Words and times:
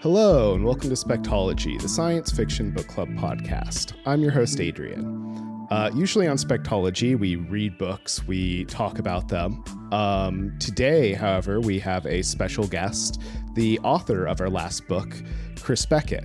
Hello, 0.00 0.54
and 0.54 0.64
welcome 0.64 0.88
to 0.88 0.94
Spectology, 0.94 1.80
the 1.80 1.88
science 1.88 2.30
fiction 2.30 2.70
book 2.70 2.86
club 2.86 3.08
podcast. 3.16 3.94
I'm 4.06 4.20
your 4.20 4.30
host, 4.30 4.60
Adrian. 4.60 5.66
Uh, 5.70 5.90
usually 5.94 6.28
on 6.28 6.36
Spectology, 6.36 7.18
we 7.18 7.34
read 7.34 7.76
books, 7.76 8.24
we 8.24 8.66
talk 8.66 9.00
about 9.00 9.26
them. 9.26 9.64
Um, 9.90 10.56
today, 10.60 11.12
however, 11.12 11.60
we 11.60 11.80
have 11.80 12.06
a 12.06 12.22
special 12.22 12.68
guest, 12.68 13.20
the 13.54 13.80
author 13.80 14.26
of 14.26 14.40
our 14.40 14.48
last 14.48 14.86
book, 14.86 15.12
Chris 15.60 15.84
Beckett. 15.84 16.24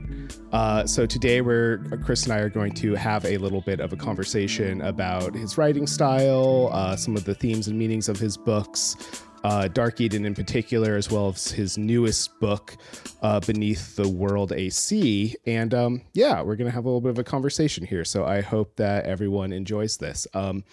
Uh, 0.51 0.85
so 0.85 1.07
today, 1.07 1.41
we're 1.41 1.79
Chris 2.03 2.25
and 2.25 2.33
I 2.33 2.37
are 2.37 2.49
going 2.49 2.73
to 2.73 2.93
have 2.93 3.25
a 3.25 3.37
little 3.37 3.61
bit 3.61 3.79
of 3.79 3.93
a 3.93 3.95
conversation 3.95 4.81
about 4.81 5.33
his 5.33 5.57
writing 5.57 5.87
style, 5.87 6.69
uh, 6.71 6.95
some 6.95 7.15
of 7.15 7.25
the 7.25 7.33
themes 7.33 7.67
and 7.67 7.79
meanings 7.79 8.09
of 8.09 8.19
his 8.19 8.37
books, 8.37 9.23
uh, 9.43 9.67
Dark 9.67 10.01
Eden 10.01 10.25
in 10.25 10.35
particular, 10.35 10.95
as 10.95 11.09
well 11.09 11.29
as 11.29 11.47
his 11.47 11.77
newest 11.77 12.39
book, 12.39 12.77
uh, 13.21 13.39
Beneath 13.39 13.95
the 13.95 14.07
World, 14.07 14.51
a 14.51 14.69
Sea. 14.69 15.35
And 15.45 15.73
um, 15.73 16.01
yeah, 16.13 16.41
we're 16.41 16.55
going 16.55 16.69
to 16.69 16.73
have 16.73 16.85
a 16.85 16.87
little 16.87 17.01
bit 17.01 17.09
of 17.11 17.19
a 17.19 17.23
conversation 17.23 17.85
here. 17.85 18.05
So 18.05 18.25
I 18.25 18.41
hope 18.41 18.75
that 18.75 19.05
everyone 19.05 19.51
enjoys 19.53 19.97
this. 19.97 20.27
Um, 20.33 20.63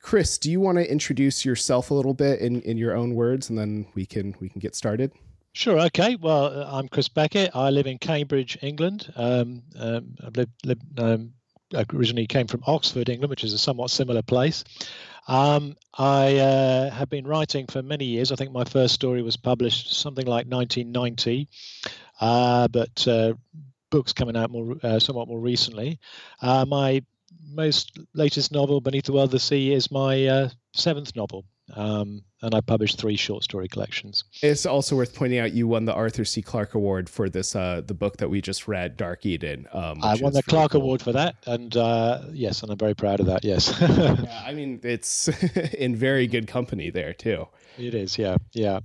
Chris, 0.00 0.38
do 0.38 0.50
you 0.50 0.60
want 0.60 0.78
to 0.78 0.90
introduce 0.90 1.44
yourself 1.44 1.90
a 1.90 1.94
little 1.94 2.14
bit 2.14 2.40
in, 2.40 2.60
in 2.62 2.76
your 2.76 2.96
own 2.96 3.14
words, 3.14 3.50
and 3.50 3.58
then 3.58 3.86
we 3.94 4.06
can 4.06 4.34
we 4.40 4.48
can 4.48 4.60
get 4.60 4.74
started? 4.74 5.12
Sure. 5.52 5.80
Okay. 5.80 6.16
Well, 6.16 6.62
I'm 6.70 6.88
Chris 6.88 7.08
Beckett. 7.08 7.50
I 7.54 7.70
live 7.70 7.86
in 7.86 7.98
Cambridge, 7.98 8.58
England. 8.62 9.12
Um, 9.16 9.62
um, 9.76 10.14
I 10.22 10.28
live, 10.36 10.48
live 10.64 10.78
um, 10.98 11.32
originally 11.92 12.26
came 12.26 12.46
from 12.46 12.62
Oxford, 12.66 13.08
England, 13.08 13.30
which 13.30 13.44
is 13.44 13.52
a 13.52 13.58
somewhat 13.58 13.90
similar 13.90 14.22
place. 14.22 14.64
Um, 15.28 15.76
I 15.96 16.38
uh, 16.38 16.90
have 16.90 17.10
been 17.10 17.26
writing 17.26 17.66
for 17.66 17.82
many 17.82 18.06
years. 18.06 18.32
I 18.32 18.36
think 18.36 18.50
my 18.50 18.64
first 18.64 18.94
story 18.94 19.20
was 19.22 19.36
published 19.36 19.94
something 19.94 20.26
like 20.26 20.46
1990, 20.46 21.48
uh, 22.20 22.66
but 22.68 23.06
uh, 23.06 23.34
books 23.90 24.14
coming 24.14 24.36
out 24.36 24.50
more 24.50 24.76
uh, 24.82 24.98
somewhat 24.98 25.28
more 25.28 25.38
recently. 25.38 26.00
Uh, 26.40 26.64
my 26.66 27.02
most 27.46 27.98
latest 28.14 28.52
novel, 28.52 28.80
Beneath 28.80 29.04
the 29.04 29.12
World 29.12 29.26
of 29.26 29.32
the 29.32 29.38
Sea, 29.38 29.74
is 29.74 29.90
my 29.90 30.26
uh, 30.26 30.48
seventh 30.72 31.14
novel. 31.14 31.44
Um, 31.74 32.22
and 32.40 32.54
I 32.54 32.60
published 32.60 32.98
three 32.98 33.16
short 33.16 33.42
story 33.42 33.68
collections. 33.68 34.24
It's 34.42 34.64
also 34.64 34.96
worth 34.96 35.14
pointing 35.14 35.38
out 35.38 35.52
you 35.52 35.66
won 35.66 35.84
the 35.84 35.92
Arthur 35.92 36.24
C. 36.24 36.40
Clarke 36.40 36.74
Award 36.74 37.08
for 37.08 37.28
this 37.28 37.56
uh, 37.56 37.82
the 37.84 37.94
book 37.94 38.16
that 38.18 38.28
we 38.28 38.40
just 38.40 38.68
read, 38.68 38.96
Dark 38.96 39.26
Eden. 39.26 39.66
Um, 39.72 39.98
I 40.02 40.16
won 40.16 40.32
the 40.32 40.42
Clarke 40.42 40.72
cool. 40.72 40.82
Award 40.82 41.02
for 41.02 41.12
that, 41.12 41.36
and 41.46 41.76
uh, 41.76 42.22
yes, 42.32 42.62
and 42.62 42.70
I'm 42.70 42.78
very 42.78 42.94
proud 42.94 43.20
of 43.20 43.26
that. 43.26 43.44
Yes. 43.44 43.76
yeah, 43.80 44.42
I 44.46 44.54
mean 44.54 44.80
it's 44.82 45.28
in 45.74 45.96
very 45.96 46.26
good 46.26 46.46
company 46.46 46.90
there 46.90 47.12
too. 47.12 47.46
It 47.76 47.94
is, 47.94 48.18
yeah, 48.18 48.36
yeah. 48.52 48.80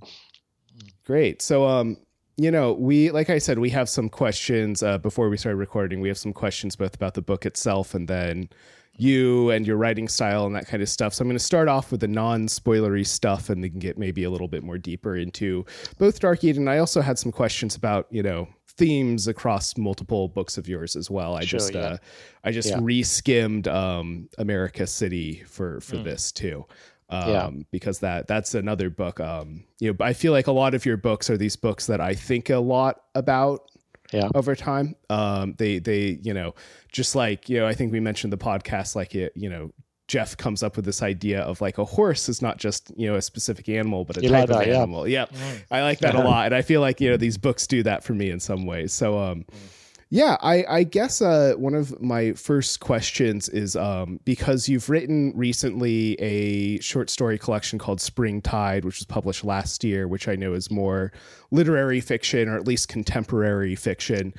Great. 1.06 1.42
So, 1.42 1.66
um, 1.66 1.98
you 2.38 2.50
know, 2.50 2.74
we 2.74 3.12
like 3.12 3.30
I 3.30 3.38
said, 3.38 3.60
we 3.60 3.70
have 3.72 3.90
some 3.90 4.10
questions 4.10 4.82
uh, 4.82 4.98
before 4.98 5.30
we 5.30 5.38
started 5.38 5.58
recording. 5.58 6.02
We 6.02 6.08
have 6.08 6.18
some 6.18 6.34
questions 6.34 6.76
both 6.76 6.96
about 6.96 7.14
the 7.14 7.22
book 7.22 7.46
itself 7.46 7.94
and 7.94 8.08
then 8.08 8.50
you 8.98 9.50
and 9.50 9.66
your 9.66 9.78
writing 9.78 10.08
style 10.08 10.46
and 10.46 10.56
that 10.56 10.68
kind 10.68 10.84
of 10.84 10.90
stuff. 10.90 11.14
So 11.14 11.24
I'm 11.24 11.28
going 11.28 11.38
to 11.38 11.44
start 11.44 11.68
off 11.68 11.92
with 11.92 12.02
the 12.02 12.08
non-spoilery 12.08 13.06
stuff, 13.06 13.50
and 13.50 13.64
then 13.64 13.72
can 13.72 13.80
get 13.80 13.98
maybe 13.98 14.24
a 14.24 14.30
little 14.30 14.48
bit 14.48 14.64
more 14.64 14.78
deeper 14.78 15.16
into 15.16 15.66
both 15.98 16.20
Dark 16.20 16.44
Eden. 16.44 16.68
I 16.68 16.78
also 16.78 17.02
had 17.02 17.18
some 17.18 17.32
questions 17.32 17.76
about 17.76 18.08
you 18.12 18.24
know 18.24 18.48
themes 18.78 19.28
across 19.28 19.78
multiple 19.78 20.28
books 20.28 20.58
of 20.58 20.68
yours 20.68 20.96
as 20.96 21.10
well. 21.10 21.36
I 21.36 21.46
sure, 21.46 21.60
just 21.60 21.74
yeah. 21.74 21.82
uh, 21.82 21.98
I 22.44 22.52
just 22.52 22.70
yeah. 22.70 22.80
re-skimmed 22.82 23.68
um, 23.68 24.30
America 24.38 24.88
City 24.88 25.44
for 25.48 25.80
for 25.82 25.98
mm. 25.98 26.04
this 26.04 26.32
too. 26.32 26.66
Um, 27.10 27.30
yeah. 27.30 27.50
because 27.72 28.00
that 28.00 28.28
that's 28.28 28.56
another 28.56 28.90
book. 28.90 29.20
Um, 29.20 29.66
you 29.80 29.92
know, 29.92 30.06
I 30.06 30.14
feel 30.14 30.32
like 30.32 30.48
a 30.48 30.52
lot 30.52 30.74
of 30.74 30.86
your 30.86 30.98
books 30.98 31.30
are 31.30 31.38
these 31.38 31.56
books 31.56 31.86
that 31.88 32.02
I 32.02 32.16
think 32.16 32.50
a 32.50 32.58
lot 32.58 33.04
about 33.14 33.70
yeah. 34.14 34.30
over 34.36 34.56
time. 34.56 34.96
Um, 35.10 35.56
they 35.58 35.80
they 35.80 36.20
you 36.22 36.34
know 36.34 36.56
just 36.92 37.16
like 37.16 37.50
you 37.50 37.60
know 37.60 37.68
I 37.68 37.74
think 37.74 37.92
we 37.92 38.00
mentioned 38.00 38.32
the 38.34 38.38
podcast 38.38 38.96
like 38.96 39.16
it 39.16 39.34
you 39.36 39.50
know 39.50 39.72
Jeff 40.08 40.38
comes 40.38 40.64
up 40.64 40.76
with 40.76 40.86
this 40.86 41.02
idea 41.02 41.42
of 41.42 41.62
like 41.62 41.78
a 41.78 41.86
horse 41.86 42.30
is 42.30 42.42
not 42.42 42.58
just 42.58 42.92
you 42.96 43.08
know 43.08 43.16
a 43.16 43.22
specific 43.22 43.70
animal 43.70 44.06
but 44.06 44.18
a 44.18 44.22
you 44.22 44.30
type 44.30 44.50
like 44.50 44.68
of 44.68 44.74
animal. 44.74 45.08
Yeah, 45.08 45.26
yep. 45.32 45.66
I 45.72 45.82
like 45.82 46.00
that 46.00 46.14
yeah. 46.14 46.22
a 46.22 46.24
lot, 46.24 46.46
and 46.48 46.56
I 46.56 46.62
feel 46.62 46.82
like 46.82 47.02
you 47.02 47.10
know 47.10 47.18
these 47.18 47.38
books 47.38 47.68
do 47.68 47.84
that 47.84 48.04
for 48.04 48.14
me 48.14 48.30
in 48.30 48.40
some 48.40 48.66
ways. 48.66 48.94
So 48.94 49.20
um. 49.20 49.46
Mm 49.52 49.80
yeah, 50.14 50.38
I, 50.42 50.64
I 50.70 50.84
guess 50.84 51.24
uh, 51.24 51.56
one 51.58 51.74
of 51.74 52.00
my 52.00 52.34
first 52.34 52.82
questions 52.82 53.50
is 53.50 53.76
um, 53.76 54.20
because 54.26 54.70
you've 54.70 54.88
written 54.88 55.34
recently 55.36 56.14
a 56.22 56.80
short 56.82 57.10
story 57.10 57.40
collection 57.40 57.80
called 57.80 58.00
Spring 58.00 58.40
Tide, 58.40 58.86
which 58.86 59.00
was 59.00 59.08
published 59.08 59.44
last 59.44 59.84
year, 59.84 60.08
which 60.08 60.28
I 60.28 60.36
know 60.36 60.54
is 60.54 60.70
more 60.70 61.12
literary 61.50 62.00
fiction 62.00 62.48
or 62.48 62.56
at 62.56 62.68
least 62.68 62.90
contemporary 62.90 63.74
fiction. 63.74 64.36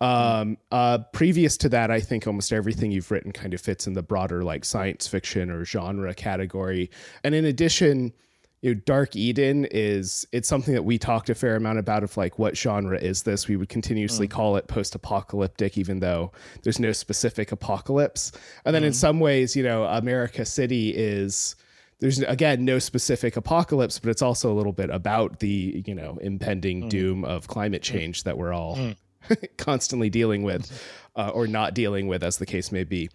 Um, 0.00 0.56
uh, 0.72 1.00
previous 1.12 1.58
to 1.58 1.68
that, 1.68 1.90
I 1.90 2.00
think 2.00 2.26
almost 2.26 2.50
everything 2.50 2.90
you've 2.90 3.10
written 3.10 3.32
kind 3.32 3.52
of 3.52 3.60
fits 3.60 3.86
in 3.86 3.92
the 3.92 4.02
broader 4.02 4.42
like 4.44 4.64
science 4.64 5.06
fiction 5.06 5.50
or 5.50 5.62
genre 5.66 6.14
category. 6.14 6.90
And 7.22 7.34
in 7.34 7.44
addition, 7.44 8.14
you 8.60 8.74
know, 8.74 8.80
Dark 8.84 9.14
Eden 9.14 9.66
is 9.70 10.26
it's 10.32 10.48
something 10.48 10.74
that 10.74 10.82
we 10.82 10.98
talked 10.98 11.30
a 11.30 11.34
fair 11.34 11.56
amount 11.56 11.78
about 11.78 12.02
of 12.02 12.16
like 12.16 12.38
what 12.38 12.56
genre 12.56 12.98
is 12.98 13.22
this? 13.22 13.46
We 13.46 13.56
would 13.56 13.68
continuously 13.68 14.26
mm. 14.26 14.32
call 14.32 14.56
it 14.56 14.66
post-apocalyptic, 14.66 15.78
even 15.78 16.00
though 16.00 16.32
there's 16.62 16.80
no 16.80 16.92
specific 16.92 17.52
apocalypse. 17.52 18.32
And 18.64 18.74
then 18.74 18.82
mm. 18.82 18.86
in 18.86 18.92
some 18.92 19.20
ways, 19.20 19.54
you 19.54 19.62
know, 19.62 19.84
America 19.84 20.44
City 20.44 20.90
is 20.90 21.54
there's 22.00 22.20
again 22.20 22.64
no 22.64 22.78
specific 22.78 23.36
apocalypse, 23.36 23.98
but 23.98 24.10
it's 24.10 24.22
also 24.22 24.52
a 24.52 24.54
little 24.54 24.72
bit 24.72 24.90
about 24.90 25.38
the 25.38 25.82
you 25.86 25.94
know 25.94 26.18
impending 26.20 26.84
mm. 26.84 26.88
doom 26.88 27.24
of 27.24 27.46
climate 27.46 27.82
mm. 27.82 27.92
change 27.92 28.24
that 28.24 28.36
we're 28.36 28.52
all 28.52 28.76
mm. 28.76 28.96
constantly 29.56 30.10
dealing 30.10 30.42
with, 30.42 30.84
uh, 31.14 31.28
or 31.28 31.46
not 31.46 31.74
dealing 31.74 32.08
with, 32.08 32.24
as 32.24 32.38
the 32.38 32.46
case 32.46 32.72
may 32.72 32.84
be. 32.84 33.08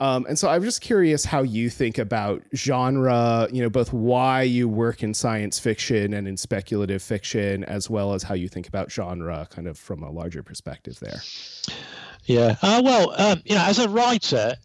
Um, 0.00 0.24
and 0.26 0.38
so 0.38 0.48
I'm 0.48 0.62
just 0.62 0.80
curious 0.80 1.26
how 1.26 1.42
you 1.42 1.68
think 1.68 1.98
about 1.98 2.42
genre, 2.54 3.46
you 3.52 3.62
know, 3.62 3.68
both 3.68 3.92
why 3.92 4.42
you 4.42 4.66
work 4.66 5.02
in 5.02 5.12
science 5.12 5.58
fiction 5.58 6.14
and 6.14 6.26
in 6.26 6.38
speculative 6.38 7.02
fiction, 7.02 7.64
as 7.64 7.90
well 7.90 8.14
as 8.14 8.22
how 8.22 8.34
you 8.34 8.48
think 8.48 8.66
about 8.66 8.90
genre 8.90 9.46
kind 9.50 9.68
of 9.68 9.78
from 9.78 10.02
a 10.02 10.10
larger 10.10 10.42
perspective 10.42 10.98
there. 11.00 11.20
Yeah. 12.24 12.56
Uh, 12.62 12.80
well, 12.82 13.14
um, 13.20 13.42
you 13.44 13.54
know, 13.54 13.62
as 13.62 13.78
a 13.78 13.90
writer, 13.90 14.56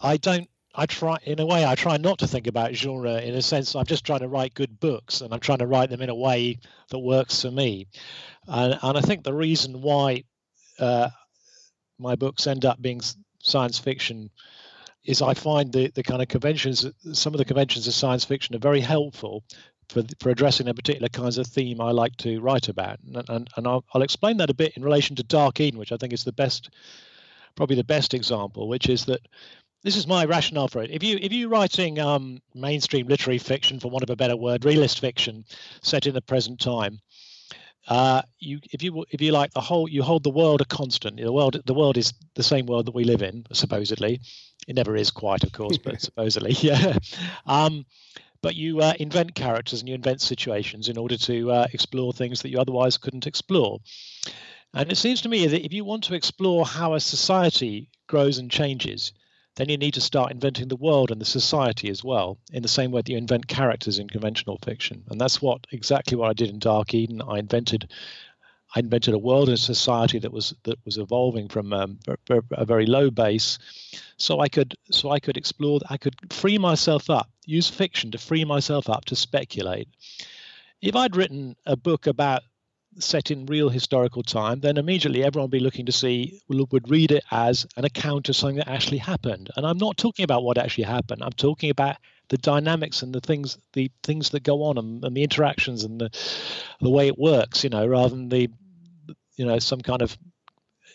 I 0.00 0.16
don't, 0.16 0.48
I 0.76 0.86
try, 0.86 1.18
in 1.24 1.40
a 1.40 1.46
way, 1.46 1.66
I 1.66 1.74
try 1.74 1.96
not 1.96 2.20
to 2.20 2.28
think 2.28 2.46
about 2.46 2.74
genre 2.74 3.20
in 3.20 3.34
a 3.34 3.42
sense. 3.42 3.74
I'm 3.74 3.86
just 3.86 4.04
trying 4.04 4.20
to 4.20 4.28
write 4.28 4.54
good 4.54 4.78
books 4.78 5.22
and 5.22 5.34
I'm 5.34 5.40
trying 5.40 5.58
to 5.58 5.66
write 5.66 5.90
them 5.90 6.02
in 6.02 6.08
a 6.08 6.14
way 6.14 6.60
that 6.90 6.98
works 7.00 7.42
for 7.42 7.50
me. 7.50 7.88
And, 8.46 8.78
and 8.80 8.96
I 8.96 9.00
think 9.00 9.24
the 9.24 9.34
reason 9.34 9.82
why 9.82 10.22
uh, 10.78 11.08
my 11.98 12.14
books 12.14 12.46
end 12.46 12.64
up 12.64 12.80
being 12.80 13.00
science 13.42 13.78
fiction 13.78 14.30
is 15.04 15.22
I 15.22 15.34
find 15.34 15.72
the, 15.72 15.88
the 15.88 16.02
kind 16.02 16.22
of 16.22 16.28
conventions, 16.28 16.86
some 17.12 17.34
of 17.34 17.38
the 17.38 17.44
conventions 17.44 17.86
of 17.86 17.94
science 17.94 18.24
fiction 18.24 18.54
are 18.54 18.60
very 18.60 18.80
helpful 18.80 19.44
for, 19.88 20.02
for 20.18 20.30
addressing 20.30 20.68
a 20.68 20.74
particular 20.74 21.08
kinds 21.08 21.38
of 21.38 21.46
theme 21.46 21.80
I 21.80 21.90
like 21.90 22.16
to 22.18 22.40
write 22.40 22.68
about. 22.68 22.98
And, 23.00 23.28
and, 23.28 23.50
and 23.56 23.66
I'll, 23.66 23.84
I'll 23.92 24.02
explain 24.02 24.38
that 24.38 24.50
a 24.50 24.54
bit 24.54 24.76
in 24.76 24.82
relation 24.82 25.16
to 25.16 25.22
Dark 25.22 25.60
Eden, 25.60 25.78
which 25.78 25.92
I 25.92 25.96
think 25.96 26.12
is 26.12 26.24
the 26.24 26.32
best, 26.32 26.70
probably 27.54 27.76
the 27.76 27.84
best 27.84 28.14
example, 28.14 28.68
which 28.68 28.88
is 28.88 29.04
that 29.06 29.20
this 29.82 29.96
is 29.96 30.06
my 30.06 30.24
rationale 30.24 30.68
for 30.68 30.82
it. 30.82 30.90
If 30.90 31.02
you 31.02 31.18
if 31.20 31.30
you're 31.30 31.50
writing 31.50 31.98
um, 31.98 32.40
mainstream 32.54 33.06
literary 33.06 33.36
fiction, 33.36 33.78
for 33.78 33.90
want 33.90 34.02
of 34.02 34.08
a 34.08 34.16
better 34.16 34.36
word, 34.36 34.64
realist 34.64 34.98
fiction 34.98 35.44
set 35.82 36.06
in 36.06 36.14
the 36.14 36.22
present 36.22 36.58
time, 36.58 37.00
uh, 37.88 38.22
you 38.38 38.60
if 38.72 38.82
you 38.82 39.04
if 39.10 39.20
you 39.20 39.30
like 39.30 39.52
the 39.52 39.60
whole 39.60 39.86
you 39.86 40.02
hold 40.02 40.24
the 40.24 40.30
world 40.30 40.62
a 40.62 40.64
constant. 40.64 41.18
The 41.18 41.30
world 41.30 41.60
the 41.66 41.74
world 41.74 41.98
is 41.98 42.14
the 42.34 42.42
same 42.42 42.64
world 42.64 42.86
that 42.86 42.94
we 42.94 43.04
live 43.04 43.22
in, 43.22 43.44
supposedly. 43.52 44.22
It 44.66 44.76
never 44.76 44.96
is 44.96 45.10
quite, 45.10 45.44
of 45.44 45.52
course, 45.52 45.78
but 45.78 46.00
supposedly, 46.00 46.52
yeah. 46.60 46.98
Um, 47.46 47.84
but 48.42 48.54
you 48.54 48.80
uh, 48.80 48.92
invent 48.98 49.34
characters 49.34 49.80
and 49.80 49.88
you 49.88 49.94
invent 49.94 50.20
situations 50.20 50.88
in 50.88 50.98
order 50.98 51.16
to 51.16 51.50
uh, 51.50 51.66
explore 51.72 52.12
things 52.12 52.42
that 52.42 52.50
you 52.50 52.58
otherwise 52.58 52.98
couldn't 52.98 53.26
explore. 53.26 53.80
And 54.74 54.92
it 54.92 54.96
seems 54.96 55.22
to 55.22 55.28
me 55.28 55.46
that 55.46 55.64
if 55.64 55.72
you 55.72 55.84
want 55.84 56.04
to 56.04 56.14
explore 56.14 56.66
how 56.66 56.94
a 56.94 57.00
society 57.00 57.88
grows 58.06 58.38
and 58.38 58.50
changes, 58.50 59.12
then 59.56 59.68
you 59.68 59.78
need 59.78 59.94
to 59.94 60.00
start 60.00 60.32
inventing 60.32 60.68
the 60.68 60.76
world 60.76 61.10
and 61.10 61.20
the 61.20 61.24
society 61.24 61.88
as 61.88 62.02
well, 62.02 62.38
in 62.52 62.62
the 62.62 62.68
same 62.68 62.90
way 62.90 63.00
that 63.00 63.08
you 63.08 63.16
invent 63.16 63.46
characters 63.46 63.98
in 63.98 64.08
conventional 64.08 64.58
fiction. 64.64 65.04
And 65.08 65.20
that's 65.20 65.40
what 65.40 65.66
exactly 65.70 66.16
what 66.16 66.28
I 66.28 66.32
did 66.32 66.50
in 66.50 66.58
Dark 66.58 66.92
Eden. 66.92 67.22
I 67.22 67.38
invented 67.38 67.88
I 68.74 68.80
invented 68.80 69.14
a 69.14 69.18
world 69.18 69.48
and 69.48 69.56
a 69.56 69.60
society 69.60 70.18
that 70.18 70.32
was 70.32 70.54
that 70.64 70.78
was 70.84 70.98
evolving 70.98 71.48
from 71.48 71.72
um, 71.72 71.98
a 72.50 72.64
very 72.64 72.86
low 72.86 73.10
base, 73.10 73.58
so 74.16 74.40
I 74.40 74.48
could 74.48 74.74
so 74.90 75.10
I 75.10 75.20
could 75.20 75.36
explore. 75.36 75.80
I 75.88 75.96
could 75.96 76.16
free 76.32 76.58
myself 76.58 77.08
up, 77.08 77.30
use 77.46 77.68
fiction 77.68 78.10
to 78.10 78.18
free 78.18 78.44
myself 78.44 78.90
up 78.90 79.04
to 79.06 79.16
speculate. 79.16 79.88
If 80.82 80.96
I'd 80.96 81.16
written 81.16 81.56
a 81.66 81.76
book 81.76 82.08
about 82.08 82.42
set 82.98 83.30
in 83.30 83.46
real 83.46 83.68
historical 83.68 84.22
time, 84.22 84.60
then 84.60 84.76
immediately 84.76 85.24
everyone 85.24 85.46
would 85.46 85.58
be 85.58 85.60
looking 85.60 85.86
to 85.86 85.92
see, 85.92 86.40
would 86.48 86.90
read 86.90 87.10
it 87.10 87.24
as 87.30 87.66
an 87.76 87.84
account 87.84 88.28
of 88.28 88.36
something 88.36 88.56
that 88.56 88.68
actually 88.68 88.98
happened. 88.98 89.50
And 89.56 89.66
I'm 89.66 89.78
not 89.78 89.96
talking 89.96 90.24
about 90.24 90.44
what 90.44 90.58
actually 90.58 90.84
happened. 90.84 91.22
I'm 91.22 91.32
talking 91.32 91.70
about 91.70 91.96
the 92.28 92.38
dynamics 92.38 93.02
and 93.02 93.14
the 93.14 93.20
things 93.20 93.58
the 93.74 93.90
things 94.02 94.30
that 94.30 94.42
go 94.42 94.62
on 94.64 94.78
and, 94.78 95.04
and 95.04 95.16
the 95.16 95.22
interactions 95.22 95.84
and 95.84 96.00
the 96.00 96.10
the 96.80 96.90
way 96.90 97.06
it 97.06 97.18
works, 97.18 97.64
you 97.64 97.70
know, 97.70 97.86
rather 97.86 98.10
than 98.10 98.28
the 98.28 98.48
you 99.36 99.44
know 99.44 99.58
some 99.58 99.80
kind 99.80 100.02
of 100.02 100.16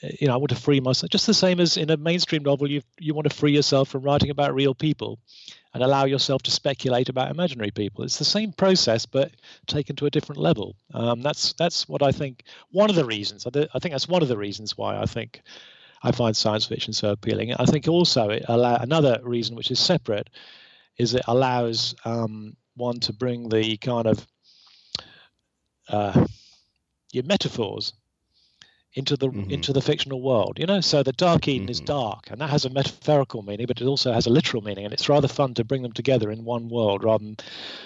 you 0.02 0.28
know 0.28 0.34
I 0.34 0.38
want 0.38 0.50
to 0.50 0.56
free 0.56 0.80
myself 0.80 1.10
just 1.10 1.28
the 1.28 1.34
same 1.34 1.60
as 1.60 1.78
in 1.78 1.90
a 1.90 1.98
mainstream 1.98 2.44
novel 2.44 2.70
you 2.70 2.82
you 3.00 3.14
want 3.14 3.30
to 3.30 3.36
free 3.36 3.54
yourself 3.54 3.90
from 3.90 4.04
writing 4.04 4.30
about 4.30 4.54
real 4.54 4.74
people 4.74 5.20
and 5.74 5.84
allow 5.84 6.06
yourself 6.06 6.42
to 6.44 6.52
speculate 6.52 7.10
about 7.10 7.30
imaginary 7.30 7.72
people. 7.72 8.04
It's 8.04 8.18
the 8.18 8.26
same 8.26 8.52
process, 8.54 9.06
but 9.06 9.32
taken 9.68 9.96
to 9.98 10.08
a 10.08 10.10
different 10.10 10.42
level. 10.42 10.76
Um, 10.94 11.22
that's 11.22 11.54
that's 11.54 11.88
what 11.88 12.02
I 12.02 12.12
think. 12.12 12.44
One 12.72 12.90
of 12.90 12.96
the 12.96 13.06
reasons. 13.06 13.46
I 13.46 13.52
think 13.52 13.94
that's 13.94 14.08
one 14.08 14.22
of 14.22 14.28
the 14.28 14.38
reasons 14.38 14.78
why 14.78 14.98
I 14.98 15.06
think 15.06 15.42
I 16.02 16.12
find 16.12 16.36
science 16.36 16.66
fiction 16.66 16.94
so 16.94 17.12
appealing. 17.12 17.54
I 17.54 17.66
think 17.66 17.88
also 17.88 18.30
it 18.30 18.46
allow, 18.48 18.78
another 18.78 19.20
reason, 19.24 19.56
which 19.56 19.70
is 19.70 19.80
separate, 19.80 20.30
is 20.98 21.14
it 21.14 21.24
allows 21.28 21.94
um, 22.06 22.56
one 22.76 23.00
to 23.02 23.14
bring 23.14 23.50
the 23.50 23.78
kind 23.78 24.08
of 24.08 24.28
uh, 25.90 26.26
your 27.12 27.26
metaphors 27.26 27.94
into 28.94 29.16
the 29.16 29.28
mm-hmm. 29.28 29.52
into 29.52 29.72
the 29.72 29.82
fictional 29.82 30.22
world 30.22 30.58
you 30.58 30.66
know? 30.66 30.82
So 30.82 31.04
the 31.04 31.12
dark 31.12 31.48
eden 31.48 31.64
mm-hmm. 31.64 31.72
is 31.72 31.80
dark 31.80 32.30
and 32.32 32.42
that 32.42 32.50
has 32.50 32.66
a 32.66 32.70
metaphorical 32.70 33.42
meaning 33.42 33.68
but 33.68 33.82
it 33.82 33.86
also 33.86 34.12
has 34.12 34.26
a 34.26 34.30
literal 34.30 34.64
meaning 34.64 34.86
and 34.86 34.94
it's 34.94 35.10
rather 35.10 35.28
fun 35.28 35.54
to 35.56 35.64
bring 35.64 35.84
them 35.84 35.92
together 35.92 36.32
in 36.32 36.44
one 36.44 36.70
world 36.70 37.04
rather 37.04 37.24
than 37.24 37.38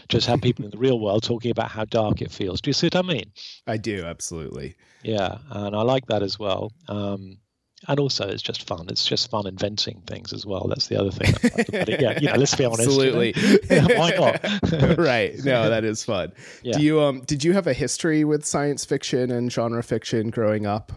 just 0.09 0.27
have 0.27 0.41
people 0.41 0.65
in 0.65 0.71
the 0.71 0.77
real 0.85 0.99
world 0.99 1.23
talking 1.23 1.51
about 1.51 1.71
how 1.71 1.85
dark 1.85 2.21
it 2.21 2.31
feels. 2.31 2.61
Do 2.61 2.69
you 2.69 2.73
see 2.73 2.87
what 2.87 2.95
i 2.95 3.01
mean? 3.01 3.31
I 3.67 3.77
do 3.77 4.05
absolutely. 4.05 4.75
Yeah 5.03 5.39
and 5.49 5.75
i 5.75 5.81
like 5.81 6.05
that 6.07 6.23
as 6.23 6.39
well. 6.39 6.71
Um, 6.87 7.37
and 7.87 7.99
also 7.99 8.27
it's 8.27 8.41
just 8.41 8.67
fun. 8.67 8.87
It's 8.89 9.05
just 9.05 9.29
fun 9.29 9.47
inventing 9.47 10.01
things 10.07 10.33
as 10.33 10.45
well. 10.45 10.67
That's 10.67 10.87
the 10.87 10.99
other 10.99 11.11
thing. 11.11 11.33
yeah, 11.99 12.19
you 12.19 12.27
know, 12.27 12.35
let's 12.35 12.55
be 12.55 12.65
honest. 12.65 12.81
Absolutely. 12.81 13.33
You 13.35 13.81
know? 13.81 13.95
Why 13.97 14.11
not? 14.11 14.97
right. 14.97 15.37
No, 15.43 15.69
that 15.69 15.83
is 15.83 16.03
fun. 16.03 16.33
Yeah. 16.61 16.77
Do 16.77 16.83
you 16.83 17.01
um 17.01 17.21
did 17.21 17.43
you 17.43 17.53
have 17.53 17.67
a 17.67 17.73
history 17.73 18.23
with 18.23 18.45
science 18.45 18.85
fiction 18.85 19.31
and 19.31 19.51
genre 19.51 19.83
fiction 19.83 20.29
growing 20.29 20.65
up? 20.65 20.91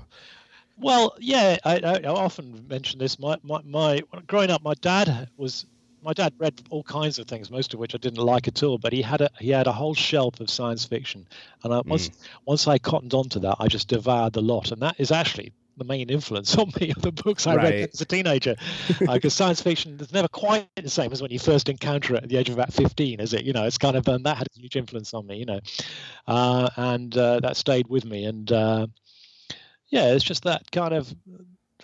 Well, 0.78 1.16
yeah, 1.18 1.56
I, 1.64 1.78
I, 1.78 2.00
I 2.04 2.08
often 2.08 2.66
mention 2.68 2.98
this. 2.98 3.18
My, 3.18 3.38
my 3.42 3.60
my 3.64 4.02
growing 4.26 4.50
up, 4.50 4.62
my 4.62 4.74
dad 4.74 5.28
was 5.36 5.64
my 6.02 6.12
dad 6.12 6.34
read 6.38 6.60
all 6.70 6.84
kinds 6.84 7.18
of 7.18 7.26
things, 7.26 7.50
most 7.50 7.74
of 7.74 7.80
which 7.80 7.94
I 7.94 7.98
didn't 7.98 8.22
like 8.22 8.46
at 8.46 8.62
all. 8.62 8.78
But 8.78 8.92
he 8.92 9.02
had 9.02 9.22
a 9.22 9.30
he 9.40 9.50
had 9.50 9.66
a 9.66 9.72
whole 9.72 9.94
shelf 9.94 10.38
of 10.40 10.50
science 10.50 10.84
fiction, 10.84 11.26
and 11.64 11.74
I, 11.74 11.80
once 11.84 12.10
mm. 12.10 12.14
once 12.44 12.68
I 12.68 12.78
cottoned 12.78 13.14
onto 13.14 13.40
that, 13.40 13.56
I 13.58 13.68
just 13.68 13.88
devoured 13.88 14.34
the 14.34 14.42
lot. 14.42 14.70
And 14.70 14.82
that 14.82 14.96
is 14.98 15.10
actually 15.10 15.52
the 15.76 15.84
main 15.84 16.10
influence 16.10 16.56
on 16.56 16.70
me 16.80 16.90
of 16.96 17.02
the 17.02 17.12
books 17.12 17.46
I 17.46 17.56
right. 17.56 17.70
read 17.70 17.90
as 17.92 18.00
a 18.00 18.04
teenager. 18.04 18.56
Because 18.98 19.24
uh, 19.24 19.44
science 19.44 19.60
fiction 19.60 19.98
is 20.00 20.12
never 20.12 20.28
quite 20.28 20.68
the 20.76 20.90
same 20.90 21.12
as 21.12 21.22
when 21.22 21.30
you 21.30 21.38
first 21.38 21.68
encounter 21.68 22.14
it 22.14 22.24
at 22.24 22.28
the 22.28 22.36
age 22.36 22.48
of 22.48 22.54
about 22.54 22.72
15, 22.72 23.20
is 23.20 23.32
it? 23.32 23.44
You 23.44 23.52
know, 23.52 23.64
it's 23.64 23.78
kind 23.78 23.96
of, 23.96 24.08
um, 24.08 24.22
that 24.24 24.38
had 24.38 24.46
a 24.56 24.60
huge 24.60 24.76
influence 24.76 25.14
on 25.14 25.26
me, 25.26 25.36
you 25.36 25.46
know. 25.46 25.60
Uh, 26.26 26.68
and 26.76 27.16
uh, 27.16 27.40
that 27.40 27.56
stayed 27.56 27.88
with 27.88 28.04
me. 28.04 28.24
And 28.24 28.50
uh, 28.50 28.86
yeah, 29.88 30.12
it's 30.12 30.24
just 30.24 30.44
that 30.44 30.70
kind 30.70 30.94
of, 30.94 31.14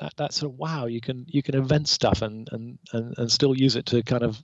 that, 0.01 0.17
that 0.17 0.33
sort 0.33 0.53
of, 0.53 0.59
wow, 0.59 0.87
you 0.87 1.01
can 1.01 1.27
you 1.29 1.43
can 1.43 1.55
invent 1.55 1.87
stuff 1.87 2.23
and, 2.23 2.49
and, 2.53 2.79
and, 2.93 3.15
and 3.19 3.31
still 3.31 3.55
use 3.55 3.77
it 3.77 3.87
to 3.87 4.03
kind 4.03 4.23
of 4.23 4.43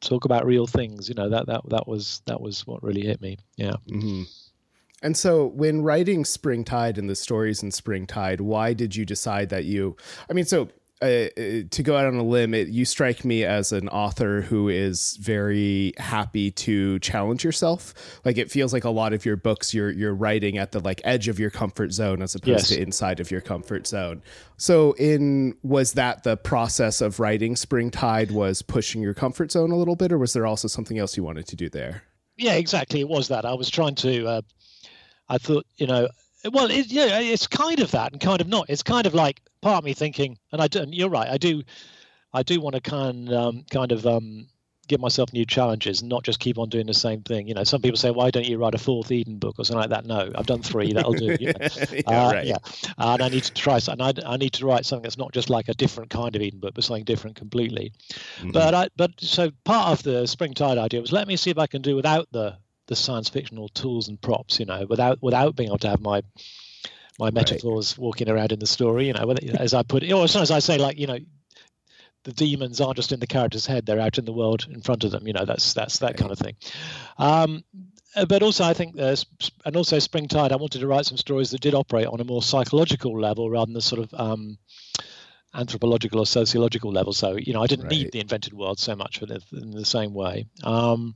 talk 0.00 0.24
about 0.24 0.44
real 0.44 0.66
things. 0.66 1.08
You 1.08 1.14
know, 1.14 1.30
that, 1.30 1.46
that, 1.46 1.62
that 1.68 1.86
was 1.86 2.20
that 2.26 2.40
was 2.40 2.66
what 2.66 2.82
really 2.82 3.02
hit 3.02 3.20
me. 3.20 3.38
Yeah. 3.56 3.76
Mm-hmm. 3.88 4.22
And 5.02 5.16
so, 5.16 5.46
when 5.46 5.82
writing 5.82 6.24
Springtide 6.24 6.98
and 6.98 7.10
the 7.10 7.16
stories 7.16 7.62
in 7.62 7.70
Springtide, 7.70 8.40
why 8.40 8.72
did 8.72 8.94
you 8.96 9.04
decide 9.04 9.48
that 9.50 9.64
you? 9.64 9.96
I 10.30 10.32
mean, 10.32 10.44
so 10.44 10.68
uh, 11.02 11.26
uh, 11.36 11.62
to 11.68 11.82
go 11.82 11.96
out 11.96 12.06
on 12.06 12.14
a 12.14 12.22
limb, 12.22 12.54
it, 12.54 12.68
you 12.68 12.84
strike 12.84 13.24
me 13.24 13.44
as 13.44 13.72
an 13.72 13.88
author 13.88 14.40
who 14.40 14.68
is 14.68 15.18
very 15.20 15.92
happy 15.98 16.52
to 16.52 17.00
challenge 17.00 17.42
yourself. 17.42 17.92
Like 18.24 18.38
it 18.38 18.52
feels 18.52 18.72
like 18.72 18.84
a 18.84 18.90
lot 18.90 19.12
of 19.12 19.24
your 19.24 19.34
books, 19.34 19.74
you're 19.74 19.90
you're 19.90 20.14
writing 20.14 20.58
at 20.58 20.70
the 20.70 20.78
like 20.78 21.00
edge 21.02 21.26
of 21.26 21.40
your 21.40 21.50
comfort 21.50 21.92
zone 21.92 22.22
as 22.22 22.36
opposed 22.36 22.46
yes. 22.46 22.68
to 22.68 22.80
inside 22.80 23.18
of 23.18 23.32
your 23.32 23.40
comfort 23.40 23.88
zone. 23.88 24.22
So, 24.58 24.92
in 24.92 25.56
was 25.64 25.94
that 25.94 26.22
the 26.22 26.36
process 26.36 27.00
of 27.00 27.18
writing 27.18 27.56
Springtide 27.56 28.30
was 28.30 28.62
pushing 28.62 29.02
your 29.02 29.14
comfort 29.14 29.50
zone 29.50 29.72
a 29.72 29.76
little 29.76 29.96
bit, 29.96 30.12
or 30.12 30.18
was 30.18 30.34
there 30.34 30.46
also 30.46 30.68
something 30.68 30.98
else 30.98 31.16
you 31.16 31.24
wanted 31.24 31.48
to 31.48 31.56
do 31.56 31.68
there? 31.68 32.04
Yeah, 32.36 32.54
exactly. 32.54 33.00
It 33.00 33.08
was 33.08 33.26
that 33.28 33.44
I 33.44 33.54
was 33.54 33.68
trying 33.68 33.96
to. 33.96 34.26
Uh, 34.26 34.42
I 35.32 35.38
thought, 35.38 35.66
you 35.78 35.86
know, 35.86 36.08
well, 36.52 36.70
it, 36.70 36.88
yeah, 36.88 37.20
it's 37.20 37.46
kind 37.46 37.80
of 37.80 37.90
that 37.92 38.12
and 38.12 38.20
kind 38.20 38.42
of 38.42 38.48
not. 38.48 38.68
It's 38.68 38.82
kind 38.82 39.06
of 39.06 39.14
like 39.14 39.40
part 39.62 39.78
of 39.78 39.84
me 39.84 39.94
thinking, 39.94 40.36
and 40.52 40.60
I 40.60 40.68
do, 40.68 40.80
and 40.80 40.94
you're 40.94 41.08
right, 41.08 41.28
I 41.28 41.38
do, 41.38 41.62
I 42.34 42.42
do 42.42 42.60
want 42.60 42.74
to 42.74 42.82
kind 42.82 43.32
um, 43.32 43.64
kind 43.70 43.92
of 43.92 44.06
um, 44.06 44.46
give 44.88 45.00
myself 45.00 45.32
new 45.32 45.46
challenges 45.46 46.02
and 46.02 46.10
not 46.10 46.22
just 46.22 46.38
keep 46.38 46.58
on 46.58 46.68
doing 46.68 46.86
the 46.86 46.92
same 46.92 47.22
thing. 47.22 47.48
You 47.48 47.54
know, 47.54 47.64
some 47.64 47.80
people 47.80 47.96
say, 47.96 48.10
why 48.10 48.30
don't 48.30 48.46
you 48.46 48.58
write 48.58 48.74
a 48.74 48.78
fourth 48.78 49.10
Eden 49.10 49.38
book 49.38 49.54
or 49.58 49.64
something 49.64 49.80
like 49.80 49.88
that? 49.88 50.04
No, 50.04 50.30
I've 50.34 50.44
done 50.44 50.60
three. 50.60 50.92
That'll 50.92 51.14
do. 51.14 51.34
You 51.40 51.46
know? 51.46 51.68
yeah, 51.92 52.02
uh, 52.06 52.32
right. 52.34 52.46
yeah. 52.46 52.58
And 52.98 53.22
I 53.22 53.30
need 53.30 53.44
to 53.44 53.54
try 53.54 53.78
something. 53.78 54.04
I, 54.04 54.12
I 54.26 54.36
need 54.36 54.52
to 54.54 54.66
write 54.66 54.84
something 54.84 55.04
that's 55.04 55.16
not 55.16 55.32
just 55.32 55.48
like 55.48 55.68
a 55.68 55.74
different 55.74 56.10
kind 56.10 56.36
of 56.36 56.42
Eden 56.42 56.60
book, 56.60 56.74
but 56.74 56.84
something 56.84 57.04
different 57.04 57.36
completely. 57.36 57.92
Mm-hmm. 58.38 58.50
But 58.50 58.74
I, 58.74 58.88
but 58.96 59.12
so 59.18 59.50
part 59.64 59.98
of 59.98 60.02
the 60.02 60.26
Springtide 60.26 60.76
idea 60.76 61.00
was 61.00 61.10
let 61.10 61.26
me 61.26 61.36
see 61.36 61.50
if 61.50 61.58
I 61.58 61.66
can 61.66 61.80
do 61.80 61.96
without 61.96 62.28
the 62.32 62.56
the 62.86 62.96
science 62.96 63.28
fictional 63.28 63.68
tools 63.68 64.08
and 64.08 64.20
props, 64.20 64.58
you 64.58 64.66
know, 64.66 64.86
without 64.88 65.22
without 65.22 65.56
being 65.56 65.68
able 65.68 65.78
to 65.78 65.88
have 65.88 66.00
my 66.00 66.22
my 67.18 67.30
metaphors 67.30 67.96
right. 67.96 68.02
walking 68.02 68.28
around 68.28 68.52
in 68.52 68.58
the 68.58 68.66
story, 68.66 69.06
you 69.06 69.12
know, 69.12 69.34
as 69.58 69.74
I 69.74 69.82
put 69.82 70.02
it, 70.02 70.12
or 70.12 70.24
as 70.24 70.50
I 70.50 70.58
say, 70.58 70.78
like, 70.78 70.98
you 70.98 71.06
know, 71.06 71.18
the 72.24 72.32
demons 72.32 72.80
aren't 72.80 72.96
just 72.96 73.12
in 73.12 73.20
the 73.20 73.26
character's 73.26 73.66
head; 73.66 73.86
they're 73.86 74.00
out 74.00 74.18
in 74.18 74.24
the 74.24 74.32
world 74.32 74.66
in 74.70 74.80
front 74.80 75.04
of 75.04 75.10
them. 75.10 75.26
You 75.26 75.32
know, 75.32 75.44
that's 75.44 75.74
that's 75.74 75.98
that 75.98 76.06
right. 76.06 76.16
kind 76.16 76.32
of 76.32 76.38
thing. 76.38 76.56
Um, 77.18 77.64
uh, 78.14 78.26
but 78.26 78.42
also, 78.42 78.64
I 78.64 78.74
think, 78.74 78.98
uh, 78.98 79.16
and 79.64 79.76
also 79.76 79.98
Springtide, 79.98 80.52
I 80.52 80.56
wanted 80.56 80.80
to 80.80 80.86
write 80.86 81.06
some 81.06 81.16
stories 81.16 81.50
that 81.50 81.62
did 81.62 81.74
operate 81.74 82.06
on 82.06 82.20
a 82.20 82.24
more 82.24 82.42
psychological 82.42 83.18
level 83.18 83.48
rather 83.48 83.66
than 83.66 83.74
the 83.74 83.80
sort 83.80 84.02
of 84.02 84.20
um, 84.20 84.58
anthropological 85.54 86.20
or 86.20 86.26
sociological 86.26 86.92
level. 86.92 87.12
So, 87.12 87.36
you 87.36 87.54
know, 87.54 87.62
I 87.62 87.66
didn't 87.66 87.86
right. 87.86 87.92
need 87.92 88.12
the 88.12 88.20
invented 88.20 88.52
world 88.52 88.78
so 88.78 88.94
much 88.94 89.18
for 89.18 89.26
the, 89.26 89.42
in 89.52 89.70
the 89.70 89.84
same 89.84 90.12
way. 90.12 90.46
Um, 90.62 91.14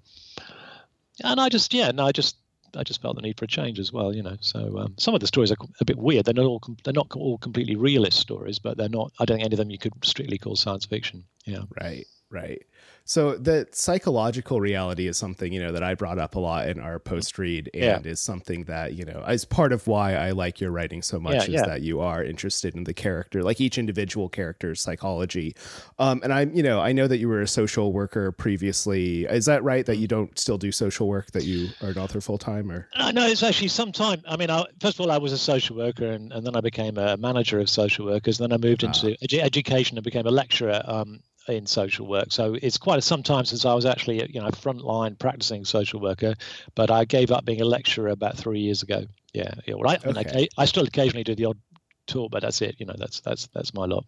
and 1.24 1.40
I 1.40 1.48
just 1.48 1.72
yeah, 1.74 1.90
no, 1.90 2.06
I 2.06 2.12
just 2.12 2.36
I 2.76 2.82
just 2.82 3.00
felt 3.00 3.16
the 3.16 3.22
need 3.22 3.38
for 3.38 3.44
a 3.44 3.48
change 3.48 3.78
as 3.78 3.92
well, 3.92 4.14
you 4.14 4.22
know. 4.22 4.36
So 4.40 4.78
um, 4.78 4.94
some 4.98 5.14
of 5.14 5.20
the 5.20 5.26
stories 5.26 5.50
are 5.50 5.56
a 5.80 5.84
bit 5.84 5.96
weird. 5.98 6.24
They're 6.24 6.34
not 6.34 6.44
all 6.44 6.62
they're 6.84 6.92
not 6.92 7.08
all 7.14 7.38
completely 7.38 7.76
realist 7.76 8.18
stories, 8.18 8.58
but 8.58 8.76
they're 8.76 8.88
not. 8.88 9.12
I 9.18 9.24
don't 9.24 9.36
think 9.38 9.46
any 9.46 9.54
of 9.54 9.58
them 9.58 9.70
you 9.70 9.78
could 9.78 9.92
strictly 10.04 10.38
call 10.38 10.56
science 10.56 10.84
fiction. 10.84 11.24
Yeah. 11.44 11.62
Right. 11.80 12.06
Right. 12.30 12.62
So 13.08 13.36
the 13.36 13.68
psychological 13.70 14.60
reality 14.60 15.06
is 15.06 15.16
something, 15.16 15.52
you 15.52 15.62
know, 15.62 15.70
that 15.70 15.84
I 15.84 15.94
brought 15.94 16.18
up 16.18 16.34
a 16.34 16.40
lot 16.40 16.68
in 16.68 16.80
our 16.80 16.98
post 16.98 17.38
read 17.38 17.70
and 17.72 18.04
yeah. 18.04 18.10
is 18.10 18.18
something 18.18 18.64
that, 18.64 18.94
you 18.94 19.04
know, 19.04 19.24
is 19.28 19.44
part 19.44 19.72
of 19.72 19.86
why 19.86 20.16
I 20.16 20.32
like 20.32 20.60
your 20.60 20.72
writing 20.72 21.02
so 21.02 21.20
much 21.20 21.34
yeah, 21.34 21.42
is 21.42 21.48
yeah. 21.48 21.66
that 21.66 21.82
you 21.82 22.00
are 22.00 22.24
interested 22.24 22.74
in 22.74 22.82
the 22.82 22.92
character, 22.92 23.44
like 23.44 23.60
each 23.60 23.78
individual 23.78 24.28
character's 24.28 24.80
psychology. 24.80 25.54
Um, 26.00 26.20
and 26.24 26.32
I'm, 26.32 26.52
you 26.52 26.64
know, 26.64 26.80
I 26.80 26.90
know 26.90 27.06
that 27.06 27.18
you 27.18 27.28
were 27.28 27.42
a 27.42 27.46
social 27.46 27.92
worker 27.92 28.32
previously. 28.32 29.24
Is 29.26 29.44
that 29.46 29.62
right 29.62 29.86
that 29.86 29.98
you 29.98 30.08
don't 30.08 30.36
still 30.36 30.58
do 30.58 30.72
social 30.72 31.06
work, 31.06 31.30
that 31.30 31.44
you 31.44 31.68
are 31.82 31.90
an 31.90 31.98
author 31.98 32.20
full 32.20 32.38
time 32.38 32.72
or? 32.72 32.88
Uh, 32.96 33.12
no, 33.12 33.24
it's 33.24 33.44
actually 33.44 33.68
some 33.68 33.92
time. 33.92 34.20
I 34.28 34.36
mean, 34.36 34.50
I, 34.50 34.64
first 34.80 34.98
of 34.98 35.02
all, 35.02 35.12
I 35.12 35.18
was 35.18 35.32
a 35.32 35.38
social 35.38 35.76
worker 35.76 36.10
and, 36.10 36.32
and 36.32 36.44
then 36.44 36.56
I 36.56 36.60
became 36.60 36.98
a 36.98 37.16
manager 37.16 37.60
of 37.60 37.70
social 37.70 38.04
workers. 38.06 38.38
Then 38.38 38.52
I 38.52 38.56
moved 38.56 38.82
ah. 38.82 38.88
into 38.88 39.16
edu- 39.24 39.42
education 39.42 39.96
and 39.96 40.04
became 40.04 40.26
a 40.26 40.32
lecturer 40.32 40.82
um, 40.86 41.20
in 41.48 41.66
social 41.66 42.06
work. 42.06 42.26
So 42.30 42.56
it's 42.60 42.78
quite 42.78 43.02
some 43.02 43.22
time 43.22 43.44
since 43.44 43.64
I 43.64 43.74
was 43.74 43.86
actually, 43.86 44.26
you 44.32 44.40
know, 44.40 44.48
frontline 44.48 45.18
practicing 45.18 45.64
social 45.64 46.00
worker, 46.00 46.34
but 46.74 46.90
I 46.90 47.04
gave 47.04 47.30
up 47.30 47.44
being 47.44 47.60
a 47.60 47.64
lecturer 47.64 48.08
about 48.08 48.36
three 48.36 48.60
years 48.60 48.82
ago. 48.82 49.06
Yeah, 49.32 49.52
yeah. 49.66 49.74
Well, 49.74 49.90
I, 49.90 49.98
okay. 50.08 50.48
I, 50.58 50.62
I, 50.62 50.64
still 50.64 50.84
occasionally 50.84 51.24
do 51.24 51.34
the 51.34 51.46
odd 51.46 51.58
talk, 52.06 52.30
but 52.30 52.42
that's 52.42 52.62
it. 52.62 52.76
You 52.78 52.86
know, 52.86 52.94
that's 52.96 53.20
that's 53.20 53.48
that's 53.48 53.74
my 53.74 53.84
lot. 53.84 54.04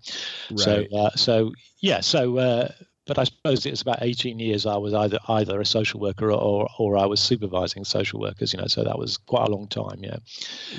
Right. 0.50 0.59
So 0.59 0.85
uh, 0.97 1.11
so 1.11 1.52
yeah. 1.80 2.00
So 2.00 2.38
uh, 2.38 2.68
but 3.07 3.18
I 3.18 3.25
suppose 3.25 3.66
it 3.66 3.71
was 3.71 3.83
about 3.83 4.02
18 4.02 4.38
years 4.38 4.66
I 4.66 4.76
was 4.76 4.95
either 4.95 5.18
either 5.28 5.61
a 5.61 5.66
social 5.66 6.00
worker 6.00 6.33
or 6.33 6.68
or 6.78 6.97
I 6.97 7.07
was 7.07 7.21
supervising 7.21 7.85
social 7.85 8.21
workers. 8.21 8.52
You 8.52 8.61
know, 8.61 8.66
so 8.66 8.85
that 8.85 8.99
was 8.99 9.16
quite 9.16 9.49
a 9.49 9.50
long 9.50 9.66
time. 9.68 10.00
Yeah. 10.02 10.18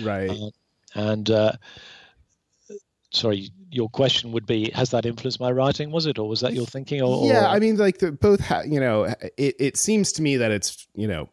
Right. 0.02 0.30
Uh, 0.30 0.50
and 0.96 1.30
uh, 1.30 1.54
sorry, 3.12 3.50
your 3.72 3.90
question 3.90 4.32
would 4.32 4.46
be, 4.46 4.72
has 4.72 4.90
that 4.92 5.06
influenced 5.06 5.40
my 5.40 5.52
writing? 5.52 5.92
Was 5.92 6.06
it, 6.06 6.18
or 6.20 6.28
was 6.28 6.42
that 6.42 6.54
your 6.54 6.66
thinking? 6.66 7.02
Or, 7.02 7.28
yeah, 7.28 7.46
or... 7.46 7.48
I 7.48 7.60
mean, 7.60 7.78
like 7.78 8.00
the, 8.00 8.12
both. 8.12 8.40
Ha- 8.42 8.62
you 8.62 8.80
know, 8.80 9.04
it 9.38 9.56
it 9.60 9.78
seems 9.78 10.12
to 10.14 10.22
me 10.22 10.38
that 10.38 10.52
it's 10.52 10.88
you 10.96 11.08
know 11.08 11.30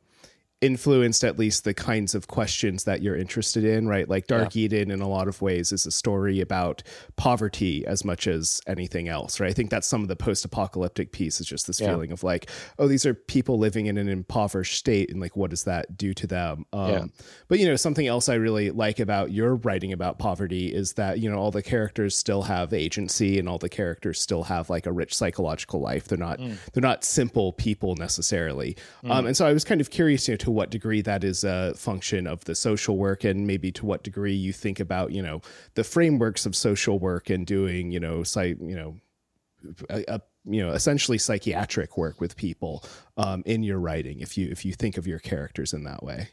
influenced 0.63 1.23
at 1.23 1.39
least 1.39 1.65
the 1.65 1.75
kinds 1.75 2.15
of 2.15 2.29
questions 2.29 2.85
that 2.85 3.03
you're 3.03 3.17
interested 3.17 3.63
in, 3.63 3.87
right? 3.87 4.09
Like 4.09 4.27
Dark 4.27 4.55
yeah. 4.55 4.63
Eden, 4.63 4.91
in 4.91 5.03
a 5.03 5.09
lot 5.09 5.29
of 5.29 5.43
ways, 5.43 5.71
is 5.71 5.85
a 5.85 5.91
story 5.91 6.41
about 6.41 6.83
poverty 7.17 7.87
as 7.87 8.05
much 8.05 8.27
as 8.27 8.63
anything 8.67 9.07
else, 9.09 9.39
right? 9.39 9.51
I 9.51 9.53
think 9.53 9.69
that's 9.71 9.87
some 9.87 10.01
of 10.01 10.09
the 10.09 10.17
post-apocalyptic 10.17 11.13
piece 11.13 11.41
is 11.41 11.47
just 11.47 11.67
this 11.67 11.79
yeah. 11.79 11.89
feeling 11.89 12.11
of 12.11 12.25
like, 12.25 12.49
oh, 12.79 12.89
these 12.89 13.05
are 13.05 13.13
people 13.13 13.59
living 13.59 13.87
in 13.87 13.99
an 13.99 14.09
impoverished 14.09 14.79
state, 14.79 15.11
and 15.11 15.21
like, 15.21 15.37
what 15.37 15.51
does 15.51 15.65
that 15.65 15.99
do 15.99 16.15
to 16.15 16.27
them? 16.27 16.65
Um, 16.73 16.91
yeah. 16.91 17.05
But 17.49 17.59
you 17.59 17.67
know, 17.67 17.77
something 17.77 18.07
else 18.07 18.31
I 18.31 18.37
really 18.37 18.71
like 18.71 18.99
about 18.99 19.33
your 19.33 19.57
writing 19.57 19.93
about 19.93 20.19
poverty 20.19 20.75
is 20.75 20.95
that 20.95 21.19
you 21.19 21.31
know 21.31 21.37
all 21.37 21.51
the 21.51 21.63
characters 21.63 22.17
still 22.17 22.43
have 22.43 22.73
agency, 22.73 23.39
and 23.39 23.47
all 23.47 23.59
the 23.59 23.69
characters 23.69 24.21
still 24.21 24.45
have 24.45 24.71
like 24.71 24.87
a 24.87 24.93
rich 24.93 25.15
psychological 25.15 25.81
life. 25.81 26.09
They're 26.09 26.17
not 26.17 26.39
mm. 26.39 26.57
they're 26.73 26.81
not 26.81 27.05
simple 27.05 27.53
people 27.53 27.95
necessarily. 27.97 28.77
Mm. 29.05 29.11
Um, 29.11 29.27
and 29.27 29.37
so 29.37 29.47
I 29.47 29.53
was 29.53 29.65
kind 29.65 29.83
of 29.83 29.91
curious, 29.91 30.27
you 30.27 30.33
know, 30.33 30.46
to 30.47 30.53
what 30.53 30.71
degree 30.71 31.00
that 31.00 31.25
is 31.25 31.43
a 31.43 31.75
function 31.75 32.25
of 32.25 32.45
the 32.45 32.55
social 32.55 32.97
work, 32.97 33.25
and 33.25 33.49
maybe 33.49 33.73
to 33.73 33.85
what 33.85 34.05
degree 34.05 34.33
you 34.33 34.53
think 34.53 34.79
about, 34.79 35.11
you 35.11 35.21
know, 35.21 35.43
the 35.75 35.83
frameworks 35.83 36.47
of 36.47 36.55
social 36.55 37.00
work 37.00 37.29
and 37.31 37.45
doing, 37.45 37.91
you 37.91 37.99
know, 37.99 38.23
site, 38.23 38.57
you 38.61 38.76
know, 38.76 38.95
a, 39.91 40.05
a 40.07 40.21
you 40.45 40.65
know 40.65 40.71
essentially 40.71 41.19
psychiatric 41.19 41.99
work 41.99 42.21
with 42.21 42.37
people 42.37 42.85
um, 43.17 43.43
in 43.45 43.65
your 43.65 43.81
writing 43.81 44.21
if 44.21 44.38
you 44.38 44.49
if 44.49 44.65
you 44.65 44.73
think 44.73 44.97
of 44.97 45.05
your 45.05 45.19
characters 45.19 45.73
in 45.73 45.83
that 45.83 46.05
way 46.05 46.29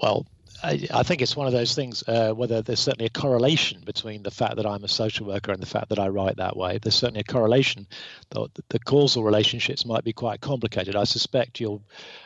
well 0.00 0.26
I, 0.64 0.88
I, 0.92 1.02
think 1.02 1.20
it's 1.20 1.36
one 1.36 1.46
of 1.46 1.52
those 1.52 1.74
things 1.74 2.02
uh, 2.08 2.32
whether 2.32 2.62
there's 2.62 2.80
certainly 2.80 3.04
a 3.04 3.10
correlation 3.10 3.82
between 3.84 4.22
the 4.22 4.30
fact 4.30 4.56
that 4.56 4.64
I'm 4.64 4.82
a 4.82 4.88
social 4.88 5.26
worker 5.26 5.52
and 5.52 5.60
the 5.60 5.66
fact 5.66 5.90
that 5.90 5.98
I 5.98 6.08
write 6.08 6.36
that 6.36 6.56
way. 6.56 6.78
There's 6.78 6.94
certainly 6.94 7.20
a 7.20 7.32
correlation. 7.32 7.86
The, 8.30 8.48
the 8.70 8.78
causal 8.78 9.24
relationships 9.24 9.84
might 9.84 10.04
be 10.04 10.14
quite 10.14 10.40
complicated. 10.40 10.96
I 10.96 11.04
suspect 11.04 11.60
you'll. 11.60 11.82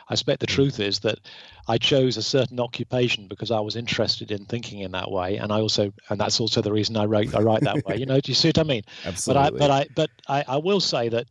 I 0.07 0.15
suspect 0.15 0.39
the 0.39 0.47
truth 0.47 0.79
is 0.79 0.99
that 0.99 1.19
I 1.67 1.77
chose 1.77 2.15
a 2.15 2.23
certain 2.23 2.59
occupation 2.59 3.27
because 3.27 3.51
I 3.51 3.59
was 3.59 3.75
interested 3.75 4.31
in 4.31 4.45
thinking 4.45 4.79
in 4.79 4.91
that 4.93 5.11
way, 5.11 5.35
and 5.37 5.51
I 5.51 5.59
also, 5.59 5.91
and 6.09 6.19
that's 6.19 6.39
also 6.39 6.61
the 6.61 6.71
reason 6.71 6.95
I 6.95 7.05
write. 7.05 7.35
I 7.35 7.41
write 7.41 7.61
that 7.63 7.85
way. 7.85 7.97
You 7.97 8.05
know, 8.05 8.21
do 8.21 8.31
you 8.31 8.35
see 8.35 8.49
what 8.49 8.59
I 8.59 8.63
mean? 8.63 8.83
Absolutely. 9.05 9.59
But 9.59 9.71
I, 9.71 9.85
but 9.95 10.09
I, 10.29 10.33
but 10.37 10.47
I, 10.47 10.55
I 10.55 10.57
will 10.57 10.79
say 10.79 11.09
that 11.09 11.27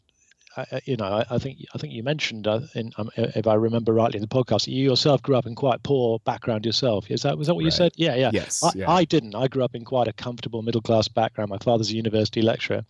I, 0.59 0.81
you 0.85 0.97
know, 0.97 1.05
I, 1.05 1.25
I, 1.31 1.39
think 1.39 1.65
I 1.75 1.79
think 1.79 1.93
you 1.93 2.03
mentioned, 2.03 2.47
uh, 2.47 2.61
in, 2.75 2.93
um, 2.97 3.11
if 3.17 3.47
I 3.47 3.55
remember 3.55 3.93
rightly 3.93 4.17
in 4.17 4.23
the 4.23 4.29
podcast, 4.29 4.67
you 4.67 4.83
yourself 4.83 5.23
grew 5.23 5.37
up 5.37 5.47
in 5.47 5.55
quite 5.55 5.83
poor 5.83 6.19
background 6.21 6.67
yourself. 6.67 7.11
Is 7.11 7.23
that 7.23 7.39
was 7.39 7.47
that 7.47 7.55
what 7.55 7.61
right. 7.61 7.67
you 7.67 7.71
said? 7.71 7.93
Yeah, 7.97 8.15
yeah. 8.17 8.31
Yes. 8.33 8.63
I, 8.63 8.71
yeah. 8.75 8.91
I 8.91 9.05
didn't. 9.05 9.35
I 9.35 9.49
grew 9.49 9.63
up 9.63 9.75
in 9.75 9.85
quite 9.85 10.09
a 10.09 10.13
comfortable 10.13 10.63
middle 10.63 10.83
class 10.83 11.07
background. 11.07 11.51
My 11.51 11.59
father's 11.59 11.91
a 11.91 11.95
university 11.95 12.43
lecturer, 12.43 12.85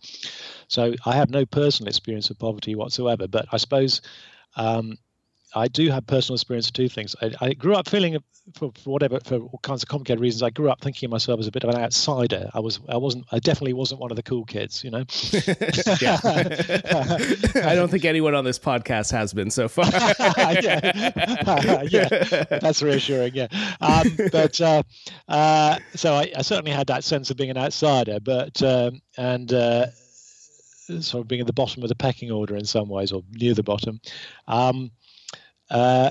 so 0.67 0.93
I 1.05 1.15
have 1.15 1.29
no 1.29 1.45
personal 1.45 1.89
experience 1.89 2.29
of 2.29 2.39
poverty 2.39 2.75
whatsoever. 2.75 3.27
But 3.27 3.45
I 3.51 3.57
suppose 3.57 4.01
um, 4.55 4.97
I 5.55 5.67
do 5.67 5.89
have 5.89 6.05
personal 6.05 6.35
experience 6.35 6.67
of 6.67 6.73
two 6.73 6.89
things. 6.89 7.15
I, 7.21 7.31
I 7.41 7.53
grew 7.53 7.75
up 7.75 7.89
feeling, 7.89 8.17
for, 8.53 8.71
for, 8.83 8.89
whatever, 8.91 9.19
for 9.23 9.37
all 9.37 9.59
kinds 9.63 9.81
of 9.83 9.89
complicated 9.89 10.21
reasons, 10.21 10.43
I 10.43 10.51
grew 10.51 10.69
up 10.69 10.81
thinking 10.81 11.07
of 11.07 11.11
myself 11.11 11.39
as 11.39 11.47
a 11.47 11.51
bit 11.51 11.63
of 11.63 11.71
an 11.71 11.81
outsider. 11.81 12.49
I 12.53 12.59
was, 12.59 12.79
I 12.87 12.97
wasn't, 12.97 13.25
I 13.31 13.39
definitely 13.39 13.73
wasn't 13.73 13.99
one 13.99 14.11
of 14.11 14.15
the 14.15 14.23
cool 14.23 14.45
kids, 14.45 14.83
you 14.83 14.91
know. 14.91 14.99
I 17.63 17.75
don't 17.75 17.89
think 17.89 18.05
anyone 18.05 18.35
on 18.35 18.43
this 18.43 18.59
podcast 18.59 19.11
has 19.11 19.33
been 19.33 19.49
so 19.49 19.67
far. 19.67 19.85
yeah. 20.61 21.83
yeah, 21.89 22.43
that's 22.49 22.83
reassuring. 22.83 23.33
Yeah, 23.33 23.47
um, 23.81 24.07
but 24.31 24.61
uh, 24.61 24.83
uh, 25.27 25.79
so 25.95 26.13
I, 26.13 26.31
I, 26.35 26.41
certainly 26.43 26.71
had 26.71 26.87
that 26.87 27.03
sense 27.03 27.31
of 27.31 27.37
being 27.37 27.49
an 27.49 27.57
outsider, 27.57 28.19
but 28.19 28.61
um, 28.61 29.01
and. 29.17 29.51
Uh, 29.53 29.87
sort 31.01 31.21
of 31.21 31.27
being 31.27 31.39
at 31.39 31.45
the 31.45 31.53
bottom 31.53 31.83
of 31.83 31.89
the 31.89 31.93
pecking 31.93 32.31
order 32.31 32.55
in 32.55 32.65
some 32.65 32.89
ways, 32.89 33.11
or 33.11 33.21
near 33.33 33.53
the 33.53 33.61
bottom. 33.61 34.01
Um, 34.47 34.89
uh, 35.69 36.09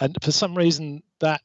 and 0.00 0.16
for 0.22 0.32
some 0.32 0.56
reason, 0.56 1.02
that 1.20 1.40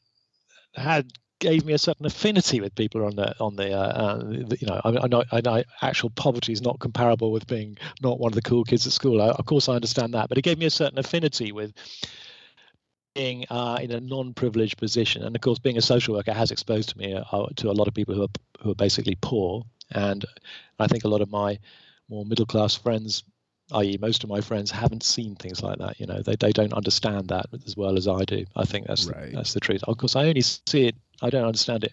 had 0.74 1.12
gave 1.40 1.64
me 1.64 1.72
a 1.72 1.78
certain 1.78 2.06
affinity 2.06 2.60
with 2.60 2.74
people 2.74 3.04
on 3.04 3.16
the 3.16 3.38
on 3.38 3.56
the, 3.56 3.72
uh, 3.72 3.76
uh, 3.76 4.18
the 4.18 4.56
you 4.60 4.66
know 4.66 4.80
I, 4.84 4.88
I, 4.88 5.06
know 5.08 5.24
I 5.32 5.40
know 5.40 5.62
actual 5.82 6.10
poverty 6.10 6.52
is 6.52 6.62
not 6.62 6.78
comparable 6.78 7.32
with 7.32 7.46
being 7.46 7.76
not 8.02 8.18
one 8.18 8.30
of 8.30 8.34
the 8.34 8.42
cool 8.42 8.64
kids 8.64 8.86
at 8.86 8.92
school. 8.92 9.20
I, 9.20 9.28
of 9.28 9.44
course, 9.46 9.68
I 9.68 9.74
understand 9.74 10.14
that, 10.14 10.28
but 10.28 10.38
it 10.38 10.42
gave 10.42 10.58
me 10.58 10.66
a 10.66 10.70
certain 10.70 10.98
affinity 10.98 11.52
with 11.52 11.72
being 13.14 13.44
uh, 13.50 13.78
in 13.80 13.92
a 13.92 14.00
non-privileged 14.00 14.78
position, 14.78 15.22
and 15.22 15.36
of 15.36 15.42
course, 15.42 15.58
being 15.58 15.78
a 15.78 15.82
social 15.82 16.14
worker 16.14 16.32
has 16.32 16.50
exposed 16.50 16.96
me 16.96 17.14
uh, 17.14 17.46
to 17.56 17.70
a 17.70 17.72
lot 17.72 17.88
of 17.88 17.94
people 17.94 18.14
who 18.14 18.22
are 18.22 18.34
who 18.60 18.70
are 18.70 18.76
basically 18.76 19.16
poor, 19.20 19.64
and 19.90 20.24
I 20.78 20.86
think 20.86 21.04
a 21.04 21.08
lot 21.08 21.20
of 21.20 21.30
my 21.30 21.58
more 22.08 22.24
middle-class 22.24 22.74
friends 22.74 23.24
i.e., 23.72 23.98
most 24.00 24.24
of 24.24 24.30
my 24.30 24.40
friends 24.40 24.70
haven't 24.70 25.02
seen 25.02 25.34
things 25.36 25.62
like 25.62 25.78
that. 25.78 25.98
You 25.98 26.06
know, 26.06 26.20
they, 26.22 26.36
they 26.36 26.52
don't 26.52 26.72
understand 26.72 27.28
that 27.28 27.46
as 27.66 27.76
well 27.76 27.96
as 27.96 28.06
I 28.06 28.24
do. 28.24 28.44
I 28.56 28.64
think 28.64 28.86
that's 28.86 29.06
right. 29.06 29.30
the, 29.30 29.36
that's 29.36 29.54
the 29.54 29.60
truth. 29.60 29.82
Of 29.84 29.96
course, 29.98 30.16
I 30.16 30.26
only 30.26 30.42
see 30.42 30.86
it. 30.86 30.96
I 31.22 31.30
don't 31.30 31.44
understand 31.44 31.84
it. 31.84 31.92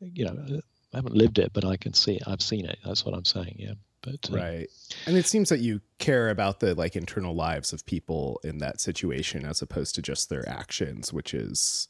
You 0.00 0.26
know, 0.26 0.60
I 0.92 0.96
haven't 0.96 1.16
lived 1.16 1.38
it, 1.38 1.52
but 1.52 1.64
I 1.64 1.76
can 1.76 1.92
see 1.92 2.14
it. 2.16 2.22
I've 2.26 2.42
seen 2.42 2.64
it. 2.64 2.78
That's 2.84 3.04
what 3.04 3.14
I'm 3.14 3.24
saying. 3.24 3.56
Yeah. 3.58 3.74
But 4.00 4.30
uh, 4.32 4.36
right, 4.36 4.68
and 5.06 5.16
it 5.16 5.26
seems 5.26 5.48
that 5.48 5.58
you 5.58 5.80
care 5.98 6.30
about 6.30 6.60
the 6.60 6.74
like 6.74 6.94
internal 6.94 7.34
lives 7.34 7.72
of 7.72 7.84
people 7.84 8.40
in 8.44 8.58
that 8.58 8.80
situation 8.80 9.44
as 9.44 9.60
opposed 9.60 9.96
to 9.96 10.02
just 10.02 10.30
their 10.30 10.48
actions, 10.48 11.12
which 11.12 11.34
is 11.34 11.88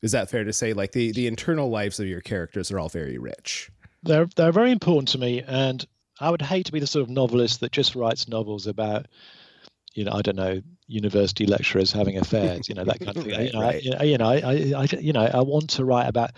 is 0.00 0.12
that 0.12 0.30
fair 0.30 0.44
to 0.44 0.52
say? 0.52 0.72
Like 0.72 0.92
the 0.92 1.10
the 1.10 1.26
internal 1.26 1.68
lives 1.68 1.98
of 1.98 2.06
your 2.06 2.20
characters 2.20 2.70
are 2.70 2.78
all 2.78 2.88
very 2.88 3.18
rich. 3.18 3.70
They're 4.04 4.28
they're 4.36 4.52
very 4.52 4.70
important 4.70 5.08
to 5.08 5.18
me, 5.18 5.42
and 5.42 5.84
I 6.20 6.30
would 6.30 6.42
hate 6.42 6.66
to 6.66 6.72
be 6.72 6.80
the 6.80 6.86
sort 6.86 7.02
of 7.02 7.10
novelist 7.10 7.60
that 7.60 7.72
just 7.72 7.94
writes 7.94 8.28
novels 8.28 8.66
about, 8.66 9.06
you 9.94 10.04
know, 10.04 10.12
I 10.12 10.22
don't 10.22 10.36
know, 10.36 10.60
university 10.86 11.46
lecturers 11.46 11.92
having 11.92 12.18
affairs, 12.18 12.68
you 12.68 12.74
know, 12.74 12.84
that 12.84 13.00
kind 13.00 13.16
of 13.16 13.24
thing. 13.24 13.32
right, 13.32 13.46
you 13.46 13.52
know, 13.52 13.60
right. 13.60 14.00
I, 14.00 14.04
you 14.04 14.18
know, 14.18 14.28
I, 14.28 14.82
I, 14.82 14.88
you 15.00 15.12
know, 15.12 15.24
I 15.24 15.40
want 15.40 15.70
to 15.70 15.84
write 15.84 16.08
about. 16.08 16.32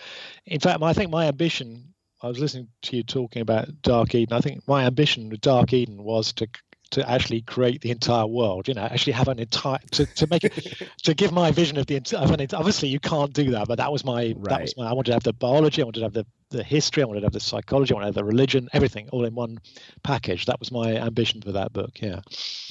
In 0.46 0.60
fact, 0.60 0.82
I 0.82 0.92
think 0.92 1.10
my 1.10 1.26
ambition. 1.26 1.88
I 2.24 2.28
was 2.28 2.38
listening 2.38 2.68
to 2.82 2.96
you 2.96 3.02
talking 3.02 3.42
about 3.42 3.82
Dark 3.82 4.14
Eden. 4.14 4.36
I 4.36 4.40
think 4.40 4.62
my 4.68 4.84
ambition 4.84 5.28
with 5.28 5.40
Dark 5.40 5.72
Eden 5.72 6.04
was 6.04 6.32
to 6.34 6.46
to 6.92 7.10
actually 7.10 7.40
create 7.40 7.80
the 7.80 7.90
entire 7.90 8.26
world. 8.26 8.68
You 8.68 8.74
know, 8.74 8.82
actually 8.82 9.14
have 9.14 9.28
an 9.28 9.40
entire 9.40 9.78
to, 9.92 10.06
to 10.06 10.26
make 10.28 10.44
it 10.44 10.82
to 11.02 11.14
give 11.14 11.32
my 11.32 11.50
vision 11.50 11.78
of 11.78 11.86
the 11.86 11.96
of 11.96 12.30
an 12.30 12.46
obviously 12.54 12.88
you 12.88 13.00
can't 13.00 13.32
do 13.32 13.50
that, 13.52 13.66
but 13.66 13.78
that 13.78 13.90
was 13.90 14.04
my 14.04 14.34
right. 14.36 14.50
that 14.50 14.60
was 14.62 14.76
my 14.76 14.86
I 14.88 14.92
wanted 14.92 15.10
to 15.10 15.14
have 15.14 15.24
the 15.24 15.32
biology, 15.32 15.82
I 15.82 15.84
wanted 15.84 16.00
to 16.00 16.06
have 16.06 16.12
the 16.12 16.26
the 16.52 16.62
history, 16.62 17.02
I 17.02 17.06
wanted 17.06 17.20
to 17.20 17.26
have 17.26 17.32
the 17.32 17.40
psychology, 17.40 17.92
I 17.92 17.94
wanted 17.96 18.04
to 18.04 18.08
have 18.08 18.14
the 18.14 18.24
religion, 18.24 18.68
everything 18.72 19.08
all 19.10 19.24
in 19.24 19.34
one 19.34 19.58
package. 20.02 20.46
That 20.46 20.60
was 20.60 20.70
my 20.70 20.96
ambition 20.96 21.42
for 21.42 21.52
that 21.52 21.72
book. 21.72 22.00
Yeah. 22.00 22.20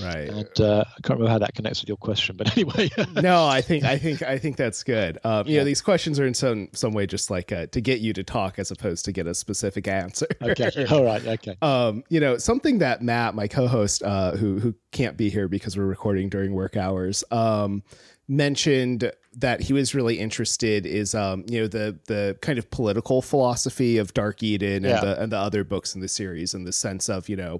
Right. 0.01 0.29
And 0.29 0.61
uh, 0.61 0.83
I 0.88 1.01
can't 1.01 1.19
remember 1.19 1.31
how 1.31 1.39
that 1.39 1.53
connects 1.53 1.81
with 1.81 1.89
your 1.89 1.97
question, 1.97 2.35
but 2.38 2.51
anyway. 2.57 2.89
no, 3.21 3.45
I 3.45 3.61
think 3.61 3.83
I 3.83 3.97
think 3.97 4.21
I 4.21 4.38
think 4.38 4.57
that's 4.57 4.83
good. 4.83 5.19
Um, 5.23 5.47
you 5.47 5.53
yeah. 5.53 5.59
know, 5.59 5.65
these 5.65 5.81
questions 5.81 6.19
are 6.19 6.25
in 6.25 6.33
some 6.33 6.69
some 6.73 6.93
way 6.93 7.05
just 7.05 7.29
like 7.29 7.51
uh, 7.51 7.67
to 7.67 7.81
get 7.81 8.00
you 8.00 8.13
to 8.13 8.23
talk 8.23 8.59
as 8.59 8.71
opposed 8.71 9.05
to 9.05 9.11
get 9.11 9.27
a 9.27 9.33
specific 9.33 9.88
answer. 9.88 10.27
okay. 10.41 10.85
All 10.91 11.03
right. 11.03 11.25
Okay. 11.25 11.57
Um, 11.61 12.03
you 12.09 12.19
know, 12.19 12.38
something 12.38 12.79
that 12.79 13.01
Matt, 13.01 13.35
my 13.35 13.47
co-host, 13.47 14.03
uh, 14.03 14.31
who 14.31 14.59
who 14.59 14.73
can't 14.91 15.17
be 15.17 15.29
here 15.29 15.47
because 15.47 15.77
we're 15.77 15.85
recording 15.85 16.29
during 16.29 16.53
work 16.53 16.77
hours, 16.77 17.23
um, 17.31 17.83
mentioned 18.28 19.12
that 19.34 19.62
he 19.62 19.74
was 19.74 19.96
really 19.96 20.20
interested 20.20 20.86
is 20.86 21.16
um 21.16 21.44
you 21.48 21.62
know 21.62 21.68
the 21.68 21.98
the 22.08 22.38
kind 22.42 22.60
of 22.60 22.70
political 22.70 23.22
philosophy 23.22 23.98
of 23.98 24.13
Dark 24.13 24.44
Eden 24.44 24.86
and 24.86 24.86
yeah. 24.86 25.01
the 25.01 25.22
and 25.22 25.32
the 25.32 25.38
other 25.38 25.63
books 25.63 25.96
in 25.96 26.01
the 26.01 26.08
series 26.08 26.54
in 26.54 26.63
the 26.63 26.72
sense 26.72 27.10
of 27.10 27.30
you 27.30 27.36
know 27.36 27.60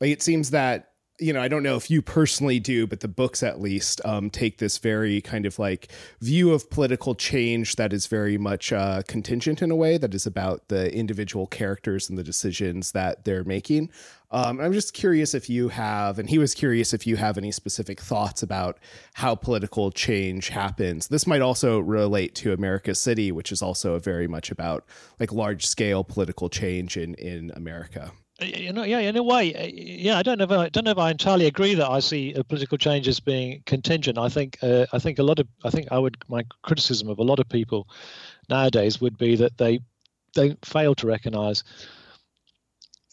like 0.00 0.10
it 0.10 0.22
seems 0.22 0.50
that 0.50 0.92
you 1.18 1.32
know, 1.32 1.40
I 1.40 1.48
don't 1.48 1.62
know 1.62 1.76
if 1.76 1.90
you 1.90 2.02
personally 2.02 2.60
do, 2.60 2.86
but 2.86 3.00
the 3.00 3.08
books 3.08 3.42
at 3.42 3.60
least 3.60 4.00
um, 4.04 4.28
take 4.28 4.58
this 4.58 4.78
very 4.78 5.20
kind 5.20 5.46
of 5.46 5.58
like 5.58 5.88
view 6.20 6.52
of 6.52 6.68
political 6.68 7.14
change 7.14 7.76
that 7.76 7.92
is 7.92 8.06
very 8.06 8.36
much 8.36 8.72
uh, 8.72 9.02
contingent 9.08 9.62
in 9.62 9.70
a 9.70 9.76
way 9.76 9.96
that 9.98 10.14
is 10.14 10.26
about 10.26 10.68
the 10.68 10.94
individual 10.94 11.46
characters 11.46 12.08
and 12.10 12.18
the 12.18 12.24
decisions 12.24 12.92
that 12.92 13.24
they're 13.24 13.44
making. 13.44 13.90
Um, 14.30 14.60
I'm 14.60 14.72
just 14.72 14.92
curious 14.92 15.34
if 15.34 15.48
you 15.48 15.68
have, 15.68 16.18
and 16.18 16.28
he 16.28 16.38
was 16.38 16.54
curious 16.54 16.92
if 16.92 17.06
you 17.06 17.16
have 17.16 17.38
any 17.38 17.52
specific 17.52 18.00
thoughts 18.00 18.42
about 18.42 18.78
how 19.14 19.34
political 19.34 19.90
change 19.90 20.48
happens. 20.48 21.08
This 21.08 21.26
might 21.26 21.42
also 21.42 21.78
relate 21.78 22.34
to 22.36 22.52
America 22.52 22.94
City, 22.94 23.30
which 23.30 23.52
is 23.52 23.62
also 23.62 23.98
very 23.98 24.26
much 24.26 24.50
about 24.50 24.84
like 25.20 25.32
large 25.32 25.66
scale 25.66 26.02
political 26.04 26.48
change 26.48 26.96
in 26.96 27.14
in 27.14 27.52
America. 27.54 28.12
You 28.38 28.70
know, 28.70 28.82
yeah, 28.82 28.98
in 28.98 29.16
a 29.16 29.22
way, 29.22 29.72
yeah. 29.72 30.18
I 30.18 30.22
don't 30.22 30.36
know. 30.36 30.44
If 30.44 30.50
I 30.50 30.68
don't 30.68 30.84
know 30.84 30.90
if 30.90 30.98
I 30.98 31.10
entirely 31.10 31.46
agree 31.46 31.74
that 31.74 31.88
I 31.88 32.00
see 32.00 32.34
political 32.48 32.76
change 32.76 33.08
as 33.08 33.18
being 33.18 33.62
contingent. 33.64 34.18
I 34.18 34.28
think, 34.28 34.58
uh, 34.62 34.84
I 34.92 34.98
think 34.98 35.18
a 35.18 35.22
lot 35.22 35.38
of, 35.38 35.48
I 35.64 35.70
think 35.70 35.90
I 35.90 35.98
would, 35.98 36.18
my 36.28 36.44
criticism 36.60 37.08
of 37.08 37.18
a 37.18 37.22
lot 37.22 37.38
of 37.38 37.48
people 37.48 37.88
nowadays 38.50 39.00
would 39.00 39.16
be 39.16 39.36
that 39.36 39.56
they 39.56 39.80
don't 40.34 40.62
fail 40.66 40.94
to 40.96 41.06
recognise. 41.06 41.64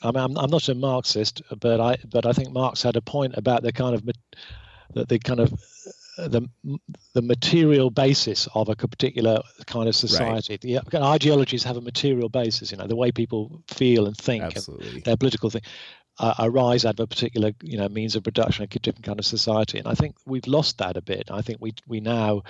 I 0.04 0.12
mean, 0.12 0.24
I'm, 0.24 0.38
I'm 0.38 0.50
not 0.50 0.70
a 0.70 0.76
Marxist, 0.76 1.42
but 1.60 1.80
I, 1.80 1.98
but 2.12 2.26
I 2.26 2.34
think 2.34 2.52
Marx 2.52 2.84
had 2.84 2.96
a 2.96 3.02
point 3.02 3.36
about 3.38 3.64
the 3.64 3.72
kind 3.72 3.96
of, 3.96 4.04
that 4.94 5.08
the 5.10 5.20
kind 5.20 5.40
of 5.40 5.54
the 6.18 6.48
the 7.14 7.22
material 7.22 7.90
basis 7.90 8.48
of 8.54 8.70
a 8.70 8.76
particular 8.76 9.42
kind 9.66 9.90
of 9.90 9.96
society. 9.96 10.60
Right. 10.76 10.86
The 10.92 11.02
ideologies 11.02 11.64
have 11.64 11.78
a 11.78 11.82
material 11.82 12.30
basis, 12.30 12.72
you 12.72 12.78
know, 12.78 12.86
the 12.86 12.96
way 12.96 13.12
people 13.12 13.64
feel 13.68 14.06
and 14.06 14.16
think, 14.16 14.44
Absolutely. 14.44 14.96
And 14.96 15.04
their 15.06 15.18
political 15.18 15.50
thing. 15.50 15.64
uh, 16.20 16.34
arise 16.40 16.86
out 16.86 17.00
of 17.00 17.04
a 17.04 17.08
particular 17.08 17.52
you 17.62 17.78
know 17.78 17.90
means 17.90 18.16
of 18.16 18.24
production, 18.24 18.64
a 18.64 18.68
different 18.68 19.06
kind 19.06 19.20
of 19.20 19.26
society. 19.26 19.80
And 19.80 19.88
I 19.88 19.96
think 19.96 20.16
we've 20.26 20.48
lost 20.48 20.78
that 20.78 20.98
a 20.98 21.02
bit. 21.02 21.30
I 21.32 21.42
think 21.42 21.60
we 21.62 21.74
we 21.88 22.00
now, 22.00 22.44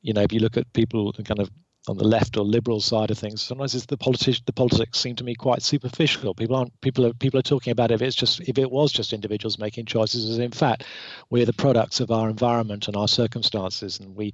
you 0.00 0.12
know, 0.12 0.22
if 0.22 0.32
you 0.32 0.40
look 0.40 0.56
at 0.56 0.72
people 0.72 1.12
kind 1.12 1.40
of 1.40 1.50
on 1.88 1.96
the 1.96 2.06
left 2.06 2.36
or 2.36 2.44
liberal 2.44 2.80
side 2.80 3.10
of 3.10 3.18
things, 3.18 3.42
sometimes 3.42 3.74
it's 3.74 3.86
the 3.86 3.96
politics. 3.96 4.40
The 4.44 4.52
politics 4.52 4.98
seem 4.98 5.16
to 5.16 5.24
me 5.24 5.34
quite 5.34 5.62
superficial. 5.62 6.34
People 6.34 6.56
aren't 6.56 6.80
people 6.80 7.06
are 7.06 7.12
people 7.14 7.38
are 7.38 7.42
talking 7.42 7.70
about 7.70 7.90
if 7.90 8.02
it's 8.02 8.16
just 8.16 8.40
if 8.40 8.58
it 8.58 8.70
was 8.70 8.92
just 8.92 9.12
individuals 9.12 9.58
making 9.58 9.86
choices, 9.86 10.28
as 10.28 10.38
in 10.38 10.52
fact 10.52 10.84
we're 11.30 11.46
the 11.46 11.52
products 11.52 12.00
of 12.00 12.10
our 12.10 12.28
environment 12.28 12.88
and 12.88 12.96
our 12.96 13.08
circumstances, 13.08 14.00
and 14.00 14.14
we. 14.14 14.32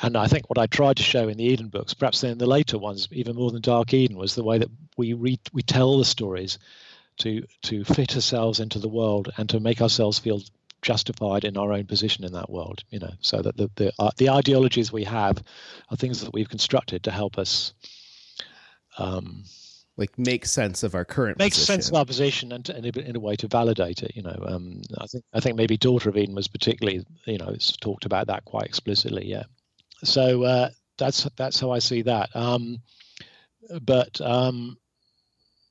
And 0.00 0.16
I 0.16 0.26
think 0.26 0.48
what 0.48 0.58
I 0.58 0.66
tried 0.66 0.96
to 0.96 1.02
show 1.02 1.28
in 1.28 1.36
the 1.36 1.44
Eden 1.44 1.68
books, 1.68 1.94
perhaps 1.94 2.24
in 2.24 2.38
the 2.38 2.46
later 2.46 2.78
ones, 2.78 3.06
even 3.12 3.36
more 3.36 3.50
than 3.50 3.60
Dark 3.60 3.92
Eden, 3.92 4.16
was 4.16 4.34
the 4.34 4.42
way 4.42 4.58
that 4.58 4.70
we 4.96 5.12
read, 5.12 5.38
we 5.52 5.62
tell 5.62 5.98
the 5.98 6.04
stories 6.04 6.58
to 7.18 7.46
to 7.62 7.84
fit 7.84 8.14
ourselves 8.14 8.58
into 8.58 8.78
the 8.78 8.88
world 8.88 9.30
and 9.36 9.48
to 9.50 9.60
make 9.60 9.82
ourselves 9.82 10.18
feel 10.18 10.40
justified 10.82 11.44
in 11.44 11.56
our 11.56 11.72
own 11.72 11.86
position 11.86 12.24
in 12.24 12.32
that 12.32 12.50
world 12.50 12.84
you 12.90 12.98
know. 12.98 13.12
So 13.20 13.40
that 13.42 13.56
the 13.56 13.70
the, 13.76 13.92
uh, 13.98 14.10
the 14.16 14.30
ideologies 14.30 14.92
we 14.92 15.04
have 15.04 15.42
are 15.90 15.96
things 15.96 16.20
that 16.20 16.32
we've 16.32 16.48
constructed 16.48 17.04
to 17.04 17.10
help 17.10 17.38
us 17.38 17.72
um, 18.98 19.44
like 19.96 20.18
make 20.18 20.44
sense 20.44 20.82
of 20.82 20.94
our 20.94 21.04
current 21.04 21.38
make 21.38 21.54
sense 21.54 21.88
of 21.88 21.94
our 21.94 22.04
position 22.04 22.52
and, 22.52 22.68
and 22.68 22.84
in 22.84 23.16
a 23.16 23.20
way 23.20 23.36
to 23.36 23.48
validate 23.48 24.02
it 24.02 24.16
you 24.16 24.22
know. 24.22 24.36
Um, 24.46 24.82
i 24.98 25.06
think 25.06 25.24
i 25.32 25.40
think 25.40 25.56
maybe 25.56 25.76
daughter 25.76 26.08
of 26.08 26.16
eden 26.16 26.34
was 26.34 26.48
particularly 26.48 27.04
you 27.26 27.38
know 27.38 27.48
it's 27.48 27.76
talked 27.76 28.04
about 28.04 28.26
that 28.26 28.44
quite 28.44 28.66
explicitly 28.66 29.26
yeah. 29.26 29.44
So 30.04 30.42
uh, 30.42 30.70
that's 30.98 31.28
that's 31.36 31.60
how 31.60 31.70
i 31.70 31.78
see 31.78 32.02
that. 32.02 32.34
Um, 32.34 32.82
but 33.80 34.20
um, 34.20 34.76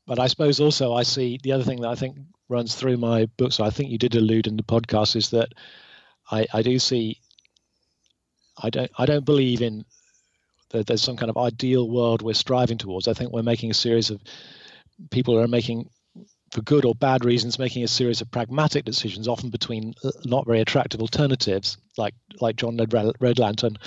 but 0.07 0.19
I 0.19 0.27
suppose 0.27 0.59
also 0.59 0.93
I 0.93 1.03
see 1.03 1.39
the 1.41 1.51
other 1.51 1.63
thing 1.63 1.81
that 1.81 1.89
I 1.89 1.95
think 1.95 2.17
runs 2.51 2.75
through 2.75 2.97
my 2.97 3.25
books. 3.37 3.55
So 3.55 3.63
I 3.63 3.69
think 3.69 3.89
you 3.89 3.97
did 3.97 4.15
allude 4.15 4.47
in 4.47 4.57
the 4.57 4.63
podcast 4.63 5.15
is 5.15 5.29
that 5.31 5.53
I, 6.29 6.45
I 6.53 6.61
do 6.61 6.77
see. 6.77 7.19
I 8.61 8.69
don't. 8.69 8.91
I 8.97 9.05
don't 9.05 9.25
believe 9.25 9.61
in 9.61 9.85
that 10.69 10.87
there's 10.87 11.01
some 11.01 11.17
kind 11.17 11.29
of 11.29 11.37
ideal 11.37 11.89
world 11.89 12.21
we're 12.21 12.33
striving 12.33 12.77
towards. 12.77 13.07
I 13.07 13.13
think 13.13 13.31
we're 13.31 13.41
making 13.43 13.71
a 13.71 13.75
series 13.75 14.09
of 14.09 14.21
people 15.09 15.39
are 15.39 15.47
making 15.47 15.89
for 16.51 16.61
good 16.61 16.83
or 16.83 16.93
bad 16.93 17.23
reasons, 17.23 17.57
making 17.57 17.83
a 17.83 17.87
series 17.87 18.21
of 18.21 18.29
pragmatic 18.29 18.83
decisions, 18.83 19.27
often 19.27 19.49
between 19.49 19.93
uh, 20.03 20.11
not 20.25 20.45
very 20.45 20.59
attractive 20.59 21.01
alternatives, 21.01 21.77
like 21.97 22.13
like 22.39 22.57
John 22.57 22.77
Red, 22.77 23.13
Red 23.19 23.39
Lantern, 23.39 23.77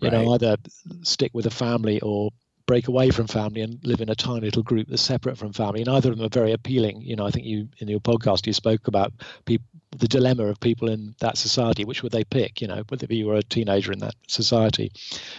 you 0.00 0.08
right. 0.08 0.12
know, 0.12 0.32
either 0.32 0.56
stick 1.02 1.32
with 1.34 1.46
a 1.46 1.50
family 1.50 2.00
or 2.00 2.30
break 2.68 2.86
away 2.86 3.08
from 3.08 3.26
family 3.26 3.62
and 3.62 3.80
live 3.82 4.02
in 4.02 4.10
a 4.10 4.14
tiny 4.14 4.42
little 4.42 4.62
group 4.62 4.86
that's 4.88 5.00
separate 5.00 5.38
from 5.38 5.54
family. 5.54 5.82
Neither 5.82 6.12
of 6.12 6.18
them 6.18 6.26
are 6.26 6.28
very 6.28 6.52
appealing. 6.52 7.00
You 7.00 7.16
know, 7.16 7.26
I 7.26 7.30
think 7.30 7.46
you 7.46 7.66
in 7.78 7.88
your 7.88 7.98
podcast 7.98 8.46
you 8.46 8.52
spoke 8.52 8.88
about 8.88 9.12
people, 9.46 9.66
the 9.96 10.06
dilemma 10.06 10.44
of 10.44 10.60
people 10.60 10.90
in 10.90 11.16
that 11.20 11.38
society. 11.38 11.86
Which 11.86 12.02
would 12.02 12.12
they 12.12 12.24
pick? 12.24 12.60
You 12.60 12.68
know, 12.68 12.84
whether 12.88 13.06
you 13.08 13.26
were 13.26 13.36
a 13.36 13.42
teenager 13.42 13.90
in 13.90 14.00
that 14.00 14.14
society, 14.28 14.92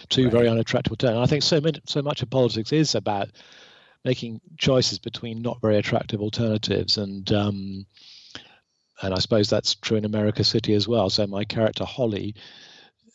two 0.08 0.24
right. 0.24 0.32
very 0.32 0.48
unattractive 0.48 0.90
alternatives. 0.90 1.28
I 1.28 1.30
think 1.30 1.44
so 1.44 1.60
many, 1.60 1.80
so 1.86 2.02
much 2.02 2.20
of 2.20 2.30
politics 2.30 2.72
is 2.72 2.96
about 2.96 3.30
making 4.04 4.40
choices 4.58 4.98
between 4.98 5.40
not 5.40 5.60
very 5.62 5.78
attractive 5.78 6.20
alternatives 6.20 6.98
and. 6.98 7.32
Um, 7.32 7.86
and 9.02 9.14
I 9.14 9.18
suppose 9.18 9.48
that's 9.48 9.76
true 9.76 9.96
in 9.96 10.04
America 10.04 10.44
City 10.44 10.74
as 10.74 10.86
well. 10.86 11.08
So 11.08 11.26
my 11.26 11.44
character 11.44 11.86
Holly 11.86 12.34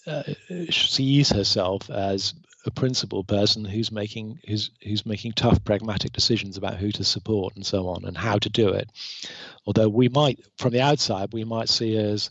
uh, 0.07 0.23
sees 0.71 1.29
herself 1.29 1.91
as 1.91 2.33
a 2.65 2.71
principal 2.71 3.23
person 3.23 3.63
who's 3.63 3.91
making 3.91 4.39
who's 4.47 4.71
who's 4.83 5.05
making 5.05 5.33
tough 5.33 5.63
pragmatic 5.63 6.11
decisions 6.13 6.57
about 6.57 6.75
who 6.75 6.91
to 6.91 7.03
support 7.03 7.55
and 7.55 7.65
so 7.65 7.87
on 7.87 8.05
and 8.05 8.17
how 8.17 8.37
to 8.37 8.49
do 8.49 8.69
it. 8.69 8.89
Although 9.65 9.89
we 9.89 10.09
might 10.09 10.39
from 10.57 10.71
the 10.71 10.81
outside 10.81 11.33
we 11.33 11.43
might 11.43 11.69
see 11.69 11.97
as 11.97 12.29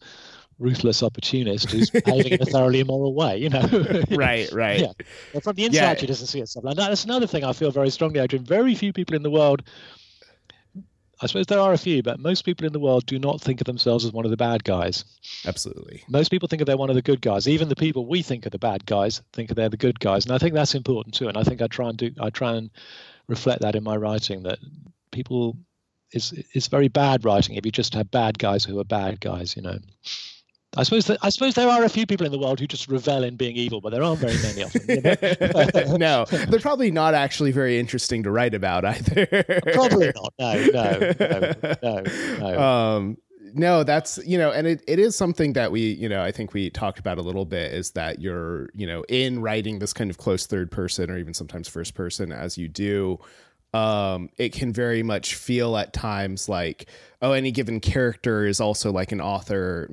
ruthless 0.59 1.03
opportunist 1.03 1.71
who's 1.71 1.91
behaving 2.05 2.33
in 2.33 2.43
a 2.43 2.47
thoroughly 2.47 2.81
immoral 2.81 3.15
way 3.15 3.39
you 3.39 3.49
know? 3.49 3.63
Right 4.11 4.51
right. 4.53 4.81
Yeah. 4.81 4.93
But 5.33 5.45
from 5.45 5.57
the 5.57 5.65
inside 5.67 5.81
yeah. 5.81 5.95
she 5.95 6.07
doesn't 6.07 6.27
see 6.27 6.41
herself 6.41 6.65
that. 6.65 6.77
that's 6.77 7.05
another 7.05 7.27
thing 7.27 7.45
i 7.45 7.53
feel 7.53 7.71
very 7.71 7.91
strongly. 7.91 8.21
Adrian 8.21 8.45
very 8.45 8.75
few 8.75 8.93
people 8.93 9.15
in 9.15 9.23
the 9.23 9.31
world 9.31 9.63
I 11.25 11.27
suppose 11.27 11.47
there 11.47 11.59
are 11.59 11.73
a 11.73 11.79
few, 11.79 12.03
but 12.03 12.21
most 12.21 12.45
people 12.45 12.67
in 12.67 12.75
the 12.75 12.79
world 12.79 13.07
do 13.07 13.19
not 13.19 13.41
think 13.41 13.63
of 13.63 13.65
themselves 13.65 14.05
as 14.05 14.13
one 14.13 14.27
of 14.27 14.31
the 14.31 14.37
bad 14.37 14.63
guys. 14.63 15.07
Absolutely. 15.47 16.05
Most 16.07 16.31
people 16.31 16.49
think 16.49 16.61
of 16.61 16.67
they're 16.67 16.77
one 16.77 16.91
of 16.91 16.97
the 16.97 17.03
good 17.03 17.23
guys. 17.23 17.49
Even 17.49 17.71
the 17.71 17.77
people 17.77 18.05
we 18.05 18.21
think 18.21 18.47
are 18.47 18.51
the 18.51 18.59
bad 18.59 18.85
guys 18.85 19.23
think 19.33 19.49
they're 19.49 19.71
the 19.71 19.79
good 19.79 19.99
guys, 19.99 20.27
and 20.27 20.35
I 20.35 20.39
think 20.39 20.53
that's 20.53 20.75
important 20.75 21.15
too. 21.15 21.29
And 21.29 21.39
I 21.39 21.43
think 21.43 21.63
I 21.63 21.67
try 21.67 21.89
and 21.89 21.97
do 21.97 22.11
I 22.21 22.29
try 22.29 22.57
and 22.57 22.71
reflect 23.27 23.63
that 23.63 23.75
in 23.75 23.83
my 23.83 23.97
writing 23.97 24.43
that 24.43 24.59
people 25.13 25.57
it's 26.11 26.33
it's 26.53 26.69
very 26.69 26.89
bad 26.89 27.25
writing 27.25 27.57
if 27.57 27.65
you 27.65 27.73
just 27.73 27.95
have 27.95 28.11
bad 28.11 28.39
guys 28.39 28.63
who 28.63 28.79
are 28.79 28.85
bad 28.85 29.19
guys, 29.19 29.57
you 29.57 29.63
know. 29.63 29.79
I 30.77 30.83
suppose 30.83 31.07
that, 31.07 31.19
I 31.23 31.29
suppose 31.31 31.55
there 31.55 31.69
are 31.69 31.85
a 31.85 31.89
few 31.89 32.07
people 32.07 32.27
in 32.27 32.33
the 32.33 32.39
world 32.39 32.61
who 32.61 32.67
just 32.67 32.89
revel 32.89 33.25
in 33.25 33.37
being 33.37 33.57
evil, 33.57 33.81
but 33.81 33.91
there 33.91 34.03
aren't 34.03 34.21
very 34.21 34.37
many 34.43 34.63
of 34.63 34.73
them. 34.73 34.85
You 34.89 35.97
know? 35.97 35.97
no, 36.25 36.25
they're 36.47 36.61
probably 36.61 36.91
not 36.91 37.15
actually 37.15 37.53
very 37.53 37.79
interesting 37.79 38.23
to 38.25 38.31
write 38.31 38.55
about 38.55 38.85
either. 38.85 39.27
probably 39.73 40.13
not. 40.15 40.35
No, 40.39 40.55
no, 40.55 41.13
no, 41.21 41.77
no. 41.83 42.03
no. 42.03 42.61
Um, 42.65 43.19
no, 43.55 43.85
that's 43.85 44.19
you 44.27 44.37
know, 44.37 44.51
and 44.51 44.67
it, 44.67 44.83
it 44.89 44.99
is 44.99 45.15
something 45.15 45.53
that 45.53 45.71
we 45.71 45.81
you 45.81 46.09
know 46.09 46.23
I 46.23 46.33
think 46.33 46.53
we 46.53 46.71
talked 46.71 46.99
about 46.99 47.19
a 47.19 47.23
little 47.23 47.45
bit 47.45 47.73
is 47.73 47.93
that 47.93 48.21
you're 48.21 48.69
you 48.75 48.87
know 48.87 49.05
in 49.09 49.41
writing 49.41 49.79
this 49.79 49.93
kind 49.93 50.11
of 50.11 50.19
close 50.19 50.47
third 50.47 50.71
person 50.71 51.11
or 51.11 51.19
even 51.19 51.35
sometimes 51.35 51.69
first 51.69 51.95
person 51.95 52.33
as 52.33 52.59
you 52.59 52.69
do 52.69 53.19
um, 53.73 54.29
it 54.39 54.53
can 54.53 54.73
very 54.73 55.03
much 55.03 55.35
feel 55.35 55.77
at 55.77 55.93
times 55.93 56.49
like 56.49 56.89
oh 57.23 57.33
any 57.33 57.51
given 57.51 57.81
character 57.81 58.45
is 58.45 58.61
also 58.61 58.91
like 58.91 59.13
an 59.13 59.21
author 59.21 59.87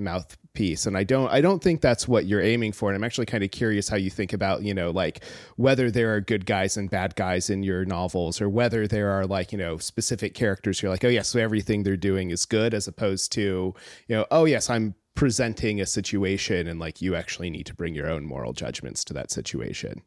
mouthpiece 0.51 0.85
and 0.85 0.97
i 0.97 1.03
don't 1.03 1.29
i 1.31 1.41
don't 1.41 1.63
think 1.63 1.81
that's 1.81 2.07
what 2.07 2.25
you're 2.25 2.41
aiming 2.41 2.71
for. 2.71 2.89
And 2.89 2.95
i'm 2.95 3.03
actually 3.03 3.25
kind 3.25 3.43
of 3.43 3.51
curious 3.51 3.89
how 3.89 3.97
you 3.97 4.09
think 4.09 4.33
about 4.33 4.63
you 4.63 4.73
know 4.73 4.91
like 4.91 5.23
whether 5.55 5.89
there 5.89 6.13
are 6.13 6.21
good 6.21 6.45
guys 6.45 6.77
and 6.77 6.89
bad 6.89 7.15
guys 7.15 7.49
in 7.49 7.63
your 7.63 7.85
novels 7.85 8.41
or 8.41 8.49
whether 8.49 8.87
there 8.87 9.11
are 9.11 9.25
like 9.25 9.51
you 9.51 9.57
know 9.57 9.77
specific 9.77 10.33
characters 10.33 10.81
you're 10.81 10.91
like 10.91 11.03
oh 11.03 11.09
yes 11.09 11.29
so 11.29 11.39
everything 11.39 11.83
they're 11.83 11.97
doing 11.97 12.31
is 12.31 12.45
good 12.45 12.73
as 12.73 12.87
opposed 12.87 13.31
to 13.31 13.73
you 14.07 14.15
know 14.15 14.25
oh 14.31 14.45
yes 14.45 14.69
i'm 14.69 14.93
presenting 15.15 15.81
a 15.81 15.85
situation 15.85 16.67
and 16.67 16.79
like 16.79 17.01
you 17.01 17.15
actually 17.15 17.49
need 17.49 17.65
to 17.65 17.75
bring 17.75 17.95
your 17.95 18.09
own 18.09 18.25
moral 18.25 18.53
judgments 18.53 19.03
to 19.03 19.13
that 19.13 19.31
situation 19.31 20.01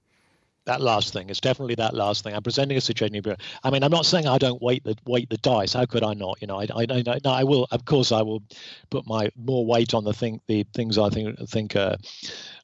that 0.66 0.81
last 0.81 1.12
thing. 1.12 1.31
It's 1.31 1.40
definitely 1.40 1.74
that 1.77 1.94
last 1.94 2.24
thing. 2.24 2.35
I'm 2.35 2.42
presenting 2.42 2.77
a 2.77 2.81
situation. 2.81 3.37
I 3.62 3.70
mean, 3.70 3.83
I'm 3.83 3.90
not 3.90 4.07
saying 4.07 4.27
I 4.27 4.38
don't 4.38 4.61
weight 4.62 4.85
the 4.85 4.96
weight 5.07 5.29
the 5.31 5.37
dice. 5.38 5.72
How 5.72 5.85
could 5.85 6.03
I 6.03 6.14
not? 6.14 6.38
You 6.40 6.46
know, 6.46 6.61
I, 6.61 6.66
I, 6.74 6.87
I, 7.07 7.20
I 7.24 7.44
will. 7.44 7.66
Of 7.70 7.85
course, 7.85 8.12
I 8.12 8.22
will 8.22 8.42
put 8.90 9.07
my 9.07 9.31
more 9.37 9.64
weight 9.66 9.94
on 9.94 10.05
the 10.05 10.12
thing, 10.12 10.40
the 10.46 10.64
things 10.74 10.98
I 10.98 11.09
think 11.11 11.38
think 11.48 11.77
uh, 11.77 11.96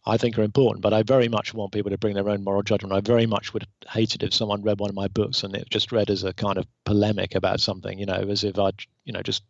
I 0.07 0.17
think 0.17 0.39
are 0.39 0.43
important. 0.43 0.83
But 0.83 0.95
I 0.95 1.03
very 1.03 1.29
much 1.29 1.53
want 1.53 1.73
people 1.73 1.91
to 1.91 1.99
bring 1.99 2.15
their 2.15 2.29
own 2.29 2.43
moral 2.43 2.63
judgment. 2.63 2.95
I 2.95 3.01
very 3.01 3.27
much 3.27 3.53
would 3.53 3.67
hate 3.89 4.15
it 4.15 4.23
if 4.23 4.33
someone 4.33 4.63
read 4.63 4.81
one 4.81 4.91
of 4.91 4.97
my 4.97 5.09
books 5.09 5.43
and 5.43 5.55
it 5.55 5.69
just 5.71 5.93
read 5.93 6.11
as 6.11 6.25
a 6.25 6.33
kind 6.33 6.59
of 6.59 6.67
polemic 6.85 7.35
about 7.35 7.61
something, 7.61 7.99
you 7.99 8.07
know, 8.07 8.15
as 8.15 8.43
if 8.43 8.59
I'd, 8.59 8.81
you 9.05 9.13
know, 9.13 9.23
just 9.23 9.43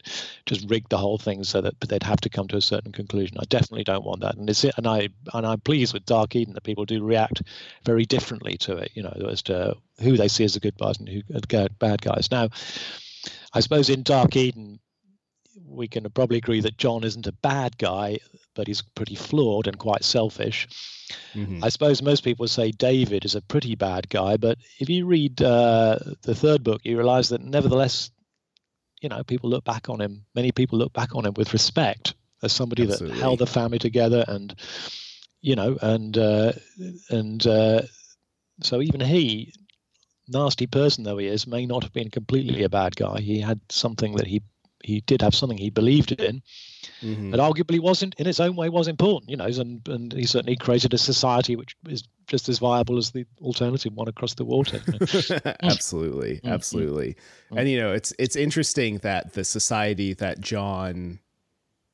just 0.46 0.68
rigged 0.68 0.90
the 0.90 0.98
whole 0.98 1.18
thing 1.18 1.44
so 1.44 1.60
that 1.60 1.78
they'd 1.80 2.02
have 2.02 2.20
to 2.22 2.28
come 2.28 2.48
to 2.48 2.56
a 2.56 2.62
certain 2.62 2.92
conclusion. 2.92 3.36
I 3.38 3.44
definitely 3.48 3.84
don't 3.84 4.04
want 4.04 4.20
that. 4.22 4.36
And 4.36 4.50
it's 4.50 4.64
and 4.64 4.86
I 4.86 5.08
and 5.34 5.46
I'm 5.46 5.60
pleased 5.60 5.94
with 5.94 6.04
Dark 6.04 6.34
Eden 6.34 6.54
that 6.54 6.64
people 6.64 6.84
do 6.84 7.04
react 7.04 7.42
very 7.84 8.04
differently 8.04 8.56
to 8.58 8.76
it, 8.76 8.90
you 8.94 9.02
know, 9.02 9.28
as 9.30 9.42
to 9.42 9.76
who 10.00 10.16
they 10.16 10.28
see 10.28 10.44
as 10.44 10.54
the 10.54 10.60
good 10.60 10.78
guys 10.78 10.98
and 10.98 11.08
who 11.08 11.22
bad 11.78 12.02
guys. 12.02 12.30
Now, 12.30 12.48
I 13.52 13.60
suppose 13.60 13.90
in 13.90 14.02
Dark 14.02 14.36
Eden, 14.36 14.80
we 15.66 15.88
can 15.88 16.08
probably 16.10 16.38
agree 16.38 16.60
that 16.60 16.78
John 16.78 17.04
isn't 17.04 17.26
a 17.26 17.32
bad 17.32 17.78
guy, 17.78 18.18
but 18.54 18.66
he's 18.66 18.82
pretty 18.82 19.14
flawed 19.14 19.66
and 19.66 19.78
quite 19.78 20.04
selfish. 20.04 20.68
Mm-hmm. 21.34 21.64
I 21.64 21.68
suppose 21.68 22.02
most 22.02 22.24
people 22.24 22.46
say 22.48 22.70
David 22.70 23.24
is 23.24 23.34
a 23.34 23.42
pretty 23.42 23.74
bad 23.74 24.08
guy, 24.08 24.36
but 24.36 24.58
if 24.78 24.88
you 24.88 25.06
read 25.06 25.40
uh, 25.42 25.98
the 26.22 26.34
third 26.34 26.62
book, 26.62 26.80
you 26.84 26.96
realize 26.96 27.30
that 27.30 27.40
nevertheless, 27.40 28.10
you 29.00 29.08
know, 29.08 29.22
people 29.24 29.50
look 29.50 29.64
back 29.64 29.88
on 29.88 30.00
him. 30.00 30.24
Many 30.34 30.52
people 30.52 30.78
look 30.78 30.92
back 30.92 31.14
on 31.14 31.24
him 31.24 31.34
with 31.34 31.52
respect 31.52 32.14
as 32.42 32.52
somebody 32.52 32.84
Absolutely. 32.84 33.16
that 33.16 33.22
held 33.22 33.38
the 33.38 33.46
family 33.46 33.78
together, 33.78 34.24
and 34.26 34.54
you 35.40 35.56
know, 35.56 35.76
and 35.80 36.16
uh, 36.16 36.52
and 37.08 37.46
uh, 37.46 37.82
so 38.62 38.82
even 38.82 39.00
he, 39.00 39.54
nasty 40.28 40.66
person 40.66 41.04
though 41.04 41.18
he 41.18 41.26
is, 41.26 41.46
may 41.46 41.66
not 41.66 41.82
have 41.82 41.92
been 41.92 42.10
completely 42.10 42.62
a 42.62 42.68
bad 42.68 42.96
guy. 42.96 43.20
He 43.20 43.40
had 43.40 43.60
something 43.68 44.16
that 44.16 44.26
he 44.26 44.42
he 44.84 45.00
did 45.02 45.22
have 45.22 45.34
something 45.34 45.58
he 45.58 45.70
believed 45.70 46.12
in 46.12 46.42
mm-hmm. 47.02 47.30
that 47.30 47.40
arguably 47.40 47.80
wasn't 47.80 48.14
in 48.16 48.26
its 48.26 48.40
own 48.40 48.56
way 48.56 48.68
was 48.68 48.88
important 48.88 49.30
you 49.30 49.36
know 49.36 49.44
and 49.44 49.86
and 49.88 50.12
he 50.12 50.24
certainly 50.24 50.56
created 50.56 50.94
a 50.94 50.98
society 50.98 51.56
which 51.56 51.76
is 51.88 52.04
just 52.26 52.48
as 52.48 52.58
viable 52.58 52.96
as 52.96 53.10
the 53.10 53.26
alternative 53.40 53.92
one 53.94 54.08
across 54.08 54.34
the 54.34 54.44
water 54.44 54.80
absolutely 55.62 56.36
mm-hmm. 56.36 56.48
absolutely 56.48 57.10
mm-hmm. 57.10 57.58
and 57.58 57.68
you 57.68 57.78
know 57.78 57.92
it's 57.92 58.12
it's 58.18 58.36
interesting 58.36 58.98
that 58.98 59.32
the 59.34 59.44
society 59.44 60.14
that 60.14 60.40
john 60.40 61.18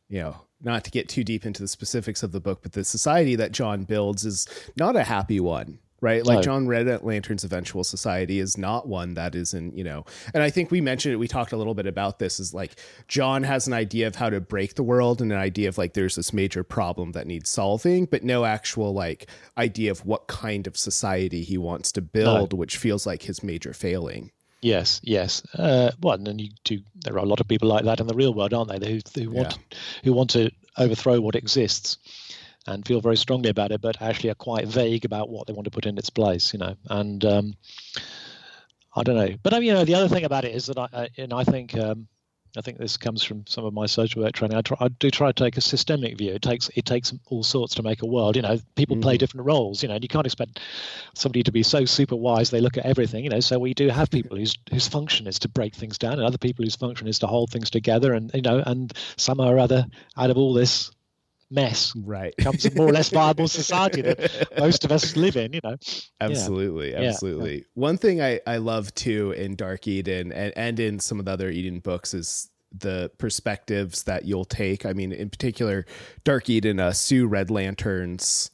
you 0.09 0.21
know 0.21 0.37
not 0.63 0.85
to 0.85 0.91
get 0.91 1.09
too 1.09 1.23
deep 1.23 1.45
into 1.45 1.63
the 1.63 1.69
specifics 1.69 2.23
of 2.23 2.33
the 2.33 2.41
book 2.41 2.61
but 2.63 2.73
the 2.73 2.85
society 2.85 3.37
that 3.37 3.53
john 3.53 3.85
builds 3.85 4.25
is 4.25 4.47
not 4.77 4.97
a 4.97 5.05
happy 5.05 5.41
one 5.41 5.79
right? 6.01 6.25
Like. 6.25 6.43
John 6.43 6.67
Red 6.67 7.03
Lantern's 7.03 7.45
eventual 7.45 7.85
society 7.85 8.39
is 8.39 8.57
not 8.57 8.87
one 8.87 9.15
that 9.15 9.35
is 9.35 9.55
in, 9.55 9.77
you 9.77 9.85
know, 9.85 10.05
and 10.35 10.43
I 10.43 10.51
think 10.51 10.71
we 10.71 10.81
mentioned 10.81 11.15
it, 11.15 11.17
we 11.17 11.29
talked 11.29 11.53
a 11.53 11.57
little 11.57 11.75
bit 11.75 11.87
about 11.87 12.19
this 12.19 12.39
is 12.39 12.55
like 12.55 12.79
John 13.09 13.43
has 13.43 13.67
an 13.67 13.73
idea 13.73 14.07
of 14.07 14.17
how 14.17 14.31
to 14.31 14.41
break 14.41 14.75
the 14.75 14.83
world 14.83 15.21
and 15.21 15.33
an 15.33 15.39
idea 15.39 15.69
of 15.69 15.79
like 15.79 15.95
there's 15.95 16.17
this 16.17 16.33
major 16.33 16.63
problem 16.63 17.13
that 17.13 17.27
needs 17.27 17.51
solving, 17.51 18.05
but 18.05 18.23
no 18.23 18.45
actual 18.45 18.93
like 18.93 19.29
idea 19.59 19.91
of 19.91 20.05
what 20.05 20.27
kind 20.27 20.67
of 20.67 20.77
society 20.77 21.43
he 21.43 21.59
wants 21.59 21.93
to 21.93 22.03
build, 22.03 22.53
no. 22.53 22.59
which 22.59 22.77
feels 22.77 23.07
like 23.07 23.23
his 23.23 23.43
major 23.43 23.73
failing. 23.73 24.31
Yes, 24.63 25.01
yes. 25.05 25.43
Uh, 25.55 25.93
well, 26.01 26.15
and 26.15 26.41
you 26.41 26.51
do. 26.65 26.79
There 27.05 27.15
are 27.15 27.19
a 27.19 27.25
lot 27.25 27.41
of 27.41 27.49
people 27.49 27.69
like 27.69 27.85
that 27.85 28.01
in 28.01 28.07
the 28.07 28.15
real 28.15 28.35
world, 28.35 28.55
aren't 28.55 28.81
they? 28.81 28.91
Who, 28.91 29.01
who 29.15 29.31
want 29.31 29.59
yeah. 29.71 29.79
who 30.05 30.13
want 30.13 30.31
to 30.31 30.51
overthrow 30.79 31.21
what 31.21 31.35
exists 31.35 31.99
and 32.67 32.87
feel 32.87 33.01
very 33.01 33.17
strongly 33.17 33.51
about 33.51 33.73
it, 33.73 33.81
but 33.81 34.01
actually 34.01 34.31
are 34.31 34.35
quite 34.35 34.67
vague 34.67 35.05
about 35.05 35.29
what 35.29 35.47
they 35.47 35.53
want 35.53 35.65
to 35.65 35.71
put 35.71 35.87
in 35.87 35.99
its 35.99 36.11
place. 36.11 36.53
You 36.53 36.59
know, 36.59 36.77
and 36.89 37.25
um, 37.25 37.55
I 38.95 39.03
don't 39.03 39.17
know. 39.17 39.37
But 39.43 39.55
I 39.55 39.59
mean, 39.59 39.69
you 39.69 39.75
know, 39.75 39.85
the 39.85 39.95
other 39.95 40.09
thing 40.09 40.25
about 40.25 40.45
it 40.45 40.55
is 40.55 40.67
that 40.67 40.79
I, 40.79 40.89
I 40.93 41.09
and 41.19 41.33
I 41.33 41.45
think 41.45 41.77
um, 41.77 42.09
I 42.57 42.63
think 42.63 42.79
this 42.79 42.97
comes 42.97 43.23
from 43.23 43.47
some 43.47 43.65
of 43.65 43.75
my 43.75 43.87
social 43.87 44.23
work 44.23 44.33
training. 44.33 44.57
I, 44.57 44.63
try, 44.63 44.77
I 44.81 44.89
do 44.89 45.11
try 45.11 45.29
to 45.29 45.45
take 45.45 45.57
a 45.59 45.61
systemic 45.61 46.17
view. 46.17 46.33
It 46.33 46.43
takes 46.43 46.71
it 46.75 46.87
takes 46.87 47.13
all 47.27 47.43
sorts 47.43 47.75
to 47.75 47.83
make 47.83 48.03
a 48.03 48.07
world. 48.07 48.37
You 48.37 48.43
know, 48.43 48.59
people 48.75 48.97
mm. 48.97 49.03
play 49.03 49.19
different 49.19 49.47
roles. 49.47 49.83
You 49.83 49.89
know, 49.89 49.97
and 49.97 50.05
you 50.05 50.09
can't 50.09 50.27
expect 50.27 50.61
somebody 51.15 51.43
to 51.43 51.53
be 51.53 51.63
so 51.63 51.85
super 51.85 52.17
wise 52.17 52.51
they 52.51 52.61
look 52.61 52.79
at 52.79 52.87
everything. 52.87 53.25
You 53.25 53.31
know, 53.31 53.41
so 53.41 53.59
we 53.59 53.75
do 53.75 53.89
have 53.89 54.11
people 54.17 54.37
whose 54.39 54.57
whose 54.71 54.89
function 54.89 55.27
is 55.27 55.39
to 55.41 55.49
break 55.49 55.75
things 55.75 55.99
down, 55.99 56.15
and 56.15 56.23
other 56.23 56.39
people 56.39 56.65
whose 56.65 56.77
function 56.77 57.07
is 57.07 57.19
to 57.19 57.27
hold 57.27 57.51
things 57.51 57.71
together. 57.71 58.15
And 58.15 58.31
you 58.33 58.43
know, 58.43 58.63
and 58.65 58.93
somehow 59.17 59.51
or 59.51 59.59
other, 59.59 59.87
out 60.17 60.31
of 60.31 60.39
all 60.39 60.55
this 60.55 60.91
mess. 61.51 61.93
Right. 61.97 62.35
Comes 62.39 62.65
a 62.65 62.75
more 62.75 62.89
or 62.89 62.93
less 62.93 63.11
viable 63.11 63.49
society 63.63 64.03
that 64.03 64.49
most 64.59 64.85
of 64.85 64.93
us 64.93 65.17
live 65.17 65.37
in 65.37 65.53
you 65.53 65.61
know? 65.63 65.77
Absolutely 66.21 66.93
yeah. 66.93 67.03
absolutely. 67.03 67.57
Yeah. 67.57 67.65
one 67.75 67.97
thing 67.97 68.21
i 68.21 68.41
i 68.47 68.57
love 68.57 68.95
too 68.95 69.33
in 69.33 69.57
dark 69.57 69.87
eden 69.87 70.33
and 70.33 70.53
and 70.57 70.81
in 70.81 70.99
some 70.99 71.19
of 71.19 71.27
the 71.27 71.33
other 71.33 71.51
eden 71.51 71.81
books 71.81 72.15
is 72.15 72.51
the 72.79 73.11
perspectives 73.19 74.03
that 74.03 74.25
you'll 74.25 74.45
take. 74.45 74.85
I 74.85 74.93
mean 74.93 75.13
in 75.13 75.31
particular 75.31 75.87
dark 76.25 76.51
eden 76.51 76.81
uh, 76.81 76.93
sue 76.93 77.27
red 77.27 77.51
lanterns 77.51 78.51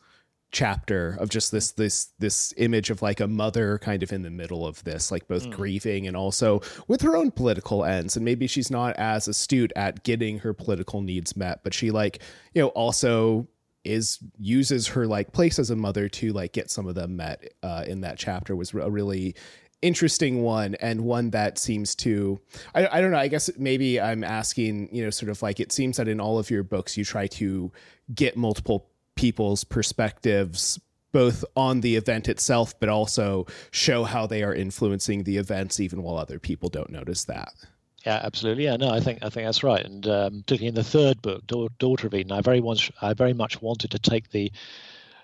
chapter 0.53 1.17
of 1.19 1.31
just 1.31 1.51
this 1.51 1.73
this 1.73 2.11
this 2.19 2.53
image 2.59 2.91
of 2.91 3.01
like 3.01 3.21
a 3.21 3.27
mother 3.27 3.79
kind 3.79 4.03
of 4.03 4.12
in 4.12 4.21
the 4.21 4.31
middle 4.31 4.67
of 4.67 4.85
this 4.85 5.11
like 5.11 5.27
both 5.27 5.47
mm. 5.47 5.51
grieving 5.51 6.07
and 6.07 6.15
also 6.15 6.61
with 6.88 7.01
her 7.01 7.17
own 7.17 7.31
political 7.31 7.85
ends 7.85 8.17
and 8.17 8.25
maybe 8.25 8.47
she's 8.47 8.71
not 8.71 8.95
as 8.97 9.27
astute 9.27 9.73
at 9.77 10.05
getting 10.05 10.38
her 10.38 10.53
political 10.53 11.01
needs 11.01 11.35
met 11.37 11.65
but 11.65 11.73
she 11.73 11.91
like 11.91 12.23
you 12.53 12.61
know 12.61 12.69
also 12.69 13.49
is 13.85 14.19
uses 14.38 14.87
her 14.87 15.07
like 15.07 15.33
place 15.33 15.59
as 15.59 15.71
a 15.71 15.77
mother 15.77 16.07
to 16.07 16.33
like 16.33 16.53
get 16.53 16.71
some 16.71 16.87
of 16.87 16.95
them 16.95 17.17
met 17.17 17.53
uh, 17.62 17.85
in 17.87 18.03
that 18.03 18.19
chapter 18.19 18.55
was 18.55 18.75
a 18.75 18.91
really 18.91 19.35
interesting 19.81 20.43
one 20.43 20.77
and 20.77 21.01
one 21.01 21.31
that 21.31 21.59
seems 21.59 21.97
to 21.97 22.38
I, 22.75 22.87
I 22.87 23.01
don't 23.01 23.11
know 23.11 23.19
i 23.19 23.27
guess 23.27 23.51
maybe 23.59 24.01
i'm 24.01 24.23
asking 24.23 24.95
you 24.95 25.03
know 25.03 25.11
sort 25.11 25.31
of 25.31 25.43
like 25.43 25.59
it 25.59 25.73
seems 25.73 25.97
that 25.97 26.07
in 26.07 26.21
all 26.21 26.38
of 26.38 26.51
your 26.51 26.62
books 26.62 26.97
you 26.97 27.05
try 27.05 27.27
to 27.29 27.73
get 28.15 28.37
multiple 28.37 28.91
people's 29.16 29.64
perspectives 29.64 30.81
both 31.12 31.44
on 31.55 31.83
the 31.83 31.96
event 31.96 32.29
itself 32.29 32.79
but 32.81 32.88
also 32.88 33.46
show 33.70 34.05
how 34.05 34.27
they 34.27 34.42
are 34.42 34.55
influencing 34.55 35.25
the 35.25 35.37
events 35.37 35.79
even 35.79 36.03
while 36.03 36.16
other 36.16 36.38
people 36.38 36.68
don't 36.68 36.90
notice 36.90 37.25
that. 37.25 37.53
Yeah 38.07 38.20
absolutely. 38.22 38.64
Yeah 38.64 38.77
no 38.77 38.90
i 38.90 39.01
think 39.01 39.18
i 39.22 39.29
think 39.29 39.46
that's 39.46 39.62
right. 39.62 39.85
And 39.85 40.07
um, 40.07 40.42
particularly 40.42 40.68
in 40.68 40.75
the 40.75 40.85
third 40.85 41.20
book 41.22 41.46
daughter 41.46 42.07
of 42.07 42.14
eden 42.14 42.33
i 42.33 42.40
very 42.40 42.61
much 42.61 42.90
i 43.01 43.12
very 43.12 43.35
much 43.35 43.61
wanted 43.61 43.90
to 43.92 43.98
take 43.98 44.31
the 44.31 44.51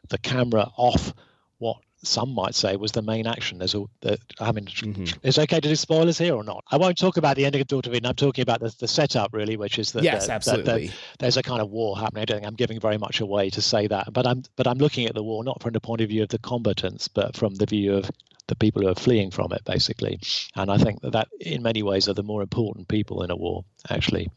the 0.09 0.19
camera 0.19 0.71
off 0.77 1.13
what 1.59 1.79
some 2.03 2.35
might 2.35 2.55
say 2.55 2.77
was 2.77 2.93
the 2.93 3.03
main 3.03 3.27
action. 3.27 3.59
There's 3.59 3.75
all 3.75 3.91
that. 4.03 4.21
I 4.41 4.53
mean, 4.53 4.67
mm-hmm. 4.67 5.05
it's 5.23 5.39
okay 5.39 5.61
to 5.61 5.69
do 5.69 5.77
spoilers 5.77 6.19
here 6.19 6.35
or 6.35 6.45
not. 6.45 6.65
I 6.71 6.77
won't 6.77 6.97
talk 6.97 7.17
about 7.17 7.37
the 7.37 7.45
ending 7.45 7.61
of 7.61 7.67
Daughter 7.67 7.91
of 7.91 7.95
Eden. 7.95 8.07
I'm 8.07 8.15
talking 8.15 8.43
about 8.43 8.61
the, 8.61 8.75
the 8.79 8.89
setup 8.89 9.33
really, 9.33 9.57
which 9.57 9.79
is 9.79 9.93
that 9.93 10.05
yes, 10.05 10.29
absolutely. 10.29 10.91
there's 11.19 11.37
a 11.37 11.43
kind 11.43 11.61
of 11.61 11.71
war 11.71 11.99
happening. 11.99 12.23
I 12.23 12.25
don't 12.25 12.39
think 12.39 12.47
I'm 12.47 12.55
giving 12.55 12.81
very 12.81 12.99
much 12.99 13.21
away 13.21 13.51
to 13.51 13.61
say 13.61 13.87
that, 13.89 14.13
but 14.13 14.27
I'm 14.27 14.43
but 14.57 14.67
I'm 14.67 14.79
looking 14.79 15.07
at 15.07 15.15
the 15.15 15.23
war 15.23 15.43
not 15.45 15.63
from 15.63 15.73
the 15.73 15.81
point 15.81 16.01
of 16.01 16.09
view 16.09 16.23
of 16.23 16.29
the 16.29 16.39
combatants, 16.39 17.09
but 17.09 17.37
from 17.37 17.55
the 17.57 17.67
view 17.67 17.95
of 17.95 18.11
the 18.49 18.57
people 18.57 18.83
who 18.83 18.89
are 18.89 18.95
fleeing 18.95 19.31
from 19.31 19.53
it, 19.53 19.63
basically. 19.65 20.19
And 20.57 20.71
I 20.71 20.79
think 20.79 21.03
that, 21.03 21.13
that 21.13 21.29
in 21.41 21.63
many 21.63 21.83
ways 21.83 22.09
are 22.09 22.15
the 22.15 22.23
more 22.23 22.43
important 22.43 22.89
people 22.89 23.23
in 23.23 23.31
a 23.31 23.37
war, 23.37 23.65
actually. 23.91 24.31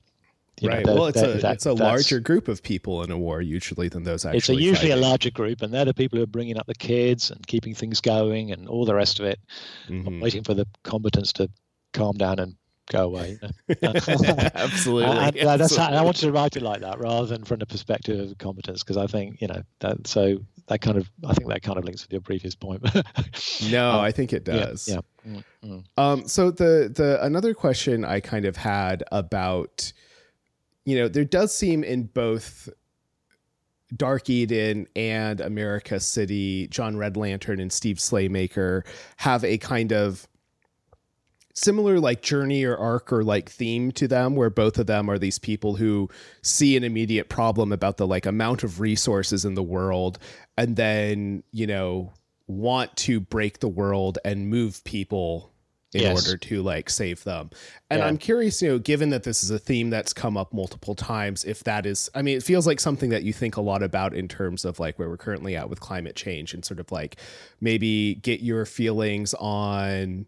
You 0.62 0.70
right. 0.70 0.86
Know, 0.86 0.94
well, 0.94 1.06
it's 1.08 1.22
a 1.22 1.34
that, 1.40 1.56
it's 1.56 1.66
a 1.66 1.74
larger 1.74 2.20
group 2.20 2.48
of 2.48 2.62
people 2.62 3.02
in 3.04 3.10
a 3.10 3.18
war 3.18 3.42
usually 3.42 3.90
than 3.90 4.04
those 4.04 4.26
actually. 4.26 4.38
It's 4.38 4.50
a 4.50 4.54
usually 4.54 4.90
fighting. 4.90 5.04
a 5.04 5.08
larger 5.08 5.32
group, 5.32 5.62
and 5.64 5.74
they're 5.74 5.86
the 5.86 5.94
people 5.94 6.18
who 6.18 6.24
are 6.24 6.28
bringing 6.28 6.58
up 6.58 6.68
the 6.68 6.76
kids 6.76 7.32
and 7.32 7.46
keeping 7.48 7.74
things 7.74 8.00
going 8.00 8.52
and 8.52 8.68
all 8.68 8.86
the 8.86 8.94
rest 8.94 9.20
of 9.20 9.26
it. 9.26 9.40
Mm-hmm. 9.90 10.20
waiting 10.22 10.44
for 10.44 10.54
the 10.54 10.68
combatants 10.84 11.34
to 11.34 11.50
calm 11.94 12.16
down 12.16 12.40
and 12.40 12.56
go 12.92 13.06
away. 13.06 13.40
Absolutely. 13.82 15.06
and, 15.06 15.40
uh, 15.40 15.58
that's 15.58 15.76
how, 15.76 15.90
I 15.90 16.02
wanted 16.02 16.22
to 16.22 16.32
write 16.32 16.56
it 16.56 16.62
like 16.62 16.82
that 16.82 17.00
rather 17.00 17.26
than 17.26 17.44
from 17.44 17.60
the 17.60 17.66
perspective 17.66 18.20
of 18.20 18.38
competence 18.38 18.84
because 18.84 18.98
I 18.98 19.08
think 19.08 19.42
you 19.42 19.48
know 19.48 19.64
that 19.80 20.06
so 20.08 20.38
that 20.68 20.82
kind 20.82 20.98
of 20.98 21.10
I 21.26 21.34
think 21.34 21.50
that 21.50 21.64
kind 21.64 21.78
of 21.78 21.86
links 21.86 22.04
with 22.04 22.12
your 22.12 22.22
previous 22.22 22.56
point. 22.56 22.84
no, 23.72 23.92
um, 23.92 24.02
I 24.02 24.12
think 24.12 24.34
it 24.34 24.44
does. 24.44 24.88
Yeah. 24.88 25.00
yeah. 25.26 25.42
Mm-hmm. 25.64 25.80
Um. 25.98 26.28
So 26.28 26.52
the 26.52 26.92
the 26.94 27.24
another 27.24 27.54
question 27.54 28.06
I 28.06 28.20
kind 28.20 28.46
of 28.46 28.58
had 28.58 29.04
about 29.12 29.92
you 30.86 30.98
know, 30.98 31.08
there 31.08 31.26
does 31.26 31.54
seem 31.54 31.84
in 31.84 32.04
both 32.04 32.70
Dark 33.96 34.30
Eden 34.30 34.88
and 34.96 35.42
America 35.42 36.00
City, 36.00 36.68
John 36.68 36.98
Red 36.98 37.18
Lantern 37.18 37.60
and 37.60 37.72
Steve 37.72 37.98
Slaymaker 37.98 38.86
have 39.18 39.44
a 39.44 39.58
kind 39.58 39.92
of 39.92 40.28
similar 41.54 42.00
like 42.00 42.22
journey 42.22 42.64
or 42.64 42.78
arc 42.78 43.12
or 43.12 43.24
like 43.24 43.50
theme 43.50 43.92
to 43.92 44.08
them 44.08 44.36
where 44.36 44.50
both 44.50 44.80
of 44.80 44.88
them 44.88 45.10
are 45.10 45.20
these 45.20 45.40
people 45.40 45.76
who 45.76 46.10
see 46.42 46.78
an 46.78 46.84
immediate 46.84 47.30
problem 47.30 47.72
about 47.72 47.98
the 47.98 48.08
like 48.08 48.26
amount 48.26 48.64
of 48.64 48.80
resources 48.80 49.44
in 49.44 49.54
the 49.54 49.64
world 49.64 50.18
and 50.58 50.78
then 50.78 51.44
you 51.52 51.68
know 51.68 52.12
want 52.48 52.96
to 52.96 53.20
break 53.20 53.60
the 53.60 53.68
world 53.68 54.18
and 54.24 54.50
move 54.50 54.82
people 54.86 55.51
in 55.94 56.02
yes. 56.02 56.26
order 56.26 56.38
to 56.38 56.62
like 56.62 56.90
save 56.90 57.24
them. 57.24 57.50
And 57.90 58.00
yeah. 58.00 58.08
I'm 58.08 58.18
curious, 58.18 58.62
you 58.62 58.70
know, 58.70 58.80
given 58.80 59.10
that 59.10 59.24
this 59.24 59.44
is 59.44 59.52
a 59.52 59.60
theme 59.60 59.90
that's 59.90 60.14
come 60.14 60.38
up 60.38 60.54
multiple 60.54 60.96
times, 60.96 61.44
if 61.44 61.64
that 61.66 61.86
is, 61.86 62.10
I 62.16 62.22
mean, 62.22 62.38
it 62.38 62.44
feels 62.44 62.66
like 62.66 62.80
something 62.80 63.10
that 63.10 63.24
you 63.24 63.34
think 63.34 63.58
a 63.58 63.62
lot 63.62 63.84
about 63.84 64.14
in 64.14 64.28
terms 64.28 64.64
of 64.64 64.80
like 64.80 64.98
where 64.98 65.10
we're 65.10 65.18
currently 65.18 65.56
at 65.56 65.70
with 65.70 65.82
climate 65.82 66.16
change 66.16 66.54
and 66.54 66.64
sort 66.64 66.80
of 66.80 66.92
like 66.92 67.18
maybe 67.60 68.16
get 68.16 68.40
your 68.40 68.66
feelings 68.66 69.34
on 69.34 70.28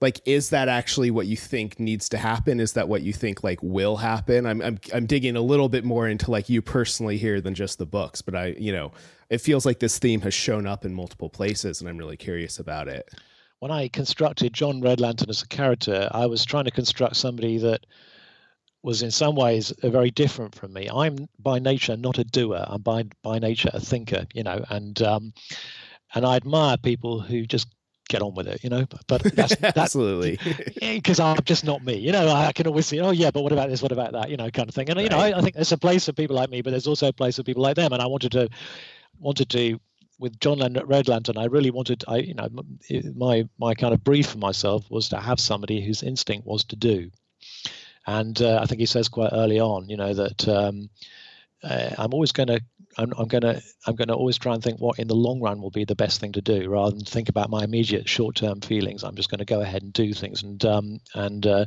like 0.00 0.20
is 0.26 0.50
that 0.50 0.68
actually 0.68 1.10
what 1.10 1.26
you 1.26 1.36
think 1.36 1.78
needs 1.80 2.08
to 2.08 2.18
happen 2.18 2.60
is 2.60 2.74
that 2.74 2.88
what 2.88 3.02
you 3.02 3.12
think 3.12 3.42
like 3.42 3.60
will 3.62 3.96
happen 3.96 4.46
I'm, 4.46 4.62
I'm 4.62 4.78
i'm 4.94 5.06
digging 5.06 5.36
a 5.36 5.40
little 5.40 5.68
bit 5.68 5.84
more 5.84 6.06
into 6.06 6.30
like 6.30 6.48
you 6.48 6.62
personally 6.62 7.18
here 7.18 7.40
than 7.40 7.54
just 7.54 7.78
the 7.78 7.86
books 7.86 8.22
but 8.22 8.36
i 8.36 8.46
you 8.58 8.72
know 8.72 8.92
it 9.28 9.38
feels 9.38 9.66
like 9.66 9.80
this 9.80 9.98
theme 9.98 10.20
has 10.20 10.34
shown 10.34 10.66
up 10.66 10.84
in 10.84 10.94
multiple 10.94 11.28
places 11.28 11.80
and 11.80 11.90
i'm 11.90 11.98
really 11.98 12.16
curious 12.16 12.58
about 12.60 12.86
it 12.86 13.12
when 13.60 13.70
I 13.70 13.88
constructed 13.88 14.52
John 14.52 14.80
Red 14.80 15.00
Lantern 15.00 15.30
as 15.30 15.42
a 15.42 15.48
character, 15.48 16.08
I 16.12 16.26
was 16.26 16.44
trying 16.44 16.64
to 16.64 16.70
construct 16.70 17.16
somebody 17.16 17.58
that 17.58 17.84
was 18.82 19.02
in 19.02 19.10
some 19.10 19.34
ways 19.34 19.72
very 19.82 20.10
different 20.10 20.54
from 20.54 20.72
me. 20.72 20.88
I'm 20.92 21.28
by 21.38 21.58
nature 21.58 21.96
not 21.96 22.18
a 22.18 22.24
doer. 22.24 22.64
I'm 22.66 22.82
by 22.82 23.04
by 23.22 23.38
nature 23.38 23.70
a 23.72 23.80
thinker, 23.80 24.26
you 24.32 24.44
know, 24.44 24.64
and 24.70 25.00
um, 25.02 25.32
and 26.14 26.24
I 26.24 26.36
admire 26.36 26.76
people 26.76 27.20
who 27.20 27.44
just 27.46 27.68
get 28.08 28.22
on 28.22 28.34
with 28.34 28.46
it, 28.46 28.62
you 28.62 28.70
know. 28.70 28.86
But 29.08 29.22
that's, 29.34 29.56
that's 29.56 29.76
absolutely 29.76 30.38
because 30.80 31.18
I'm 31.18 31.42
just 31.44 31.64
not 31.64 31.84
me, 31.84 31.98
you 31.98 32.12
know. 32.12 32.28
I 32.28 32.52
can 32.52 32.68
always 32.68 32.86
say, 32.86 33.00
oh 33.00 33.10
yeah, 33.10 33.32
but 33.32 33.42
what 33.42 33.52
about 33.52 33.68
this? 33.68 33.82
What 33.82 33.92
about 33.92 34.12
that? 34.12 34.30
You 34.30 34.36
know, 34.36 34.50
kind 34.50 34.68
of 34.68 34.74
thing. 34.74 34.88
And 34.90 35.00
you 35.00 35.08
know, 35.08 35.18
I, 35.18 35.36
I 35.36 35.40
think 35.42 35.56
there's 35.56 35.72
a 35.72 35.78
place 35.78 36.06
for 36.06 36.12
people 36.12 36.36
like 36.36 36.50
me, 36.50 36.62
but 36.62 36.70
there's 36.70 36.86
also 36.86 37.08
a 37.08 37.12
place 37.12 37.36
for 37.36 37.42
people 37.42 37.62
like 37.62 37.76
them. 37.76 37.92
And 37.92 38.00
I 38.00 38.06
wanted 38.06 38.32
to 38.32 38.48
wanted 39.18 39.48
to 39.50 39.80
with 40.18 40.40
John 40.40 40.60
Red 40.86 41.08
Lantern, 41.08 41.38
I 41.38 41.44
really 41.44 41.70
wanted, 41.70 42.04
I 42.08 42.18
you 42.18 42.34
know, 42.34 42.48
my 43.14 43.48
my 43.58 43.74
kind 43.74 43.94
of 43.94 44.02
brief 44.02 44.28
for 44.30 44.38
myself 44.38 44.90
was 44.90 45.08
to 45.10 45.18
have 45.18 45.38
somebody 45.40 45.80
whose 45.80 46.02
instinct 46.02 46.46
was 46.46 46.64
to 46.64 46.76
do, 46.76 47.10
and 48.06 48.40
uh, 48.42 48.58
I 48.60 48.66
think 48.66 48.80
he 48.80 48.86
says 48.86 49.08
quite 49.08 49.30
early 49.32 49.60
on, 49.60 49.88
you 49.88 49.96
know, 49.96 50.14
that 50.14 50.48
um, 50.48 50.90
uh, 51.62 51.90
I'm 51.98 52.14
always 52.14 52.32
going 52.32 52.48
to, 52.48 52.60
I'm, 52.96 53.12
I'm 53.16 53.28
going 53.28 53.42
to, 53.42 53.62
I'm 53.86 53.96
going 53.96 54.08
to 54.08 54.14
always 54.14 54.38
try 54.38 54.54
and 54.54 54.62
think 54.62 54.80
what 54.80 54.98
in 54.98 55.08
the 55.08 55.14
long 55.14 55.40
run 55.40 55.60
will 55.60 55.70
be 55.70 55.84
the 55.84 55.94
best 55.94 56.20
thing 56.20 56.32
to 56.32 56.40
do, 56.40 56.68
rather 56.68 56.96
than 56.96 57.04
think 57.04 57.28
about 57.28 57.50
my 57.50 57.62
immediate 57.62 58.08
short-term 58.08 58.60
feelings. 58.60 59.04
I'm 59.04 59.16
just 59.16 59.30
going 59.30 59.38
to 59.38 59.44
go 59.44 59.60
ahead 59.60 59.82
and 59.82 59.92
do 59.92 60.12
things, 60.12 60.42
and 60.42 60.64
um, 60.64 61.00
and 61.14 61.46
uh, 61.46 61.66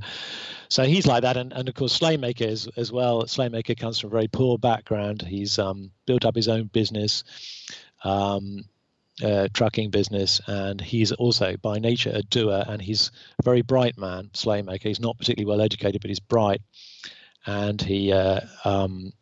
so 0.68 0.84
he's 0.84 1.08
like 1.08 1.22
that, 1.24 1.38
and 1.38 1.54
and 1.54 1.70
of 1.70 1.76
course 1.76 1.98
Slaymaker 1.98 2.48
is 2.48 2.68
as 2.76 2.92
well. 2.92 3.24
Slaymaker 3.24 3.80
comes 3.80 4.00
from 4.00 4.10
a 4.10 4.12
very 4.12 4.28
poor 4.28 4.58
background. 4.58 5.22
He's 5.22 5.58
um, 5.58 5.92
built 6.06 6.26
up 6.26 6.36
his 6.36 6.48
own 6.48 6.66
business 6.66 7.24
um, 8.04 8.66
uh, 9.24 9.48
trucking 9.54 9.92
business, 9.92 10.42
and 10.48 10.80
he's 10.82 11.12
also 11.12 11.56
by 11.58 11.80
nature 11.80 12.12
a 12.14 12.22
doer, 12.24 12.64
and 12.68 12.82
he's 12.82 13.12
a 13.40 13.44
very 13.44 13.62
bright 13.62 13.98
man, 13.98 14.30
Slaymaker. 14.34 14.84
He's 14.84 15.00
not 15.00 15.18
particularly 15.18 15.50
well 15.50 15.64
educated, 15.64 16.02
but 16.02 16.10
he's 16.10 16.20
bright, 16.20 16.62
and 17.46 17.82
he 17.82 18.12
uh, 18.12 18.42
um, 18.66 19.14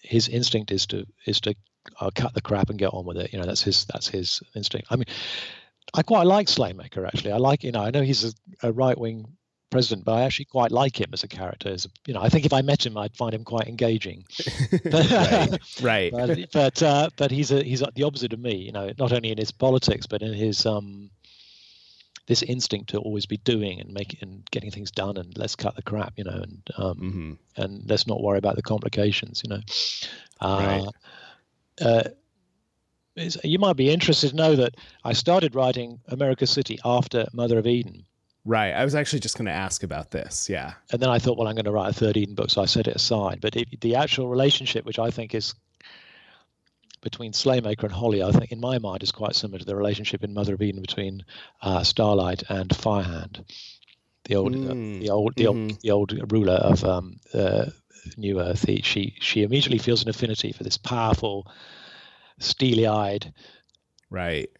his 0.00 0.28
instinct 0.28 0.70
is 0.70 0.86
to 0.86 1.06
is 1.26 1.40
to 1.40 1.54
I'll 2.00 2.10
cut 2.10 2.34
the 2.34 2.40
crap 2.40 2.70
and 2.70 2.78
get 2.78 2.94
on 2.94 3.04
with 3.04 3.18
it. 3.18 3.32
You 3.32 3.38
know, 3.38 3.46
that's 3.46 3.62
his 3.62 3.84
that's 3.86 4.08
his 4.08 4.42
instinct. 4.54 4.88
I 4.90 4.96
mean, 4.96 5.06
I 5.92 6.02
quite 6.02 6.26
like 6.26 6.46
Slaymaker 6.46 7.06
actually. 7.06 7.32
I 7.32 7.38
like 7.38 7.64
you 7.64 7.72
know 7.72 7.82
I 7.82 7.90
know 7.90 8.02
he's 8.02 8.24
a, 8.24 8.68
a 8.68 8.72
right 8.72 8.96
wing 8.96 9.36
president, 9.70 10.04
but 10.04 10.12
I 10.12 10.22
actually 10.22 10.46
quite 10.46 10.70
like 10.70 11.00
him 11.00 11.10
as 11.12 11.24
a 11.24 11.28
character. 11.28 11.68
As 11.68 11.84
a, 11.84 11.88
you 12.06 12.14
know, 12.14 12.20
I 12.20 12.28
think 12.28 12.46
if 12.46 12.52
I 12.52 12.62
met 12.62 12.84
him, 12.86 12.96
I'd 12.96 13.16
find 13.16 13.34
him 13.34 13.44
quite 13.44 13.66
engaging. 13.66 14.24
right, 14.84 15.58
right. 15.82 16.12
but 16.12 16.52
but, 16.52 16.82
uh, 16.82 17.10
but 17.16 17.30
he's 17.30 17.50
a, 17.50 17.62
he's 17.62 17.82
the 17.94 18.04
opposite 18.04 18.32
of 18.32 18.40
me. 18.40 18.56
You 18.56 18.72
know, 18.72 18.92
not 18.98 19.12
only 19.12 19.30
in 19.30 19.38
his 19.38 19.50
politics, 19.50 20.06
but 20.06 20.22
in 20.22 20.32
his 20.32 20.64
um, 20.66 21.10
this 22.26 22.42
instinct 22.42 22.90
to 22.90 22.98
always 22.98 23.26
be 23.26 23.38
doing 23.38 23.80
and 23.80 23.92
making 23.92 24.20
and 24.22 24.48
getting 24.50 24.70
things 24.70 24.90
done, 24.90 25.16
and 25.16 25.36
let's 25.36 25.56
cut 25.56 25.76
the 25.76 25.82
crap. 25.82 26.14
You 26.16 26.24
know, 26.24 26.40
and 26.42 26.70
um, 26.78 26.98
mm-hmm. 26.98 27.32
and 27.62 27.88
let's 27.88 28.06
not 28.06 28.22
worry 28.22 28.38
about 28.38 28.56
the 28.56 28.62
complications. 28.62 29.42
You 29.44 29.50
know. 29.50 29.60
Uh, 30.40 30.84
right. 31.80 31.86
Uh, 31.86 32.02
you 33.44 33.58
might 33.58 33.76
be 33.76 33.90
interested 33.90 34.30
to 34.30 34.36
know 34.36 34.56
that 34.56 34.76
I 35.04 35.12
started 35.12 35.54
writing 35.54 36.00
America 36.08 36.46
City 36.46 36.80
after 36.84 37.26
Mother 37.32 37.58
of 37.58 37.66
Eden 37.66 38.04
Right. 38.44 38.72
I 38.72 38.84
was 38.84 38.94
actually 38.94 39.20
just 39.20 39.38
going 39.38 39.46
to 39.46 39.52
ask 39.52 39.82
about 39.82 40.10
this. 40.10 40.50
Yeah. 40.50 40.74
And 40.92 41.00
then 41.00 41.08
I 41.08 41.18
thought, 41.18 41.38
well, 41.38 41.48
I'm 41.48 41.54
going 41.54 41.64
to 41.64 41.70
write 41.70 41.90
a 41.90 41.94
third 41.94 42.16
Eden 42.16 42.34
book, 42.34 42.50
so 42.50 42.60
I 42.60 42.66
set 42.66 42.86
it 42.86 42.96
aside. 42.96 43.40
But 43.40 43.56
it, 43.56 43.80
the 43.80 43.96
actual 43.96 44.28
relationship, 44.28 44.84
which 44.84 44.98
I 44.98 45.10
think 45.10 45.34
is 45.34 45.54
between 47.00 47.32
Slaymaker 47.32 47.84
and 47.84 47.92
Holly, 47.92 48.22
I 48.22 48.32
think 48.32 48.52
in 48.52 48.60
my 48.60 48.78
mind 48.78 49.02
is 49.02 49.12
quite 49.12 49.34
similar 49.34 49.58
to 49.58 49.64
the 49.64 49.76
relationship 49.76 50.24
in 50.24 50.34
Mother 50.34 50.54
of 50.54 50.62
Eden 50.62 50.82
between 50.82 51.24
uh, 51.62 51.82
Starlight 51.82 52.42
and 52.50 52.74
Firehand, 52.74 53.44
the 54.24 54.36
old, 54.36 54.54
mm. 54.54 54.96
uh, 54.96 55.00
the 55.00 55.10
old, 55.10 55.34
the 55.36 55.44
mm-hmm. 55.44 55.48
old, 55.48 55.80
the 55.80 55.90
old 55.90 56.32
ruler 56.32 56.54
of 56.54 56.84
um, 56.84 57.20
uh, 57.32 57.66
New 58.18 58.40
Earth. 58.40 58.66
He, 58.66 58.82
she, 58.82 59.14
she 59.20 59.42
immediately 59.42 59.78
feels 59.78 60.02
an 60.02 60.10
affinity 60.10 60.52
for 60.52 60.64
this 60.64 60.76
powerful, 60.76 61.50
steely-eyed, 62.40 63.32
right, 64.10 64.50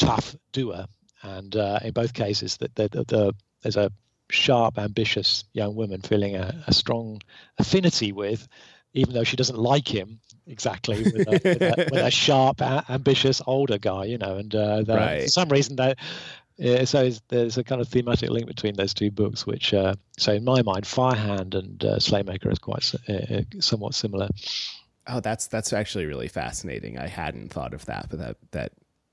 tough 0.00 0.34
doer 0.52 0.86
and 1.22 1.54
uh, 1.56 1.80
in 1.82 1.92
both 1.92 2.14
cases, 2.14 2.56
that 2.58 2.74
the, 2.74 2.88
the, 2.88 3.04
the, 3.04 3.34
there's 3.62 3.76
a 3.76 3.92
sharp, 4.30 4.78
ambitious 4.78 5.44
young 5.52 5.74
woman 5.74 6.00
feeling 6.00 6.36
a, 6.36 6.64
a, 6.66 6.72
strong 6.72 7.20
affinity 7.58 8.12
with, 8.12 8.48
even 8.94 9.14
though 9.14 9.24
she 9.24 9.36
doesn't 9.36 9.58
like 9.58 9.86
him 9.86 10.20
exactly, 10.46 11.02
with 11.04 11.28
a, 11.28 11.40
with 11.44 11.62
a, 11.62 11.88
with 11.90 12.02
a 12.02 12.10
sharp, 12.10 12.60
a- 12.60 12.84
ambitious 12.88 13.42
older 13.46 13.78
guy, 13.78 14.04
you 14.04 14.18
know. 14.18 14.36
And 14.36 14.54
uh, 14.54 14.84
right. 14.88 15.22
for 15.22 15.28
some 15.28 15.48
reason, 15.48 15.76
that 15.76 15.98
yeah, 16.56 16.84
so 16.84 17.10
there's 17.28 17.58
a 17.58 17.64
kind 17.64 17.80
of 17.80 17.88
thematic 17.88 18.30
link 18.30 18.46
between 18.46 18.76
those 18.76 18.94
two 18.94 19.10
books, 19.10 19.46
which, 19.46 19.72
uh, 19.72 19.94
so 20.18 20.32
in 20.34 20.44
my 20.44 20.62
mind, 20.62 20.86
Firehand 20.86 21.54
and 21.54 21.84
uh, 21.84 21.96
Slaymaker 21.96 22.52
is 22.52 22.58
quite 22.58 22.92
uh, 23.08 23.36
uh, 23.36 23.42
somewhat 23.60 23.94
similar. 23.94 24.28
Oh, 25.06 25.20
that's 25.20 25.48
that's 25.48 25.72
actually 25.72 26.06
really 26.06 26.28
fascinating. 26.28 26.98
I 26.98 27.08
hadn't 27.08 27.52
thought 27.52 27.74
of 27.74 27.84
that, 27.86 28.06
but 28.10 28.18
that 28.20 28.36
that 28.52 28.72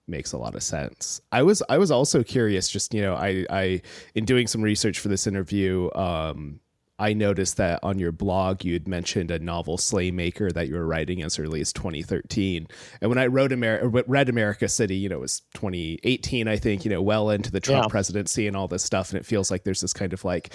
makes 0.09 0.33
a 0.33 0.37
lot 0.37 0.55
of 0.55 0.63
sense. 0.63 1.21
I 1.31 1.43
was 1.43 1.63
I 1.69 1.77
was 1.77 1.91
also 1.91 2.23
curious, 2.23 2.69
just 2.69 2.93
you 2.93 3.01
know, 3.01 3.15
I 3.15 3.45
I 3.49 3.81
in 4.15 4.25
doing 4.25 4.47
some 4.47 4.61
research 4.61 4.99
for 4.99 5.07
this 5.07 5.27
interview, 5.27 5.89
um, 5.95 6.59
I 6.99 7.13
noticed 7.13 7.55
that 7.57 7.79
on 7.81 7.97
your 7.97 8.11
blog 8.11 8.65
you 8.65 8.73
had 8.73 8.87
mentioned 8.87 9.31
a 9.31 9.39
novel 9.39 9.77
Slaymaker 9.77 10.51
that 10.51 10.67
you 10.67 10.75
were 10.75 10.85
writing 10.85 11.23
as 11.23 11.39
early 11.39 11.61
as 11.61 11.71
2013. 11.71 12.67
And 12.99 13.09
when 13.09 13.17
I 13.17 13.27
wrote 13.27 13.53
Amer- 13.53 13.87
read 13.87 14.27
America 14.27 14.67
City, 14.67 14.97
you 14.97 15.07
know, 15.07 15.15
it 15.15 15.21
was 15.21 15.39
2018, 15.53 16.49
I 16.49 16.57
think, 16.57 16.83
you 16.83 16.91
know, 16.91 17.01
well 17.01 17.29
into 17.29 17.51
the 17.51 17.61
Trump 17.61 17.85
yeah. 17.85 17.89
presidency 17.89 18.47
and 18.47 18.55
all 18.55 18.67
this 18.67 18.83
stuff. 18.83 19.11
And 19.11 19.19
it 19.19 19.25
feels 19.25 19.49
like 19.49 19.63
there's 19.63 19.79
this 19.79 19.93
kind 19.93 20.11
of 20.11 20.25
like 20.25 20.53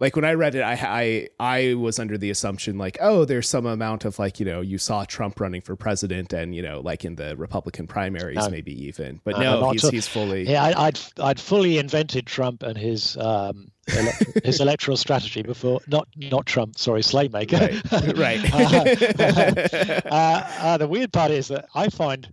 like 0.00 0.16
when 0.16 0.24
I 0.24 0.32
read 0.32 0.56
it, 0.56 0.62
I, 0.62 0.74
I 0.74 1.28
I 1.38 1.74
was 1.74 2.00
under 2.00 2.18
the 2.18 2.30
assumption 2.30 2.78
like, 2.78 2.98
oh, 3.00 3.24
there's 3.24 3.48
some 3.48 3.64
amount 3.64 4.04
of 4.04 4.18
like, 4.18 4.40
you 4.40 4.46
know, 4.46 4.60
you 4.60 4.76
saw 4.76 5.04
Trump 5.04 5.38
running 5.38 5.60
for 5.60 5.76
president, 5.76 6.32
and 6.32 6.54
you 6.54 6.62
know, 6.62 6.80
like 6.80 7.04
in 7.04 7.14
the 7.14 7.36
Republican 7.36 7.86
primaries, 7.86 8.50
maybe 8.50 8.86
even. 8.86 9.20
But 9.22 9.38
no, 9.38 9.60
no 9.60 9.70
he's, 9.70 9.88
he's 9.88 10.08
fully. 10.08 10.48
Yeah, 10.48 10.64
I, 10.64 10.86
would 10.86 11.00
I'd 11.20 11.38
fully 11.38 11.78
invented 11.78 12.26
Trump 12.26 12.64
and 12.64 12.76
his 12.76 13.16
um 13.16 13.70
his 14.44 14.60
electoral 14.60 14.96
strategy 14.96 15.42
before 15.42 15.80
not 15.86 16.08
not 16.16 16.44
Trump, 16.46 16.76
sorry, 16.76 17.02
Slaymaker. 17.02 17.70
Right. 18.18 18.42
right. 18.52 19.20
uh, 19.20 20.08
uh, 20.08 20.50
uh, 20.60 20.76
the 20.78 20.88
weird 20.88 21.12
part 21.12 21.30
is 21.30 21.48
that 21.48 21.66
I 21.74 21.88
find. 21.88 22.32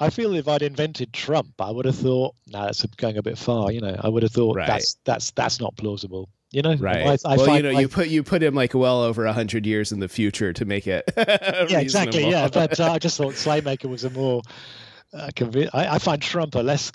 I 0.00 0.10
feel 0.10 0.34
if 0.34 0.48
I'd 0.48 0.62
invented 0.62 1.12
Trump, 1.12 1.52
I 1.60 1.70
would 1.70 1.84
have 1.84 1.94
thought, 1.94 2.34
no, 2.48 2.58
nah, 2.58 2.64
that's 2.66 2.84
going 2.96 3.16
a 3.16 3.22
bit 3.22 3.38
far. 3.38 3.70
You 3.70 3.80
know, 3.80 3.96
I 4.00 4.08
would 4.08 4.24
have 4.24 4.32
thought 4.32 4.56
right. 4.56 4.66
that's 4.66 4.96
that's 5.04 5.30
that's 5.32 5.60
not 5.60 5.76
plausible. 5.76 6.28
You 6.54 6.62
know, 6.62 6.76
right? 6.76 7.20
I, 7.24 7.32
I 7.32 7.36
well, 7.36 7.56
you 7.56 7.62
know, 7.62 7.70
like, 7.72 7.80
you 7.80 7.88
put 7.88 8.08
you 8.08 8.22
put 8.22 8.40
him 8.40 8.54
like 8.54 8.74
well 8.74 9.02
over 9.02 9.26
a 9.26 9.32
hundred 9.32 9.66
years 9.66 9.90
in 9.90 9.98
the 9.98 10.08
future 10.08 10.52
to 10.52 10.64
make 10.64 10.86
it. 10.86 11.02
yeah, 11.16 11.80
exactly. 11.80 12.30
Yeah, 12.30 12.46
but 12.52 12.78
uh, 12.78 12.92
I 12.92 13.00
just 13.00 13.16
thought 13.18 13.32
Slaymaker 13.32 13.90
was 13.90 14.04
a 14.04 14.10
more 14.10 14.40
uh, 15.14 15.28
convi- 15.28 15.70
I, 15.72 15.94
I, 15.94 15.98
find 15.98 16.20
Trump 16.20 16.56
a 16.56 16.58
less 16.58 16.90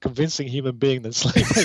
convincing 0.00 0.46
human 0.46 0.76
being 0.76 1.00
than 1.00 1.12
Slaymaker. 1.12 1.64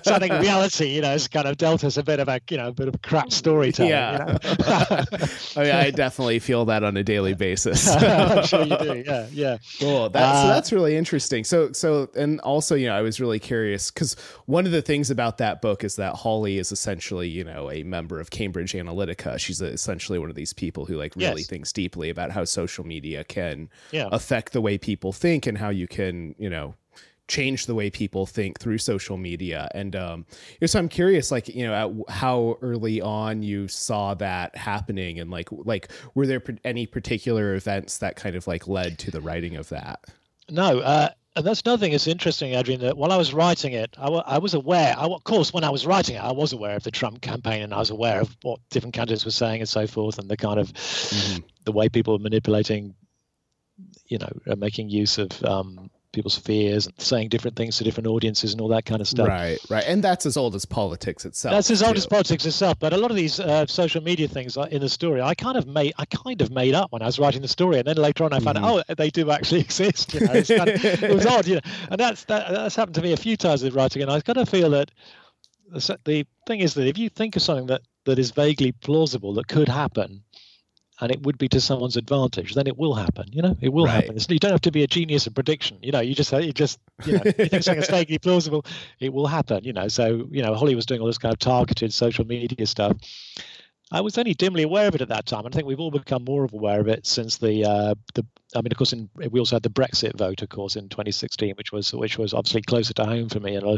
so 0.04 0.14
I 0.14 0.18
think 0.18 0.34
reality, 0.34 0.88
you 0.88 1.00
know, 1.00 1.08
has 1.08 1.26
kind 1.26 1.48
of 1.48 1.56
dealt 1.56 1.82
us 1.82 1.96
a 1.96 2.02
bit 2.02 2.20
of 2.20 2.28
a, 2.28 2.40
you 2.50 2.58
know, 2.58 2.68
a 2.68 2.72
bit 2.72 2.88
of 2.88 3.00
crap 3.00 3.32
storytelling. 3.32 3.90
Yeah. 3.92 4.26
You 4.26 4.26
know? 4.26 4.38
I 5.56 5.62
mean, 5.62 5.72
I 5.72 5.90
definitely 5.90 6.40
feel 6.40 6.66
that 6.66 6.84
on 6.84 6.96
a 6.98 7.02
daily 7.02 7.32
basis. 7.32 7.90
Sure 8.48 8.64
you 8.64 8.76
do. 8.76 9.02
Yeah, 9.06 9.28
yeah. 9.32 9.58
Cool. 9.78 10.10
That's 10.10 10.38
uh, 10.38 10.42
so 10.42 10.48
that's 10.48 10.72
really 10.72 10.96
interesting. 10.96 11.44
So, 11.44 11.72
so, 11.72 12.10
and 12.14 12.38
also, 12.40 12.74
you 12.74 12.88
know, 12.88 12.94
I 12.94 13.00
was 13.00 13.18
really 13.18 13.38
curious 13.38 13.90
because 13.90 14.14
one 14.44 14.66
of 14.66 14.72
the 14.72 14.82
things 14.82 15.10
about 15.10 15.38
that 15.38 15.62
book 15.62 15.84
is 15.84 15.96
that 15.96 16.16
Holly 16.16 16.58
is 16.58 16.70
essentially, 16.70 17.28
you 17.28 17.44
know, 17.44 17.70
a 17.70 17.82
member 17.82 18.20
of 18.20 18.30
Cambridge 18.30 18.74
Analytica. 18.74 19.38
She's 19.38 19.62
essentially 19.62 20.18
one 20.18 20.28
of 20.28 20.36
these 20.36 20.52
people 20.52 20.84
who 20.84 20.96
like 20.96 21.16
really 21.16 21.40
yes. 21.40 21.46
thinks 21.46 21.72
deeply 21.72 22.10
about 22.10 22.30
how 22.30 22.44
social 22.44 22.84
media 22.90 23.24
can 23.24 23.70
yeah. 23.92 24.08
affect 24.10 24.52
the 24.52 24.60
way 24.60 24.76
people 24.76 25.12
think 25.12 25.46
and 25.46 25.56
how 25.56 25.70
you 25.70 25.86
can, 25.86 26.34
you 26.38 26.50
know, 26.50 26.74
change 27.30 27.66
the 27.66 27.74
way 27.74 27.88
people 27.88 28.26
think 28.26 28.58
through 28.58 28.76
social 28.76 29.16
media. 29.16 29.68
And 29.72 29.94
um, 29.94 30.26
so 30.66 30.78
I'm 30.78 30.88
curious, 30.88 31.30
like 31.30 31.48
you 31.48 31.64
know, 31.64 31.72
at 32.08 32.12
how 32.12 32.58
early 32.60 33.00
on 33.00 33.42
you 33.42 33.68
saw 33.68 34.14
that 34.14 34.56
happening, 34.56 35.20
and 35.20 35.30
like 35.30 35.48
like 35.52 35.88
were 36.14 36.26
there 36.26 36.42
any 36.64 36.86
particular 36.86 37.54
events 37.54 37.98
that 37.98 38.16
kind 38.16 38.34
of 38.34 38.46
like 38.46 38.66
led 38.66 38.98
to 38.98 39.10
the 39.10 39.20
writing 39.20 39.56
of 39.56 39.68
that? 39.68 40.04
No. 40.50 40.80
Uh, 40.80 41.10
and 41.36 41.46
that's 41.46 41.62
another 41.64 41.80
thing 41.80 41.92
that's 41.92 42.08
interesting, 42.08 42.54
Adrian, 42.54 42.80
that 42.80 42.96
while 42.96 43.12
I 43.12 43.16
was 43.16 43.32
writing 43.32 43.72
it, 43.72 43.94
I, 43.98 44.04
w- 44.04 44.22
I 44.26 44.38
was 44.38 44.54
aware, 44.54 44.94
I, 44.98 45.04
of 45.04 45.22
course, 45.22 45.52
when 45.52 45.62
I 45.62 45.70
was 45.70 45.86
writing 45.86 46.16
it, 46.16 46.18
I 46.18 46.32
was 46.32 46.52
aware 46.52 46.74
of 46.74 46.82
the 46.82 46.90
Trump 46.90 47.20
campaign 47.20 47.62
and 47.62 47.72
I 47.72 47.78
was 47.78 47.90
aware 47.90 48.20
of 48.20 48.36
what 48.42 48.58
different 48.70 48.94
candidates 48.94 49.24
were 49.24 49.30
saying 49.30 49.60
and 49.60 49.68
so 49.68 49.86
forth 49.86 50.18
and 50.18 50.28
the 50.28 50.36
kind 50.36 50.58
of 50.58 50.72
mm-hmm. 50.72 51.38
the 51.64 51.72
way 51.72 51.88
people 51.88 52.14
were 52.14 52.22
manipulating, 52.22 52.94
you 54.06 54.18
know, 54.18 54.30
uh, 54.48 54.56
making 54.56 54.88
use 54.88 55.18
of 55.18 55.44
um, 55.44 55.88
people's 56.12 56.36
fears 56.36 56.86
and 56.86 57.00
saying 57.00 57.28
different 57.28 57.56
things 57.56 57.78
to 57.78 57.84
different 57.84 58.06
audiences 58.06 58.52
and 58.52 58.60
all 58.60 58.68
that 58.68 58.84
kind 58.84 59.00
of 59.00 59.08
stuff. 59.08 59.28
Right, 59.28 59.58
right, 59.68 59.84
and 59.86 60.02
that's 60.02 60.26
as 60.26 60.36
old 60.36 60.54
as 60.54 60.64
politics 60.64 61.24
itself. 61.24 61.54
That's 61.54 61.70
as 61.70 61.82
old 61.82 61.96
as 61.96 62.06
politics 62.06 62.44
itself. 62.46 62.78
But 62.78 62.92
a 62.92 62.96
lot 62.96 63.10
of 63.10 63.16
these 63.16 63.40
uh, 63.40 63.66
social 63.66 64.02
media 64.02 64.28
things 64.28 64.56
in 64.56 64.80
the 64.80 64.88
story, 64.88 65.20
I 65.20 65.34
kind 65.34 65.56
of 65.56 65.66
made, 65.66 65.94
I 65.98 66.04
kind 66.06 66.40
of 66.40 66.50
made 66.50 66.74
up 66.74 66.92
when 66.92 67.02
I 67.02 67.06
was 67.06 67.18
writing 67.18 67.42
the 67.42 67.48
story, 67.48 67.78
and 67.78 67.86
then 67.86 67.96
later 67.96 68.24
on 68.24 68.32
I 68.32 68.40
found 68.40 68.56
mm-hmm. 68.56 68.64
out, 68.64 68.84
oh, 68.88 68.94
they 68.94 69.10
do 69.10 69.30
actually 69.30 69.60
exist. 69.68 70.14
You 70.14 70.20
know, 70.20 70.42
kind 70.42 70.68
of, 70.70 70.84
it 70.84 71.14
was 71.14 71.26
odd, 71.26 71.46
you 71.46 71.56
know, 71.56 71.60
and 71.90 72.00
that's 72.00 72.24
that, 72.24 72.50
that's 72.50 72.76
happened 72.76 72.96
to 72.96 73.02
me 73.02 73.12
a 73.12 73.16
few 73.16 73.36
times 73.36 73.62
with 73.62 73.74
writing, 73.74 74.02
and 74.02 74.10
I 74.10 74.20
kind 74.20 74.38
of 74.38 74.48
feel 74.48 74.70
that 74.70 74.90
the, 75.70 75.98
the 76.04 76.26
thing 76.46 76.60
is 76.60 76.74
that 76.74 76.86
if 76.86 76.98
you 76.98 77.08
think 77.08 77.36
of 77.36 77.42
something 77.42 77.66
that 77.66 77.82
that 78.06 78.18
is 78.18 78.30
vaguely 78.30 78.72
plausible 78.72 79.34
that 79.34 79.46
could 79.46 79.68
happen 79.68 80.22
and 81.00 81.10
it 81.10 81.22
would 81.22 81.38
be 81.38 81.48
to 81.48 81.60
someone's 81.60 81.96
advantage, 81.96 82.54
then 82.54 82.66
it 82.66 82.76
will 82.76 82.94
happen. 82.94 83.28
You 83.32 83.42
know, 83.42 83.56
it 83.60 83.70
will 83.70 83.86
right. 83.86 83.94
happen. 83.94 84.16
It's, 84.16 84.28
you 84.28 84.38
don't 84.38 84.52
have 84.52 84.60
to 84.62 84.70
be 84.70 84.82
a 84.82 84.86
genius 84.86 85.26
of 85.26 85.34
prediction. 85.34 85.78
You 85.82 85.92
know, 85.92 86.00
you 86.00 86.14
just 86.14 86.32
you 86.32 86.52
just 86.52 86.78
you 87.04 87.14
know, 87.14 87.22
if 87.24 87.64
something's 87.64 87.88
vaguely 87.90 88.18
plausible, 88.18 88.64
it 88.98 89.12
will 89.12 89.26
happen. 89.26 89.64
You 89.64 89.72
know, 89.72 89.88
so 89.88 90.28
you 90.30 90.42
know, 90.42 90.54
Holly 90.54 90.74
was 90.74 90.86
doing 90.86 91.00
all 91.00 91.06
this 91.06 91.18
kind 91.18 91.32
of 91.32 91.38
targeted 91.38 91.92
social 91.92 92.26
media 92.26 92.66
stuff. 92.66 92.96
I 93.92 94.00
was 94.00 94.16
only 94.16 94.34
dimly 94.34 94.62
aware 94.62 94.86
of 94.86 94.94
it 94.94 95.00
at 95.00 95.08
that 95.08 95.26
time. 95.26 95.46
and 95.46 95.54
I 95.54 95.56
think 95.56 95.66
we've 95.66 95.80
all 95.80 95.90
become 95.90 96.24
more 96.24 96.48
aware 96.52 96.80
of 96.80 96.86
it 96.86 97.06
since 97.06 97.38
the 97.38 97.64
uh, 97.64 97.94
the. 98.14 98.24
I 98.54 98.62
mean, 98.62 98.72
of 98.72 98.78
course, 98.78 98.92
in, 98.92 99.08
we 99.30 99.38
also 99.38 99.56
had 99.56 99.62
the 99.62 99.70
Brexit 99.70 100.16
vote, 100.16 100.42
of 100.42 100.48
course, 100.48 100.74
in 100.76 100.88
2016, 100.88 101.54
which 101.56 101.72
was 101.72 101.92
which 101.92 102.16
was 102.16 102.32
obviously 102.32 102.62
closer 102.62 102.92
to 102.94 103.04
home 103.04 103.28
for 103.28 103.40
me, 103.40 103.56
and 103.56 103.66
I, 103.66 103.76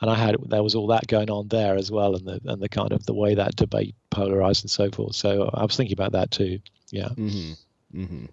and 0.00 0.10
I 0.10 0.14
had 0.14 0.36
there 0.46 0.62
was 0.62 0.74
all 0.74 0.88
that 0.88 1.06
going 1.06 1.30
on 1.30 1.48
there 1.48 1.76
as 1.76 1.90
well, 1.90 2.16
and 2.16 2.26
the 2.26 2.40
and 2.46 2.60
the 2.60 2.68
kind 2.68 2.92
of 2.92 3.06
the 3.06 3.14
way 3.14 3.34
that 3.34 3.54
debate 3.54 3.94
polarized 4.10 4.64
and 4.64 4.70
so 4.70 4.90
forth. 4.90 5.14
So 5.14 5.50
I 5.54 5.62
was 5.62 5.76
thinking 5.76 5.94
about 5.94 6.12
that 6.12 6.32
too. 6.32 6.58
Yeah. 6.90 7.08
Mm-hmm. 7.08 8.02
Mm-hmm. 8.02 8.24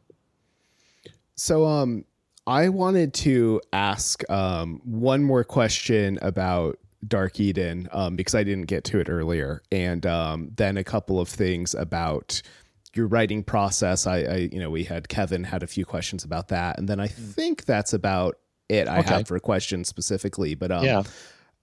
So 1.36 1.65
um, 1.65 2.05
I 2.47 2.69
wanted 2.69 3.13
to 3.15 3.62
ask 3.73 4.27
um 4.29 4.81
one 4.84 5.23
more 5.23 5.43
question 5.43 6.17
about 6.23 6.79
Dark 7.07 7.39
Eden 7.39 7.89
um, 7.91 8.15
because 8.15 8.35
I 8.35 8.43
didn't 8.43 8.67
get 8.67 8.83
to 8.85 8.99
it 8.99 9.09
earlier, 9.09 9.61
and 9.71 10.05
um, 10.05 10.51
then 10.55 10.77
a 10.77 10.83
couple 10.83 11.19
of 11.19 11.27
things 11.27 11.73
about 11.73 12.41
your 12.93 13.07
writing 13.07 13.43
process. 13.43 14.05
I, 14.05 14.17
I, 14.17 14.35
you 14.51 14.59
know, 14.59 14.69
we 14.69 14.83
had 14.83 15.09
Kevin 15.09 15.43
had 15.43 15.63
a 15.63 15.67
few 15.67 15.85
questions 15.85 16.23
about 16.23 16.49
that, 16.49 16.77
and 16.77 16.87
then 16.87 16.99
I 16.99 17.07
hmm. 17.07 17.23
think 17.23 17.65
that's 17.65 17.93
about 17.93 18.37
it. 18.69 18.87
I 18.87 18.99
okay. 18.99 19.15
have 19.15 19.27
for 19.27 19.39
questions 19.39 19.87
specifically, 19.87 20.55
but 20.55 20.71
um, 20.71 20.83
yeah. 20.85 21.03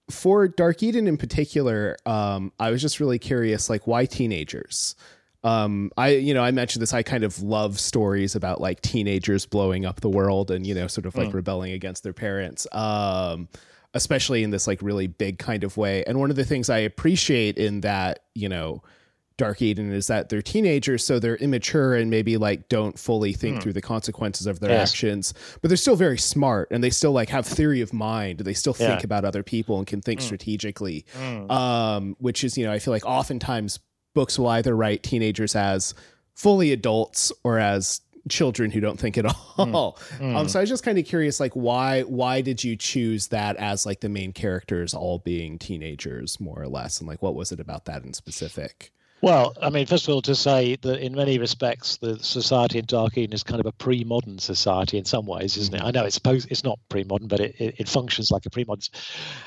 For 0.09 0.47
Dark 0.47 0.81
Eden 0.81 1.07
in 1.07 1.17
particular, 1.17 1.95
um, 2.07 2.51
I 2.59 2.71
was 2.71 2.81
just 2.81 2.99
really 2.99 3.19
curious, 3.19 3.69
like 3.69 3.85
why 3.85 4.05
teenagers? 4.05 4.95
um 5.43 5.89
i 5.97 6.09
you 6.09 6.33
know 6.33 6.43
i 6.43 6.51
mentioned 6.51 6.81
this 6.81 6.93
i 6.93 7.01
kind 7.01 7.23
of 7.23 7.41
love 7.41 7.79
stories 7.79 8.35
about 8.35 8.59
like 8.59 8.81
teenagers 8.81 9.45
blowing 9.45 9.85
up 9.85 10.01
the 10.01 10.09
world 10.09 10.51
and 10.51 10.67
you 10.67 10.75
know 10.75 10.87
sort 10.87 11.05
of 11.05 11.15
like 11.15 11.29
mm. 11.29 11.33
rebelling 11.33 11.71
against 11.71 12.03
their 12.03 12.13
parents 12.13 12.67
um 12.73 13.47
especially 13.93 14.43
in 14.43 14.51
this 14.51 14.67
like 14.67 14.81
really 14.81 15.07
big 15.07 15.39
kind 15.39 15.63
of 15.63 15.77
way 15.77 16.03
and 16.05 16.19
one 16.19 16.29
of 16.29 16.35
the 16.35 16.45
things 16.45 16.69
i 16.69 16.77
appreciate 16.77 17.57
in 17.57 17.81
that 17.81 18.25
you 18.35 18.49
know 18.49 18.81
Dark 19.39 19.61
Eden 19.61 19.93
is 19.93 20.07
that 20.07 20.27
they're 20.27 20.41
teenagers, 20.41 21.03
so 21.03 21.17
they're 21.17 21.37
immature 21.37 21.95
and 21.95 22.11
maybe 22.11 22.35
like 22.35 22.67
don't 22.67 22.99
fully 22.99 23.31
think 23.31 23.57
mm. 23.57 23.63
through 23.63 23.71
the 23.71 23.81
consequences 23.81 24.45
of 24.45 24.59
their 24.59 24.71
yes. 24.71 24.91
actions, 24.91 25.33
but 25.61 25.69
they're 25.69 25.77
still 25.77 25.95
very 25.95 26.17
smart 26.17 26.67
and 26.71 26.83
they 26.83 26.89
still 26.89 27.13
like 27.13 27.29
have 27.29 27.47
theory 27.47 27.79
of 27.79 27.93
mind. 27.93 28.39
They 28.39 28.53
still 28.53 28.73
think 28.73 29.05
about 29.05 29.23
other 29.23 29.41
people 29.41 29.77
and 29.77 29.87
can 29.87 30.01
think 30.01 30.19
mm. 30.19 30.23
strategically, 30.23 31.05
mm. 31.17 31.49
Um, 31.49 32.17
which 32.19 32.43
is, 32.43 32.57
you 32.57 32.65
know, 32.65 32.73
I 32.73 32.79
feel 32.79 32.93
like 32.93 33.05
oftentimes 33.05 33.79
books 34.13 34.37
will 34.37 34.49
either 34.49 34.75
write 34.75 35.03
teenagers 35.03 35.55
as 35.55 35.93
fully 36.35 36.73
adults 36.73 37.31
or 37.45 37.59
as 37.59 38.01
children 38.29 38.71
who 38.71 38.79
don't 38.79 38.99
think 38.99 39.17
at 39.17 39.25
all. 39.57 39.97
Mm. 40.19 40.35
Um, 40.35 40.47
so 40.49 40.59
I 40.59 40.63
was 40.63 40.69
just 40.69 40.83
kind 40.83 40.97
of 40.97 41.05
curious, 41.05 41.39
like 41.39 41.53
why 41.53 42.01
why 42.03 42.41
did 42.41 42.63
you 42.63 42.75
choose 42.75 43.27
that 43.27 43.55
as 43.57 43.85
like 43.85 44.01
the 44.01 44.09
main 44.09 44.33
characters 44.33 44.93
all 44.93 45.19
being 45.19 45.59
teenagers, 45.59 46.39
more 46.39 46.61
or 46.61 46.67
less, 46.67 46.99
and 46.99 47.07
like 47.07 47.21
what 47.21 47.35
was 47.35 47.51
it 47.51 47.59
about 47.59 47.85
that 47.85 48.03
in 48.03 48.13
specific? 48.13 48.91
Well, 49.21 49.53
I 49.61 49.69
mean, 49.69 49.85
first 49.85 50.07
of 50.07 50.13
all, 50.13 50.21
to 50.23 50.35
say 50.35 50.77
that 50.77 51.01
in 51.01 51.13
many 51.13 51.39
respects, 51.39 51.97
the 51.97 52.17
society 52.19 52.79
in 52.79 52.85
Dark 52.85 53.17
Eden 53.17 53.33
is 53.33 53.43
kind 53.43 53.59
of 53.59 53.65
a 53.65 53.73
pre-modern 53.73 54.39
society 54.39 54.97
in 54.97 55.03
some 55.03 55.25
ways, 55.25 55.57
isn't 55.57 55.75
it? 55.75 55.81
I 55.81 55.91
know 55.91 56.05
it's 56.05 56.15
supposed 56.15 56.49
it's 56.49 56.63
not 56.63 56.79
pre-modern, 56.87 57.27
but 57.27 57.41
it, 57.41 57.55
it, 57.59 57.75
it 57.79 57.89
functions 57.89 58.31
like 58.31 58.45
a 58.45 58.49
pre-modern, 58.49 58.83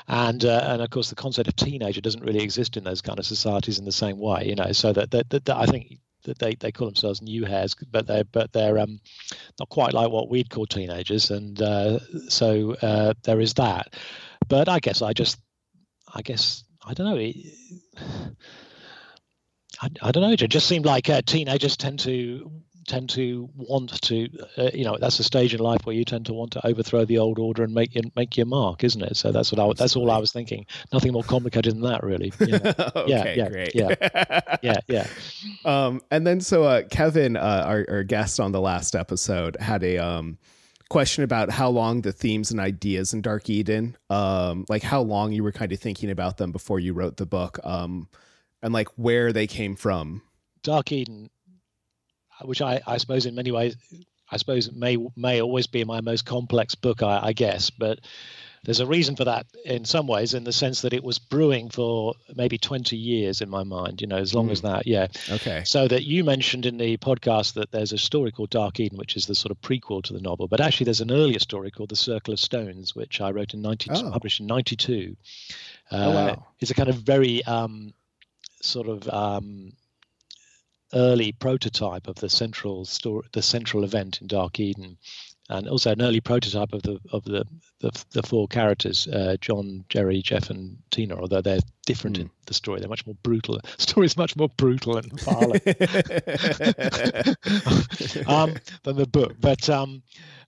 and 0.07 0.45
uh, 0.45 0.67
and 0.67 0.81
of 0.81 0.89
course 0.91 1.09
the 1.09 1.15
concept 1.15 1.47
of 1.47 1.55
teenager 1.55 2.01
doesn't 2.01 2.23
really 2.23 2.43
exist 2.43 2.77
in 2.77 2.83
those 2.83 3.01
kind 3.01 3.17
of 3.17 3.25
societies 3.25 3.79
in 3.79 3.85
the 3.85 3.91
same 3.91 4.19
way, 4.19 4.45
you 4.45 4.55
know. 4.55 4.71
So 4.73 4.93
that 4.93 5.09
that, 5.09 5.29
that, 5.31 5.45
that 5.45 5.57
I 5.57 5.65
think 5.65 5.97
they, 6.23 6.55
they 6.55 6.71
call 6.71 6.87
themselves 6.87 7.21
newhairs, 7.21 7.75
but 7.91 8.07
they're 8.07 8.23
but 8.23 8.51
they're 8.53 8.79
um, 8.79 8.99
not 9.59 9.69
quite 9.69 9.93
like 9.93 10.09
what 10.09 10.29
we'd 10.29 10.49
call 10.49 10.65
teenagers, 10.65 11.31
and 11.31 11.61
uh, 11.61 11.99
so 12.29 12.75
uh, 12.81 13.13
there 13.23 13.39
is 13.39 13.53
that. 13.55 13.95
But 14.47 14.69
I 14.69 14.79
guess 14.79 15.01
I 15.01 15.13
just 15.13 15.39
I 16.13 16.21
guess 16.21 16.63
I 16.85 16.93
don't 16.93 17.07
know. 17.07 17.17
It, 17.17 17.35
I, 19.81 19.89
I 20.01 20.11
don't 20.11 20.23
know. 20.23 20.31
It 20.31 20.47
just 20.47 20.67
seemed 20.67 20.85
like 20.85 21.09
uh, 21.09 21.21
teenagers 21.25 21.77
tend 21.77 21.99
to 22.01 22.51
tend 22.87 23.09
to 23.11 23.49
want 23.55 24.01
to, 24.01 24.27
uh, 24.57 24.69
you 24.73 24.83
know, 24.83 24.97
that's 24.99 25.19
a 25.19 25.23
stage 25.23 25.53
in 25.53 25.59
life 25.59 25.85
where 25.85 25.95
you 25.95 26.05
tend 26.05 26.25
to 26.27 26.33
want 26.33 26.51
to 26.51 26.65
overthrow 26.65 27.05
the 27.05 27.17
old 27.17 27.39
order 27.39 27.63
and 27.63 27.73
make 27.73 27.95
your, 27.95 28.03
make 28.15 28.35
your 28.37 28.45
mark, 28.45 28.83
isn't 28.83 29.01
it? 29.01 29.17
So 29.17 29.31
that's 29.31 29.51
what 29.51 29.59
I 29.59 29.73
that's 29.77 29.95
all 29.95 30.11
I 30.11 30.17
was 30.17 30.31
thinking. 30.31 30.65
Nothing 30.91 31.13
more 31.13 31.23
complicated 31.23 31.73
than 31.73 31.81
that, 31.81 32.03
really. 32.03 32.31
Yeah, 32.43 32.73
okay, 32.95 33.07
yeah, 33.07 33.33
yeah, 33.35 33.49
great. 33.49 33.75
yeah, 33.75 34.57
yeah, 34.61 34.79
yeah. 34.87 35.07
Um, 35.65 36.01
and 36.11 36.25
then 36.27 36.41
so 36.41 36.63
uh, 36.63 36.83
Kevin, 36.83 37.37
uh, 37.37 37.63
our, 37.65 37.85
our 37.89 38.03
guest 38.03 38.39
on 38.39 38.51
the 38.51 38.61
last 38.61 38.95
episode, 38.95 39.57
had 39.59 39.83
a 39.83 39.97
um 39.97 40.37
question 40.89 41.23
about 41.23 41.49
how 41.49 41.69
long 41.69 42.01
the 42.01 42.11
themes 42.11 42.51
and 42.51 42.59
ideas 42.59 43.13
in 43.13 43.21
Dark 43.21 43.49
Eden, 43.49 43.97
um, 44.09 44.65
like 44.69 44.83
how 44.83 45.01
long 45.01 45.31
you 45.31 45.43
were 45.43 45.51
kind 45.51 45.71
of 45.71 45.79
thinking 45.79 46.11
about 46.11 46.37
them 46.37 46.51
before 46.51 46.79
you 46.79 46.93
wrote 46.93 47.17
the 47.17 47.25
book. 47.25 47.59
Um, 47.63 48.07
and 48.63 48.73
like 48.73 48.87
where 48.95 49.31
they 49.33 49.45
came 49.45 49.75
from. 49.75 50.23
Dark 50.63 50.91
Eden, 50.91 51.29
which 52.43 52.61
I, 52.61 52.81
I 52.85 52.97
suppose 52.97 53.25
in 53.25 53.35
many 53.35 53.51
ways, 53.51 53.75
I 54.29 54.37
suppose 54.37 54.71
may 54.71 54.97
may 55.15 55.41
always 55.41 55.67
be 55.67 55.83
my 55.83 56.01
most 56.01 56.25
complex 56.25 56.75
book, 56.75 57.03
I, 57.03 57.19
I 57.27 57.33
guess, 57.33 57.69
but 57.69 57.99
there's 58.63 58.79
a 58.79 58.85
reason 58.85 59.15
for 59.15 59.25
that 59.25 59.45
in 59.65 59.83
some 59.83 60.07
ways 60.07 60.33
in 60.33 60.45
the 60.45 60.51
sense 60.51 60.81
that 60.81 60.93
it 60.93 61.03
was 61.03 61.19
brewing 61.19 61.69
for 61.69 62.15
maybe 62.35 62.57
20 62.57 62.95
years 62.95 63.41
in 63.41 63.49
my 63.49 63.63
mind 63.63 64.01
you 64.01 64.07
know 64.07 64.17
as 64.17 64.33
long 64.33 64.47
mm. 64.47 64.51
as 64.51 64.61
hmm. 64.61 64.67
that 64.67 64.87
yeah 64.87 65.07
okay 65.29 65.63
so 65.65 65.87
that 65.87 66.03
you 66.03 66.23
mentioned 66.23 66.65
in 66.65 66.77
the 66.77 66.97
podcast 66.97 67.53
that 67.53 67.71
there's 67.71 67.91
a 67.91 67.97
story 67.97 68.31
called 68.31 68.49
dark 68.49 68.79
eden 68.79 68.97
which 68.97 69.15
is 69.15 69.25
the 69.25 69.35
sort 69.35 69.51
of 69.51 69.59
prequel 69.61 70.01
to 70.01 70.13
the 70.13 70.21
novel 70.21 70.47
but 70.47 70.61
actually 70.61 70.85
there's 70.85 71.01
an 71.01 71.11
earlier 71.11 71.39
story 71.39 71.71
called 71.71 71.89
the 71.89 71.95
circle 71.95 72.33
of 72.33 72.39
stones 72.39 72.95
which 72.95 73.21
i 73.21 73.29
wrote 73.29 73.53
in 73.53 73.61
92 73.61 73.93
oh. 73.95 74.11
published 74.11 74.39
in 74.39 74.47
92 74.47 75.15
uh, 75.91 75.95
oh, 75.95 76.11
wow. 76.11 76.47
it's 76.59 76.71
a 76.71 76.73
kind 76.73 76.89
of 76.89 76.95
very 76.95 77.43
um, 77.43 77.93
sort 78.61 78.87
of 78.87 79.07
um, 79.09 79.73
early 80.93 81.31
prototype 81.31 82.07
of 82.07 82.15
the 82.15 82.29
central 82.29 82.85
story, 82.85 83.27
the 83.33 83.41
central 83.41 83.83
event 83.83 84.21
in 84.21 84.27
Dark 84.27 84.59
Eden, 84.59 84.97
and 85.49 85.67
also 85.67 85.91
an 85.91 86.01
early 86.01 86.21
prototype 86.21 86.73
of 86.73 86.81
the 86.83 86.99
of 87.11 87.23
the 87.25 87.45
the, 87.79 87.91
the 88.11 88.23
four 88.23 88.47
characters, 88.47 89.07
uh, 89.07 89.35
John, 89.41 89.83
Gerry, 89.89 90.21
Jeff, 90.21 90.49
and 90.49 90.77
Tina. 90.89 91.19
Although 91.19 91.41
they're 91.41 91.59
different 91.85 92.17
mm. 92.17 92.21
in 92.21 92.29
the 92.45 92.53
story, 92.53 92.79
they're 92.79 92.89
much 92.89 93.05
more 93.05 93.17
brutal. 93.23 93.59
The 93.77 93.83
story 93.83 94.05
is 94.05 94.15
much 94.15 94.35
more 94.35 94.49
brutal 94.49 94.97
and 94.97 95.19
violent 95.19 95.67
um, 98.27 98.55
than 98.83 98.95
the 98.95 99.07
book, 99.07 99.35
but. 99.39 99.69
Um, 99.69 100.03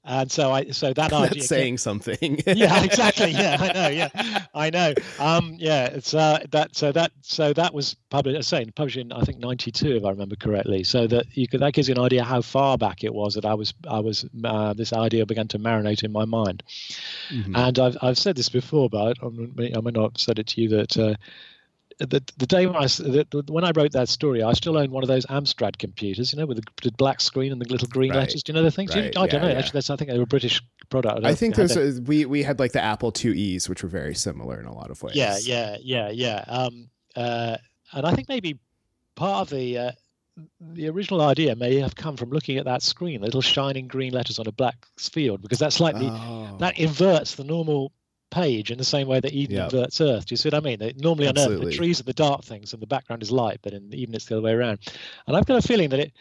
and 0.06 0.32
so 0.32 0.52
I 0.52 0.70
so 0.70 0.94
that 0.94 1.10
That's 1.10 1.32
idea 1.32 1.44
saying 1.44 1.80
something. 1.80 2.40
yeah, 2.46 2.84
exactly. 2.84 3.32
Yeah, 3.32 3.58
I 3.60 3.74
know. 3.74 3.88
Yeah, 3.88 4.46
I 4.54 4.70
know. 4.70 4.94
Um, 5.20 5.56
yeah, 5.58 5.86
it's 5.86 6.14
uh, 6.14 6.46
that. 6.52 6.76
So 6.76 6.92
that 6.92 7.12
so 7.22 7.54
that 7.54 7.74
was 7.74 7.96
published. 8.12 8.48
Saying 8.48 8.74
published 8.76 8.98
in 8.98 9.12
I 9.12 9.22
think 9.22 9.40
'92, 9.40 9.96
if 9.96 10.06
I 10.06 10.12
remember 10.12 10.36
correctly. 10.36 10.84
So 10.84 11.08
that 11.08 11.26
you 11.36 11.48
could 11.48 11.62
that 11.62 11.74
gives 11.74 11.90
you 11.90 11.96
an 11.96 12.02
idea 12.02 12.24
how 12.24 12.42
far 12.42 12.78
back 12.78 13.04
it 13.04 13.14
was 13.14 13.34
that 13.34 13.46
I 13.46 13.56
was 13.56 13.74
I 13.90 14.00
was 14.00 14.26
uh, 14.44 14.74
this 14.74 14.94
idea 14.96 15.26
began 15.26 15.48
to 15.50 15.60
marinate 15.60 16.04
in 16.04 16.12
my 16.12 16.26
mind. 16.26 16.64
Mm-hmm. 17.30 17.56
And 17.56 17.80
I've 17.80 17.98
I've 18.02 18.18
said 18.18 18.36
this 18.36 18.50
before, 18.50 18.90
but 18.90 19.18
I, 19.22 19.28
I 19.28 19.82
may 19.82 19.92
not 19.92 20.12
have 20.12 20.18
said 20.18 20.40
it 20.40 20.48
to 20.48 20.62
you 20.62 20.70
that. 20.70 20.98
Uh, 20.98 21.16
the, 21.98 22.22
the 22.38 22.46
day 22.46 22.66
when 22.66 22.76
I 22.76 22.88
the, 22.88 23.44
when 23.48 23.64
I 23.64 23.72
wrote 23.74 23.94
that 23.94 24.10
story, 24.10 24.44
I 24.44 24.52
still 24.54 24.78
owned 24.78 24.92
one 24.92 25.04
of 25.04 25.08
those 25.08 25.26
Amstrad 25.28 25.78
computers, 25.78 26.34
you 26.34 26.40
know, 26.40 26.46
with 26.46 26.58
the, 26.58 26.72
the 26.84 26.92
black 26.92 27.22
screen 27.22 27.54
and 27.54 27.62
the 27.62 27.70
little 27.70 27.88
green 27.88 28.12
right. 28.12 28.20
letters. 28.20 28.44
Do 28.44 28.52
you 28.52 28.56
know 28.56 28.64
the 28.64 28.72
things? 28.72 28.94
Right. 28.94 29.16
I 29.16 29.22
yeah, 29.22 29.28
don't 29.28 29.42
know. 29.42 29.48
Yeah. 29.48 29.54
Actually, 29.54 29.78
that's 29.78 29.90
I 29.90 29.96
think 29.96 30.12
they 30.12 30.18
were 30.18 30.24
a 30.24 30.28
British 30.28 30.62
product. 30.90 31.26
I, 31.26 31.30
I 31.30 31.36
think 31.36 31.56
there's 31.56 31.78
a, 31.78 32.02
we 32.02 32.26
we 32.26 32.44
had 32.44 32.60
like 32.60 32.74
the 32.74 32.84
Apple 32.84 33.14
IIe's, 33.18 33.70
which 33.70 33.82
were 33.82 33.90
very 33.90 34.14
similar 34.14 34.60
in 34.60 34.66
a 34.66 34.74
lot 34.74 34.92
of 34.92 35.02
ways. 35.04 35.16
Yeah, 35.16 35.38
yeah, 35.42 35.78
yeah, 35.82 36.10
yeah. 36.10 36.44
Um, 36.48 36.90
uh, 37.16 37.58
and 37.94 38.06
I 38.06 38.14
think 38.14 38.28
maybe 38.28 38.60
part 39.16 39.42
of 39.44 39.58
the 39.58 39.78
uh, 39.78 39.92
the 40.60 40.90
original 40.90 41.22
idea 41.22 41.56
may 41.56 41.80
have 41.80 41.96
come 41.96 42.18
from 42.18 42.30
looking 42.30 42.58
at 42.58 42.66
that 42.66 42.82
screen, 42.82 43.22
the 43.22 43.26
little 43.26 43.42
shining 43.42 43.88
green 43.88 44.14
letters 44.14 44.40
on 44.40 44.48
a 44.48 44.52
black 44.52 44.86
field, 44.98 45.42
because 45.42 45.60
that's 45.60 45.76
slightly 45.76 46.08
oh. 46.10 46.58
that 46.60 46.78
inverts 46.78 47.36
the 47.36 47.44
normal 47.44 47.92
page 48.32 48.70
in 48.70 48.78
the 48.78 48.84
same 48.84 49.08
way 49.08 49.20
that 49.20 49.32
Eden 49.32 49.56
yep. 49.56 49.72
inverts 49.72 50.02
Earth. 50.02 50.26
Do 50.26 50.34
you 50.34 50.38
see 50.38 50.50
what 50.50 50.56
I 50.56 50.60
mean? 50.60 50.80
They, 50.80 50.94
normally 50.98 51.28
on 51.28 51.38
Earth, 51.38 51.62
the 51.62 51.72
trees 51.72 52.00
are 52.00 52.04
the 52.04 52.14
dark 52.14 52.44
things 52.44 52.74
and 52.74 52.82
the 52.82 52.88
background 52.88 53.22
is 53.22 53.32
light, 53.32 53.60
but 53.62 53.74
in 53.74 53.94
Eden, 53.94 54.16
it's 54.16 54.26
the 54.26 54.36
other 54.36 54.44
way 54.44 54.54
around. 54.54 54.80
And 55.28 55.38
I've 55.38 55.46
got 55.46 55.64
a 55.64 55.68
feeling 55.68 55.90
that 55.90 56.00
it 56.00 56.14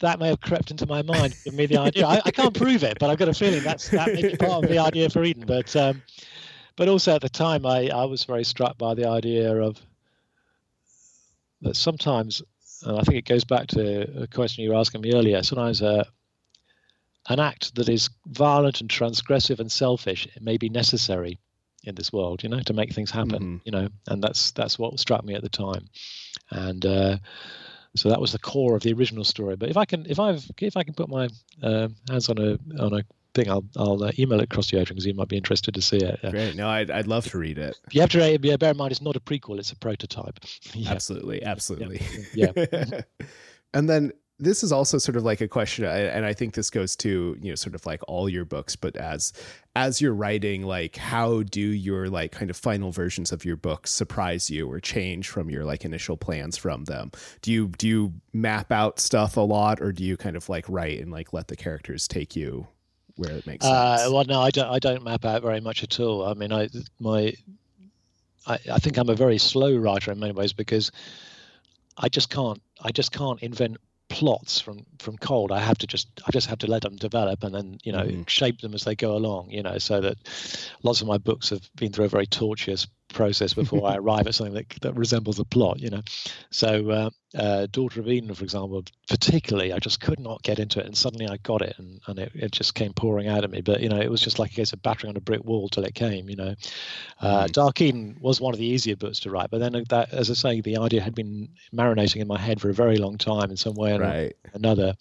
that 0.00 0.20
may 0.20 0.28
have 0.28 0.40
crept 0.40 0.70
into 0.70 0.86
my 0.86 1.02
mind, 1.02 1.34
give 1.44 1.54
me 1.54 1.66
the 1.66 1.78
idea. 1.78 2.06
I, 2.06 2.20
I, 2.24 2.30
can't 2.30 2.54
prove 2.54 2.84
it, 2.84 2.98
but 3.00 3.10
I've 3.10 3.18
got 3.18 3.28
a 3.28 3.34
feeling 3.34 3.64
that's 3.64 3.88
that 3.88 4.12
may 4.12 4.22
be 4.22 4.36
part 4.36 4.62
of 4.64 4.70
the 4.70 4.78
idea 4.78 5.10
for 5.10 5.24
Eden. 5.24 5.44
But 5.46 5.74
um, 5.74 6.02
but 6.76 6.88
also 6.88 7.16
at 7.16 7.22
the 7.22 7.28
time, 7.28 7.66
I 7.66 7.88
I 7.88 8.04
was 8.04 8.24
very 8.24 8.44
struck 8.44 8.78
by 8.78 8.94
the 8.94 9.08
idea 9.08 9.60
of 9.60 9.80
that 11.62 11.74
sometimes, 11.74 12.42
and 12.82 12.98
I 12.98 13.02
think 13.02 13.18
it 13.18 13.24
goes 13.24 13.44
back 13.44 13.68
to 13.68 14.22
a 14.22 14.26
question 14.26 14.64
you 14.64 14.70
were 14.70 14.76
asking 14.76 15.00
me 15.00 15.14
earlier. 15.14 15.42
Sometimes 15.42 15.82
uh, 15.82 16.04
an 17.28 17.40
act 17.40 17.74
that 17.74 17.88
is 17.88 18.10
violent 18.26 18.80
and 18.80 18.90
transgressive 18.90 19.60
and 19.60 19.70
selfish 19.70 20.28
may 20.40 20.56
be 20.56 20.68
necessary 20.68 21.38
in 21.84 21.94
this 21.94 22.12
world, 22.12 22.42
you 22.42 22.48
know, 22.48 22.60
to 22.60 22.72
make 22.72 22.92
things 22.92 23.10
happen, 23.10 23.38
mm-hmm. 23.38 23.56
you 23.64 23.72
know, 23.72 23.88
and 24.08 24.22
that's 24.22 24.50
that's 24.52 24.78
what 24.78 24.98
struck 24.98 25.24
me 25.24 25.34
at 25.34 25.42
the 25.42 25.48
time, 25.48 25.88
and 26.50 26.84
uh, 26.84 27.16
so 27.96 28.08
that 28.08 28.20
was 28.20 28.32
the 28.32 28.38
core 28.38 28.76
of 28.76 28.82
the 28.82 28.92
original 28.92 29.24
story. 29.24 29.56
But 29.56 29.70
if 29.70 29.76
I 29.76 29.84
can, 29.84 30.06
if 30.06 30.18
I've, 30.18 30.44
if 30.60 30.76
I 30.76 30.82
can 30.82 30.94
put 30.94 31.08
my 31.08 31.28
uh, 31.62 31.88
hands 32.08 32.28
on 32.28 32.38
a 32.38 32.58
on 32.82 32.94
a 32.94 33.02
thing, 33.38 33.50
I'll 33.50 33.64
I'll 33.76 34.02
uh, 34.04 34.12
email 34.18 34.40
it 34.40 34.44
across 34.44 34.68
to 34.68 34.76
you, 34.76 34.82
Adrian, 34.82 34.96
because 34.96 35.06
you 35.06 35.14
might 35.14 35.28
be 35.28 35.36
interested 35.36 35.74
to 35.74 35.82
see 35.82 35.98
it. 35.98 36.20
Great. 36.30 36.56
No, 36.56 36.68
I'd 36.68 36.90
I'd 36.90 37.06
love 37.06 37.26
to 37.26 37.38
read 37.38 37.58
it. 37.58 37.76
You 37.92 38.00
have 38.00 38.10
to 38.10 38.38
yeah, 38.42 38.56
bear 38.56 38.70
in 38.70 38.76
mind 38.76 38.92
it's 38.92 39.02
not 39.02 39.16
a 39.16 39.20
prequel; 39.20 39.58
it's 39.58 39.72
a 39.72 39.76
prototype. 39.76 40.38
yeah. 40.74 40.90
Absolutely, 40.90 41.42
absolutely. 41.42 42.02
yeah. 42.34 42.52
yeah. 42.54 43.00
and 43.74 43.88
then 43.88 44.12
this 44.40 44.62
is 44.62 44.70
also 44.70 44.98
sort 44.98 45.16
of 45.16 45.24
like 45.24 45.40
a 45.40 45.48
question 45.48 45.84
and 45.84 46.24
i 46.24 46.32
think 46.32 46.54
this 46.54 46.70
goes 46.70 46.94
to 46.94 47.36
you 47.40 47.50
know 47.50 47.54
sort 47.54 47.74
of 47.74 47.84
like 47.86 48.00
all 48.06 48.28
your 48.28 48.44
books 48.44 48.76
but 48.76 48.96
as 48.96 49.32
as 49.74 50.00
you're 50.00 50.14
writing 50.14 50.62
like 50.62 50.96
how 50.96 51.42
do 51.44 51.60
your 51.60 52.08
like 52.08 52.32
kind 52.32 52.50
of 52.50 52.56
final 52.56 52.92
versions 52.92 53.32
of 53.32 53.44
your 53.44 53.56
books 53.56 53.90
surprise 53.90 54.48
you 54.48 54.70
or 54.70 54.80
change 54.80 55.28
from 55.28 55.50
your 55.50 55.64
like 55.64 55.84
initial 55.84 56.16
plans 56.16 56.56
from 56.56 56.84
them 56.84 57.10
do 57.42 57.52
you 57.52 57.68
do 57.78 57.88
you 57.88 58.12
map 58.32 58.70
out 58.70 59.00
stuff 59.00 59.36
a 59.36 59.40
lot 59.40 59.80
or 59.80 59.92
do 59.92 60.04
you 60.04 60.16
kind 60.16 60.36
of 60.36 60.48
like 60.48 60.64
write 60.68 61.00
and 61.00 61.10
like 61.10 61.32
let 61.32 61.48
the 61.48 61.56
characters 61.56 62.06
take 62.06 62.36
you 62.36 62.66
where 63.18 63.32
it 63.32 63.46
makes 63.46 63.64
uh, 63.64 63.96
sense. 63.96 64.08
uh, 64.08 64.14
well 64.14 64.24
no 64.24 64.40
i 64.40 64.50
don't 64.50 64.70
i 64.70 64.78
don't 64.78 65.02
map 65.04 65.24
out 65.24 65.42
very 65.42 65.60
much 65.60 65.82
at 65.82 66.00
all. 66.00 66.26
I 66.26 66.34
mean 66.34 66.52
i 66.52 66.68
my 66.98 67.34
I, 68.46 68.58
I 68.72 68.78
think 68.78 68.96
i'm 68.96 69.10
a 69.10 69.14
very 69.14 69.38
slow 69.38 69.76
writer 69.76 70.12
in 70.12 70.18
many 70.18 70.32
ways 70.32 70.52
because 70.52 70.90
I 71.98 72.08
just 72.08 72.30
can't 72.30 72.62
I 72.80 72.92
just 72.92 73.12
can't 73.12 73.42
invent 73.42 73.78
plots 74.08 74.60
from 74.60 74.86
from 74.98 75.18
cold. 75.18 75.52
I 75.52 75.60
have 75.60 75.78
to 75.78 75.86
just 75.86 76.08
i 76.26 76.30
just 76.30 76.46
have 76.46 76.58
to 76.58 76.66
let 76.66 76.82
them 76.82 76.96
develop 76.96 77.44
and 77.44 77.54
then 77.54 77.78
you 77.82 77.92
know 77.92 78.04
mm-hmm. 78.04 78.22
shape 78.26 78.60
them 78.60 78.74
as 78.74 78.84
they 78.84 78.94
go 78.94 79.16
along 79.16 79.50
you 79.50 79.62
know 79.62 79.78
so 79.78 80.00
that 80.00 80.16
lots 80.82 81.02
of 81.02 81.08
my 81.08 81.18
books 81.18 81.50
have 81.50 81.68
been 81.76 81.92
through 81.92 82.06
a 82.06 82.08
very 82.08 82.26
tortuous 82.26 82.86
process 83.12 83.54
before 83.54 83.86
i 83.86 83.96
arrive 83.96 84.26
at 84.26 84.34
something 84.34 84.54
that, 84.54 84.68
that 84.82 84.94
resembles 84.94 85.38
a 85.38 85.44
plot 85.44 85.80
you 85.80 85.90
know 85.90 86.02
so 86.50 86.90
uh, 86.90 87.10
uh, 87.36 87.66
Daughter 87.70 88.00
of 88.00 88.08
Eden, 88.08 88.34
for 88.34 88.44
example, 88.44 88.82
particularly, 89.08 89.72
I 89.72 89.78
just 89.78 90.00
could 90.00 90.18
not 90.18 90.42
get 90.42 90.58
into 90.58 90.80
it, 90.80 90.86
and 90.86 90.96
suddenly 90.96 91.26
I 91.28 91.36
got 91.38 91.60
it, 91.60 91.74
and, 91.78 92.00
and 92.06 92.18
it, 92.18 92.32
it 92.34 92.52
just 92.52 92.74
came 92.74 92.94
pouring 92.94 93.28
out 93.28 93.44
of 93.44 93.50
me. 93.50 93.60
But 93.60 93.80
you 93.80 93.88
know, 93.88 94.00
it 94.00 94.10
was 94.10 94.22
just 94.22 94.38
like 94.38 94.52
a 94.52 94.54
case 94.54 94.72
of 94.72 94.80
battering 94.80 95.10
on 95.10 95.16
a 95.16 95.20
brick 95.20 95.44
wall 95.44 95.68
till 95.68 95.84
it 95.84 95.94
came. 95.94 96.30
You 96.30 96.36
know, 96.36 96.54
uh, 97.20 97.44
mm. 97.44 97.52
Dark 97.52 97.80
Eden 97.82 98.16
was 98.20 98.40
one 98.40 98.54
of 98.54 98.58
the 98.58 98.66
easier 98.66 98.96
books 98.96 99.20
to 99.20 99.30
write, 99.30 99.50
but 99.50 99.58
then 99.58 99.84
that, 99.90 100.12
as 100.12 100.30
I 100.30 100.34
say, 100.34 100.60
the 100.62 100.78
idea 100.78 101.02
had 101.02 101.14
been 101.14 101.50
marinating 101.74 102.22
in 102.22 102.28
my 102.28 102.38
head 102.38 102.60
for 102.60 102.70
a 102.70 102.74
very 102.74 102.96
long 102.96 103.18
time 103.18 103.50
in 103.50 103.56
some 103.56 103.74
way 103.74 103.92
or 103.92 104.00
right. 104.00 104.36
another. 104.54 104.94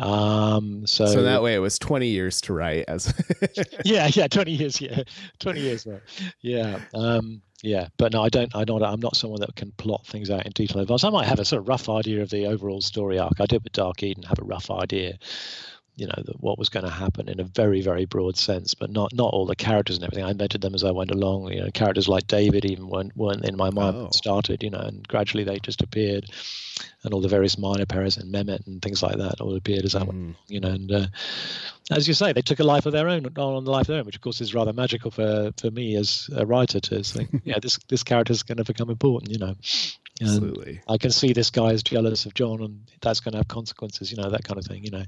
Um, 0.00 0.86
so, 0.86 1.06
so 1.06 1.22
that 1.22 1.42
way 1.42 1.54
it 1.54 1.58
was 1.58 1.78
20 1.78 2.08
years 2.08 2.40
to 2.42 2.52
write 2.54 2.84
as 2.88 3.12
yeah, 3.84 4.08
yeah, 4.12 4.28
20 4.28 4.50
years. 4.50 4.80
Yeah. 4.80 5.02
20 5.40 5.60
years. 5.60 5.86
Right. 5.86 6.00
Yeah. 6.40 6.80
Um, 6.94 7.42
yeah, 7.62 7.88
but 7.98 8.12
no, 8.12 8.22
I 8.22 8.30
don't. 8.30 8.54
I 8.56 8.64
not. 8.66 8.82
I'm 8.82 9.00
not 9.00 9.16
someone 9.16 9.40
that 9.40 9.54
can 9.54 9.70
plot 9.72 10.06
things 10.06 10.30
out 10.30 10.46
in 10.46 10.52
detail. 10.52 10.80
Advance. 10.80 11.04
I 11.04 11.10
might 11.10 11.26
have 11.26 11.40
a 11.40 11.44
sort 11.44 11.60
of 11.60 11.68
rough 11.68 11.88
idea 11.90 12.22
of 12.22 12.30
the 12.30 12.46
overall 12.46 12.80
story 12.80 13.18
arc. 13.18 13.38
I 13.38 13.46
did 13.46 13.62
with 13.62 13.74
Dark 13.74 14.02
Eden 14.02 14.22
have 14.22 14.38
a 14.38 14.44
rough 14.44 14.70
idea, 14.70 15.18
you 16.00 16.06
know, 16.06 16.22
the, 16.24 16.32
what 16.40 16.58
was 16.58 16.70
going 16.70 16.86
to 16.86 16.90
happen 16.90 17.28
in 17.28 17.40
a 17.40 17.44
very, 17.44 17.82
very 17.82 18.06
broad 18.06 18.38
sense, 18.38 18.72
but 18.72 18.90
not 18.90 19.12
not 19.12 19.34
all 19.34 19.44
the 19.44 19.54
characters 19.54 19.96
and 19.96 20.04
everything. 20.04 20.24
I 20.24 20.30
invented 20.30 20.62
them 20.62 20.74
as 20.74 20.82
I 20.82 20.90
went 20.90 21.10
along. 21.10 21.52
You 21.52 21.60
know, 21.60 21.70
characters 21.72 22.08
like 22.08 22.26
David 22.26 22.64
even 22.64 22.88
weren't 22.88 23.14
weren't 23.14 23.44
in 23.44 23.54
my 23.54 23.68
mind 23.68 23.96
oh. 23.96 24.08
started. 24.12 24.62
You 24.62 24.70
know, 24.70 24.78
and 24.78 25.06
gradually 25.06 25.44
they 25.44 25.58
just 25.58 25.82
appeared, 25.82 26.24
and 27.04 27.12
all 27.12 27.20
the 27.20 27.28
various 27.28 27.58
minor 27.58 27.84
pairs 27.84 28.16
and 28.16 28.32
Mehmet 28.32 28.66
and 28.66 28.80
things 28.80 29.02
like 29.02 29.18
that 29.18 29.42
all 29.42 29.54
appeared 29.54 29.84
as 29.84 29.94
I 29.94 30.02
went. 30.02 30.18
Mm. 30.18 30.34
You 30.48 30.60
know, 30.60 30.70
and 30.70 30.90
uh, 30.90 31.06
as 31.90 32.08
you 32.08 32.14
say, 32.14 32.32
they 32.32 32.42
took 32.42 32.60
a 32.60 32.64
life 32.64 32.86
of 32.86 32.92
their 32.92 33.08
own 33.08 33.26
on 33.26 33.64
the 33.64 33.70
life 33.70 33.82
of 33.82 33.88
their 33.88 33.98
own, 33.98 34.06
which 34.06 34.16
of 34.16 34.22
course 34.22 34.40
is 34.40 34.54
rather 34.54 34.72
magical 34.72 35.10
for 35.10 35.52
for 35.60 35.70
me 35.70 35.96
as 35.96 36.30
a 36.34 36.46
writer 36.46 36.80
to 36.80 37.02
think, 37.02 37.28
yeah, 37.44 37.58
this 37.60 37.78
this 37.88 38.02
character 38.02 38.32
is 38.32 38.42
going 38.42 38.58
to 38.58 38.64
become 38.64 38.88
important. 38.88 39.32
You 39.32 39.38
know, 39.38 39.54
Absolutely. 40.20 40.80
I 40.88 40.98
can 40.98 41.10
see 41.10 41.32
this 41.32 41.50
guy 41.50 41.70
is 41.70 41.82
jealous 41.82 42.26
of 42.26 42.34
John, 42.34 42.62
and 42.62 42.80
that's 43.00 43.20
going 43.20 43.32
to 43.32 43.38
have 43.38 43.48
consequences. 43.48 44.10
You 44.10 44.22
know, 44.22 44.30
that 44.30 44.44
kind 44.44 44.58
of 44.58 44.66
thing. 44.66 44.84
You 44.84 44.90
know. 44.90 45.04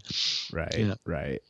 Right. 0.53 0.79
Yeah. 0.79 0.95
Right. 1.05 1.43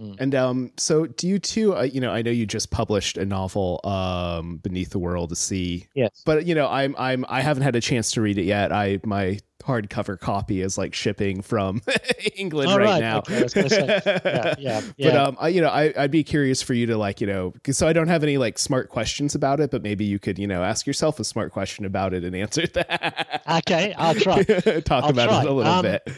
Mm. 0.00 0.16
And 0.18 0.34
um, 0.34 0.72
so 0.76 1.06
do 1.06 1.28
you 1.28 1.38
too? 1.38 1.76
Uh, 1.76 1.82
you 1.82 2.00
know, 2.00 2.10
I 2.10 2.22
know 2.22 2.30
you 2.30 2.46
just 2.46 2.70
published 2.70 3.18
a 3.18 3.26
novel, 3.26 3.80
um, 3.84 4.56
Beneath 4.58 4.90
the 4.90 4.98
World, 4.98 5.32
a 5.32 5.36
Sea. 5.36 5.86
Yes. 5.94 6.22
But 6.24 6.46
you 6.46 6.54
know, 6.54 6.68
I'm 6.68 6.94
I'm 6.98 7.26
I 7.28 7.42
haven't 7.42 7.64
had 7.64 7.76
a 7.76 7.80
chance 7.80 8.12
to 8.12 8.22
read 8.22 8.38
it 8.38 8.44
yet. 8.44 8.72
I 8.72 9.00
my 9.04 9.38
hardcover 9.70 10.18
copy 10.18 10.60
is 10.60 10.76
like 10.76 10.94
shipping 10.94 11.42
from 11.42 11.82
England 12.36 12.70
right, 12.70 12.84
right, 12.84 13.00
now. 13.00 13.18
Okay, 13.18 13.46
yeah, 13.54 14.00
yeah, 14.04 14.54
yeah, 14.96 15.10
But 15.10 15.16
um, 15.16 15.36
I, 15.40 15.48
you 15.48 15.60
know, 15.60 15.68
I 15.68 15.92
I'd 15.96 16.10
be 16.10 16.24
curious 16.24 16.60
for 16.62 16.74
you 16.74 16.86
to 16.86 16.96
like 16.96 17.20
you 17.20 17.26
know, 17.26 17.54
so 17.70 17.86
I 17.86 17.92
don't 17.92 18.08
have 18.08 18.22
any 18.22 18.38
like 18.38 18.58
smart 18.58 18.88
questions 18.88 19.34
about 19.34 19.60
it, 19.60 19.70
but 19.70 19.82
maybe 19.82 20.04
you 20.04 20.18
could 20.18 20.38
you 20.38 20.46
know 20.46 20.62
ask 20.62 20.86
yourself 20.86 21.20
a 21.20 21.24
smart 21.24 21.52
question 21.52 21.84
about 21.84 22.12
it 22.14 22.24
and 22.24 22.34
answer 22.34 22.66
that. 22.74 23.42
okay, 23.58 23.94
I'll 23.96 24.14
try. 24.14 24.42
Talk 24.42 25.04
I'll 25.04 25.10
about 25.10 25.28
try. 25.28 25.42
it 25.42 25.46
a 25.46 25.52
little 25.52 25.72
um, 25.72 25.82
bit. 25.82 26.08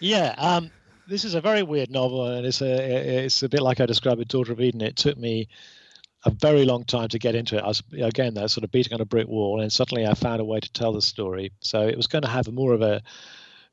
Yeah. 0.00 0.34
Um 0.38 0.70
this 1.06 1.24
is 1.24 1.34
a 1.34 1.40
very 1.40 1.62
weird 1.62 1.90
novel, 1.90 2.26
and 2.26 2.46
it's 2.46 2.62
a 2.62 3.24
it's 3.24 3.42
a 3.42 3.48
bit 3.48 3.60
like 3.60 3.80
I 3.80 3.86
described 3.86 4.18
with 4.18 4.28
Daughter 4.28 4.52
of 4.52 4.60
Eden. 4.60 4.80
It 4.80 4.96
took 4.96 5.18
me 5.18 5.48
a 6.24 6.30
very 6.30 6.64
long 6.64 6.84
time 6.84 7.08
to 7.08 7.18
get 7.18 7.34
into 7.34 7.56
it. 7.56 7.62
I 7.62 7.68
was 7.68 7.82
again 7.92 8.34
that 8.34 8.50
sort 8.50 8.64
of 8.64 8.70
beating 8.70 8.94
on 8.94 9.00
a 9.00 9.06
brick 9.06 9.28
wall, 9.28 9.60
and 9.60 9.72
suddenly 9.72 10.06
I 10.06 10.14
found 10.14 10.40
a 10.40 10.44
way 10.44 10.60
to 10.60 10.72
tell 10.72 10.92
the 10.92 11.02
story. 11.02 11.52
So 11.60 11.86
it 11.86 11.96
was 11.96 12.06
going 12.06 12.22
to 12.22 12.28
have 12.28 12.50
more 12.50 12.72
of 12.72 12.82
a 12.82 13.02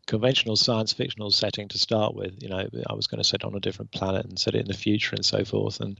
conventional 0.07 0.55
science 0.55 0.91
fictional 0.91 1.31
setting 1.31 1.67
to 1.69 1.77
start 1.77 2.13
with. 2.13 2.41
You 2.41 2.49
know, 2.49 2.67
I 2.87 2.93
was 2.93 3.07
going 3.07 3.21
to 3.21 3.27
set 3.27 3.43
on 3.43 3.55
a 3.55 3.59
different 3.59 3.91
planet 3.91 4.25
and 4.25 4.37
set 4.37 4.55
it 4.55 4.61
in 4.61 4.67
the 4.67 4.73
future 4.73 5.15
and 5.15 5.25
so 5.25 5.45
forth. 5.45 5.79
And 5.79 5.99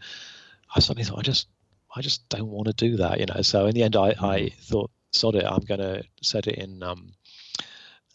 I 0.76 0.80
suddenly 0.80 1.06
thought, 1.06 1.20
I 1.20 1.24
just 1.24 1.48
I 1.96 2.02
just 2.02 2.28
don't 2.30 2.48
want 2.48 2.68
to 2.68 2.74
do 2.74 2.98
that. 2.98 3.20
You 3.20 3.28
know, 3.28 3.42
so 3.42 3.66
in 3.68 3.74
the 3.74 3.84
end, 3.84 3.96
I 3.96 4.10
I 4.10 4.40
mm-hmm. 4.40 4.62
thought, 4.62 4.92
sod 5.12 5.36
it, 5.36 5.46
I'm 5.46 5.64
going 5.64 5.82
to 5.82 6.04
set 6.22 6.48
it 6.48 6.56
in. 6.56 6.84
Um, 6.84 7.14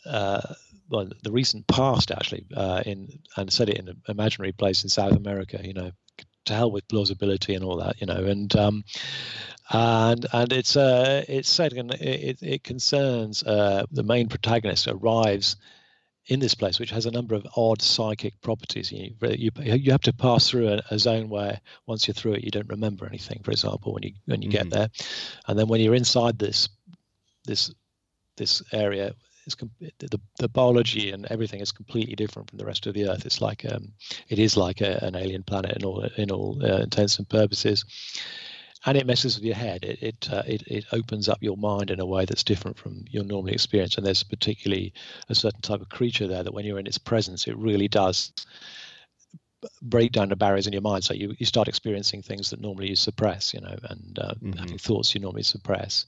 uh, 0.04 0.54
well, 0.88 1.08
the 1.24 1.32
recent 1.32 1.66
past 1.66 2.12
actually, 2.12 2.46
uh, 2.54 2.82
in 2.86 3.18
and 3.36 3.52
set 3.52 3.68
it 3.68 3.78
in 3.78 3.88
an 3.88 4.02
imaginary 4.08 4.52
place 4.52 4.84
in 4.84 4.88
South 4.88 5.16
America. 5.16 5.60
You 5.62 5.74
know, 5.74 5.90
to 6.46 6.54
hell 6.54 6.70
with 6.70 6.88
plausibility 6.88 7.54
and 7.54 7.64
all 7.64 7.76
that. 7.76 8.00
You 8.00 8.06
know, 8.06 8.24
and 8.24 8.54
um, 8.56 8.84
and 9.70 10.26
and 10.32 10.52
it's 10.52 10.76
uh, 10.76 11.24
it's 11.28 11.50
said 11.50 11.72
and 11.72 11.92
it, 11.94 12.42
it 12.42 12.64
concerns 12.64 13.42
uh, 13.42 13.84
the 13.90 14.02
main 14.02 14.28
protagonist 14.28 14.88
arrives 14.88 15.56
in 16.28 16.40
this 16.40 16.54
place, 16.54 16.80
which 16.80 16.90
has 16.90 17.06
a 17.06 17.10
number 17.10 17.34
of 17.34 17.46
odd 17.56 17.80
psychic 17.80 18.40
properties. 18.40 18.90
You 18.90 19.14
you, 19.22 19.50
you 19.62 19.92
have 19.92 20.00
to 20.02 20.12
pass 20.12 20.48
through 20.48 20.68
a, 20.68 20.82
a, 20.90 20.98
zone 20.98 21.28
where 21.28 21.60
once 21.86 22.06
you're 22.06 22.14
through 22.14 22.34
it, 22.34 22.44
you 22.44 22.50
don't 22.50 22.68
remember 22.68 23.06
anything. 23.06 23.40
For 23.44 23.52
example, 23.52 23.92
when 23.92 24.02
you 24.02 24.12
when 24.26 24.42
you 24.42 24.48
mm-hmm. 24.48 24.68
get 24.68 24.70
there, 24.70 24.88
and 25.46 25.58
then 25.58 25.68
when 25.68 25.80
you're 25.80 25.94
inside 25.94 26.38
this 26.38 26.68
this 27.44 27.72
this 28.36 28.62
area 28.72 29.14
it's 29.46 29.56
the, 29.98 30.20
the 30.38 30.48
biology 30.48 31.10
and 31.12 31.24
everything 31.26 31.60
is 31.60 31.72
completely 31.72 32.16
different 32.16 32.50
from 32.50 32.58
the 32.58 32.66
rest 32.66 32.86
of 32.86 32.94
the 32.94 33.08
Earth. 33.08 33.24
It's 33.24 33.40
like 33.40 33.64
um, 33.70 33.92
it 34.28 34.38
is 34.38 34.56
like 34.56 34.80
a, 34.80 34.98
an 35.02 35.14
alien 35.14 35.44
planet 35.44 35.76
in 35.76 35.84
all 35.84 36.02
in 36.16 36.30
all 36.30 36.58
uh, 36.62 36.78
intents 36.78 37.18
and 37.18 37.28
purposes, 37.28 37.84
and 38.84 38.98
it 38.98 39.06
messes 39.06 39.36
with 39.36 39.44
your 39.44 39.54
head. 39.54 39.84
It 39.84 40.02
it, 40.02 40.32
uh, 40.32 40.42
it 40.46 40.62
it 40.66 40.84
opens 40.92 41.28
up 41.28 41.38
your 41.40 41.56
mind 41.56 41.90
in 41.90 42.00
a 42.00 42.06
way 42.06 42.24
that's 42.24 42.44
different 42.44 42.76
from 42.76 43.04
your 43.08 43.24
normal 43.24 43.52
experience. 43.52 43.96
And 43.96 44.04
there's 44.04 44.24
particularly 44.24 44.92
a 45.28 45.34
certain 45.34 45.60
type 45.60 45.80
of 45.80 45.88
creature 45.88 46.26
there 46.26 46.42
that 46.42 46.52
when 46.52 46.64
you're 46.64 46.80
in 46.80 46.86
its 46.86 46.98
presence, 46.98 47.46
it 47.46 47.56
really 47.56 47.88
does 47.88 48.32
break 49.82 50.12
down 50.12 50.28
the 50.28 50.36
barriers 50.36 50.66
in 50.66 50.72
your 50.72 50.82
mind. 50.82 51.04
So 51.04 51.14
you, 51.14 51.34
you 51.38 51.46
start 51.46 51.68
experiencing 51.68 52.22
things 52.22 52.50
that 52.50 52.60
normally 52.60 52.88
you 52.90 52.96
suppress, 52.96 53.54
you 53.54 53.60
know, 53.60 53.76
and 53.90 54.18
uh, 54.18 54.34
mm-hmm. 54.34 54.52
having 54.52 54.78
thoughts 54.78 55.14
you 55.14 55.20
normally 55.20 55.42
suppress. 55.42 56.06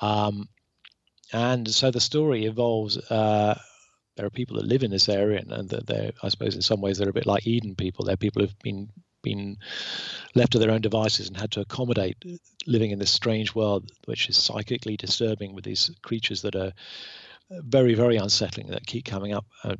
Um, 0.00 0.48
and 1.32 1.68
so 1.68 1.90
the 1.90 2.00
story 2.00 2.46
evolves. 2.46 2.96
Uh, 2.98 3.58
there 4.16 4.26
are 4.26 4.30
people 4.30 4.56
that 4.56 4.66
live 4.66 4.82
in 4.82 4.90
this 4.90 5.08
area, 5.08 5.38
and, 5.40 5.52
and 5.52 5.70
they're, 5.70 6.12
I 6.22 6.28
suppose, 6.28 6.54
in 6.54 6.62
some 6.62 6.80
ways, 6.80 6.98
they're 6.98 7.08
a 7.08 7.12
bit 7.12 7.26
like 7.26 7.46
Eden 7.46 7.74
people. 7.74 8.04
They're 8.04 8.16
people 8.16 8.42
who've 8.42 8.58
been 8.60 8.90
been 9.22 9.58
left 10.34 10.52
to 10.52 10.58
their 10.58 10.70
own 10.70 10.80
devices 10.80 11.28
and 11.28 11.36
had 11.36 11.50
to 11.50 11.60
accommodate 11.60 12.16
living 12.66 12.90
in 12.90 12.98
this 12.98 13.10
strange 13.10 13.54
world, 13.54 13.90
which 14.06 14.28
is 14.30 14.36
psychically 14.38 14.96
disturbing 14.96 15.54
with 15.54 15.64
these 15.64 15.90
creatures 16.02 16.40
that 16.42 16.56
are 16.56 16.72
very, 17.50 17.94
very 17.94 18.16
unsettling 18.16 18.68
that 18.68 18.86
keep 18.86 19.04
coming 19.04 19.32
up. 19.32 19.44
Uh, 19.64 19.76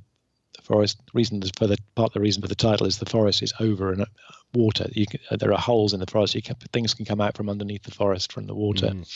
the 0.57 0.63
forest 0.63 1.01
reason 1.15 1.43
for 1.57 1.67
the 1.67 1.79
part 1.95 2.11
of 2.11 2.15
the 2.15 2.21
reason 2.21 2.43
for 2.43 2.49
the 2.49 2.55
title 2.55 2.87
is 2.87 2.99
the 2.99 3.07
forest 3.07 3.43
is 3.43 3.53
over 3.61 3.93
and 3.93 4.03
uh, 4.03 4.07
water. 4.53 4.89
You 4.93 5.07
can, 5.07 5.21
uh, 5.31 5.37
there 5.37 5.53
are 5.53 5.59
holes 5.59 5.95
in 5.95 6.01
the 6.01 6.07
forest. 6.07 6.35
You 6.35 6.43
can, 6.43 6.57
things 6.73 6.95
can 6.95 7.05
come 7.05 7.21
out 7.21 7.37
from 7.37 7.49
underneath 7.49 7.85
the 7.85 7.93
forest 7.93 8.33
from 8.33 8.47
the 8.47 8.55
water. 8.55 8.89
Mm. 8.89 9.07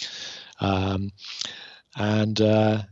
Um, 0.60 1.10
and 1.96 2.40
uh, 2.40 2.82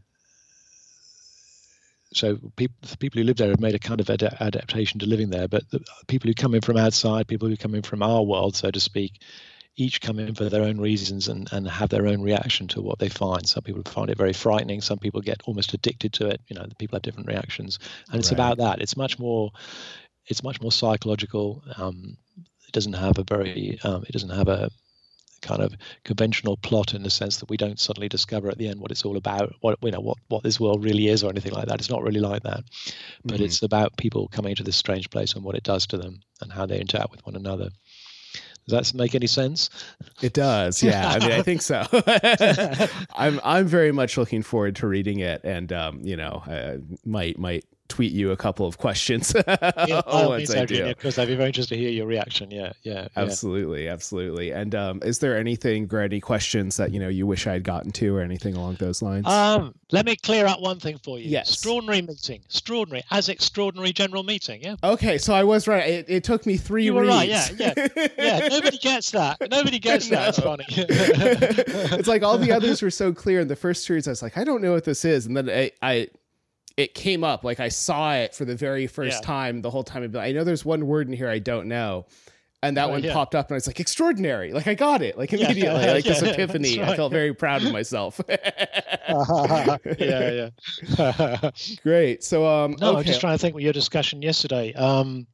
so 2.14 2.36
people, 2.56 2.76
the 2.82 2.96
people 2.96 3.20
who 3.20 3.24
live 3.24 3.36
there 3.36 3.50
have 3.50 3.60
made 3.60 3.74
a 3.74 3.78
kind 3.78 4.00
of 4.00 4.10
ad- 4.10 4.36
adaptation 4.40 5.00
to 5.00 5.06
living 5.06 5.30
there. 5.30 5.48
But 5.48 5.68
the 5.70 5.80
people 6.06 6.28
who 6.28 6.34
come 6.34 6.54
in 6.54 6.60
from 6.60 6.76
outside, 6.76 7.26
people 7.26 7.48
who 7.48 7.56
come 7.56 7.74
in 7.74 7.82
from 7.82 8.02
our 8.02 8.22
world, 8.22 8.56
so 8.56 8.70
to 8.70 8.80
speak, 8.80 9.22
each 9.76 10.00
come 10.00 10.18
in 10.18 10.34
for 10.34 10.48
their 10.48 10.62
own 10.62 10.78
reasons 10.78 11.28
and, 11.28 11.50
and 11.52 11.66
have 11.66 11.88
their 11.88 12.06
own 12.06 12.20
reaction 12.20 12.68
to 12.68 12.82
what 12.82 12.98
they 12.98 13.08
find. 13.08 13.48
Some 13.48 13.62
people 13.62 13.82
find 13.84 14.10
it 14.10 14.18
very 14.18 14.34
frightening. 14.34 14.82
Some 14.82 14.98
people 14.98 15.22
get 15.22 15.42
almost 15.46 15.72
addicted 15.72 16.12
to 16.14 16.28
it. 16.28 16.40
You 16.48 16.56
know, 16.56 16.66
the 16.66 16.74
people 16.74 16.96
have 16.96 17.02
different 17.02 17.28
reactions, 17.28 17.78
and 18.10 18.20
it's 18.20 18.30
right. 18.30 18.36
about 18.36 18.58
that. 18.58 18.82
It's 18.82 18.96
much 18.96 19.18
more, 19.18 19.50
it's 20.26 20.42
much 20.42 20.60
more 20.60 20.72
psychological. 20.72 21.62
Um, 21.78 22.18
it 22.66 22.72
doesn't 22.72 22.92
have 22.92 23.18
a 23.18 23.24
very, 23.24 23.78
um, 23.82 24.04
it 24.06 24.12
doesn't 24.12 24.30
have 24.30 24.48
a 24.48 24.70
kind 25.42 25.60
of 25.60 25.74
conventional 26.04 26.56
plot 26.56 26.94
in 26.94 27.02
the 27.02 27.10
sense 27.10 27.38
that 27.38 27.50
we 27.50 27.56
don't 27.56 27.78
suddenly 27.78 28.08
discover 28.08 28.48
at 28.48 28.58
the 28.58 28.68
end 28.68 28.80
what 28.80 28.90
it's 28.90 29.04
all 29.04 29.16
about, 29.16 29.54
what 29.60 29.78
you 29.82 29.90
know, 29.90 30.00
what 30.00 30.18
what 30.28 30.42
this 30.42 30.58
world 30.58 30.84
really 30.84 31.08
is, 31.08 31.22
or 31.22 31.30
anything 31.30 31.52
like 31.52 31.68
that. 31.68 31.80
It's 31.80 31.90
not 31.90 32.02
really 32.02 32.20
like 32.20 32.42
that, 32.44 32.64
but 33.24 33.34
mm-hmm. 33.34 33.44
it's 33.44 33.62
about 33.62 33.96
people 33.96 34.28
coming 34.28 34.54
to 34.54 34.62
this 34.62 34.76
strange 34.76 35.10
place 35.10 35.34
and 35.34 35.44
what 35.44 35.56
it 35.56 35.64
does 35.64 35.86
to 35.88 35.98
them 35.98 36.20
and 36.40 36.52
how 36.52 36.66
they 36.66 36.80
interact 36.80 37.10
with 37.10 37.24
one 37.26 37.36
another. 37.36 37.70
Does 38.66 38.92
that 38.92 38.96
make 38.96 39.14
any 39.14 39.26
sense? 39.26 39.70
It 40.22 40.34
does. 40.34 40.82
Yeah. 40.82 41.08
I 41.08 41.18
mean, 41.18 41.32
I 41.32 41.42
think 41.42 41.62
so. 41.62 41.84
I'm 43.16 43.40
I'm 43.42 43.66
very 43.66 43.92
much 43.92 44.16
looking 44.16 44.42
forward 44.42 44.76
to 44.76 44.86
reading 44.86 45.18
it, 45.18 45.42
and 45.44 45.72
um, 45.72 46.00
you 46.02 46.16
know, 46.16 46.42
uh, 46.46 46.76
might 47.04 47.38
might 47.38 47.64
tweet 47.92 48.12
you 48.12 48.30
a 48.30 48.36
couple 48.38 48.66
of 48.66 48.78
questions 48.78 49.34
yeah, 49.46 50.00
once 50.06 50.54
I 50.54 50.64
do. 50.64 50.86
Because 50.86 51.18
I'd 51.18 51.28
be 51.28 51.34
very 51.34 51.48
interested 51.48 51.74
to 51.74 51.80
hear 51.80 51.90
your 51.90 52.06
reaction. 52.06 52.50
Yeah, 52.50 52.72
yeah, 52.82 53.08
absolutely, 53.16 53.84
yeah. 53.84 53.92
absolutely. 53.92 54.50
And 54.50 54.74
um, 54.74 55.00
is 55.02 55.18
there 55.18 55.36
anything, 55.36 55.90
or 55.92 56.00
any 56.00 56.18
questions 56.18 56.78
that 56.78 56.90
you 56.92 56.98
know 56.98 57.08
you 57.08 57.26
wish 57.26 57.46
I 57.46 57.52
had 57.52 57.64
gotten 57.64 57.92
to, 57.92 58.16
or 58.16 58.22
anything 58.22 58.56
along 58.56 58.76
those 58.76 59.02
lines? 59.02 59.26
Um, 59.26 59.74
let 59.90 60.06
me 60.06 60.16
clear 60.16 60.46
up 60.46 60.60
one 60.60 60.80
thing 60.80 60.96
for 61.04 61.18
you. 61.18 61.28
Yes, 61.28 61.50
extraordinary 61.50 62.00
meeting, 62.00 62.40
extraordinary 62.46 63.04
as 63.10 63.28
extraordinary 63.28 63.92
general 63.92 64.22
meeting. 64.22 64.62
Yeah. 64.62 64.76
Okay, 64.82 65.18
so 65.18 65.34
I 65.34 65.44
was 65.44 65.68
right. 65.68 65.86
It, 65.86 66.06
it 66.08 66.24
took 66.24 66.46
me 66.46 66.56
three. 66.56 66.84
You 66.84 66.94
were 66.94 67.02
reads. 67.02 67.10
right. 67.10 67.28
Yeah, 67.58 67.74
yeah, 67.76 68.08
yeah. 68.16 68.48
Nobody 68.50 68.78
gets 68.78 69.10
that. 69.10 69.36
Nobody 69.50 69.78
gets 69.78 70.08
that. 70.08 70.30
It's 70.30 70.38
funny. 70.38 70.64
it's 70.68 72.08
like 72.08 72.22
all 72.22 72.38
the 72.38 72.52
others 72.52 72.80
were 72.80 72.90
so 72.90 73.12
clear 73.12 73.40
in 73.40 73.48
the 73.48 73.56
first 73.56 73.84
series. 73.84 74.08
I 74.08 74.12
was 74.12 74.22
like, 74.22 74.38
I 74.38 74.44
don't 74.44 74.62
know 74.62 74.72
what 74.72 74.84
this 74.84 75.04
is, 75.04 75.26
and 75.26 75.36
then 75.36 75.50
I, 75.50 75.72
I 75.82 76.08
it 76.82 76.94
came 76.94 77.22
up 77.22 77.44
like 77.44 77.60
I 77.60 77.68
saw 77.68 78.14
it 78.14 78.34
for 78.34 78.44
the 78.44 78.56
very 78.56 78.86
first 78.86 79.22
yeah. 79.22 79.26
time 79.26 79.62
the 79.62 79.70
whole 79.70 79.84
time. 79.84 80.14
I 80.16 80.32
know 80.32 80.44
there's 80.44 80.64
one 80.64 80.86
word 80.86 81.06
in 81.06 81.12
here 81.12 81.28
I 81.28 81.38
don't 81.38 81.68
know. 81.68 82.06
and 82.62 82.76
that 82.76 82.90
one 82.90 83.02
yeah. 83.02 83.12
popped 83.12 83.34
up 83.34 83.48
and 83.48 83.54
I 83.54 83.56
was 83.56 83.66
like 83.66 83.80
extraordinary 83.80 84.52
like 84.52 84.66
I 84.66 84.74
got 84.74 85.02
it 85.02 85.18
like 85.18 85.32
immediately 85.32 85.84
yeah, 85.84 85.92
like 85.94 86.04
this 86.04 86.22
epiphany 86.22 86.78
right. 86.78 86.90
I 86.90 86.96
felt 86.96 87.12
very 87.12 87.34
proud 87.34 87.64
of 87.64 87.72
myself 87.72 88.20
yeah 88.28 90.50
yeah 90.98 91.50
great 91.82 92.22
so 92.22 92.46
um 92.46 92.76
no 92.80 92.90
okay. 92.90 92.98
I'm 92.98 93.04
just 93.04 93.20
trying 93.20 93.34
to 93.34 93.38
think 93.38 93.54
what 93.54 93.62
your 93.62 93.72
discussion 93.72 94.22
yesterday 94.22 94.72
um 94.74 95.26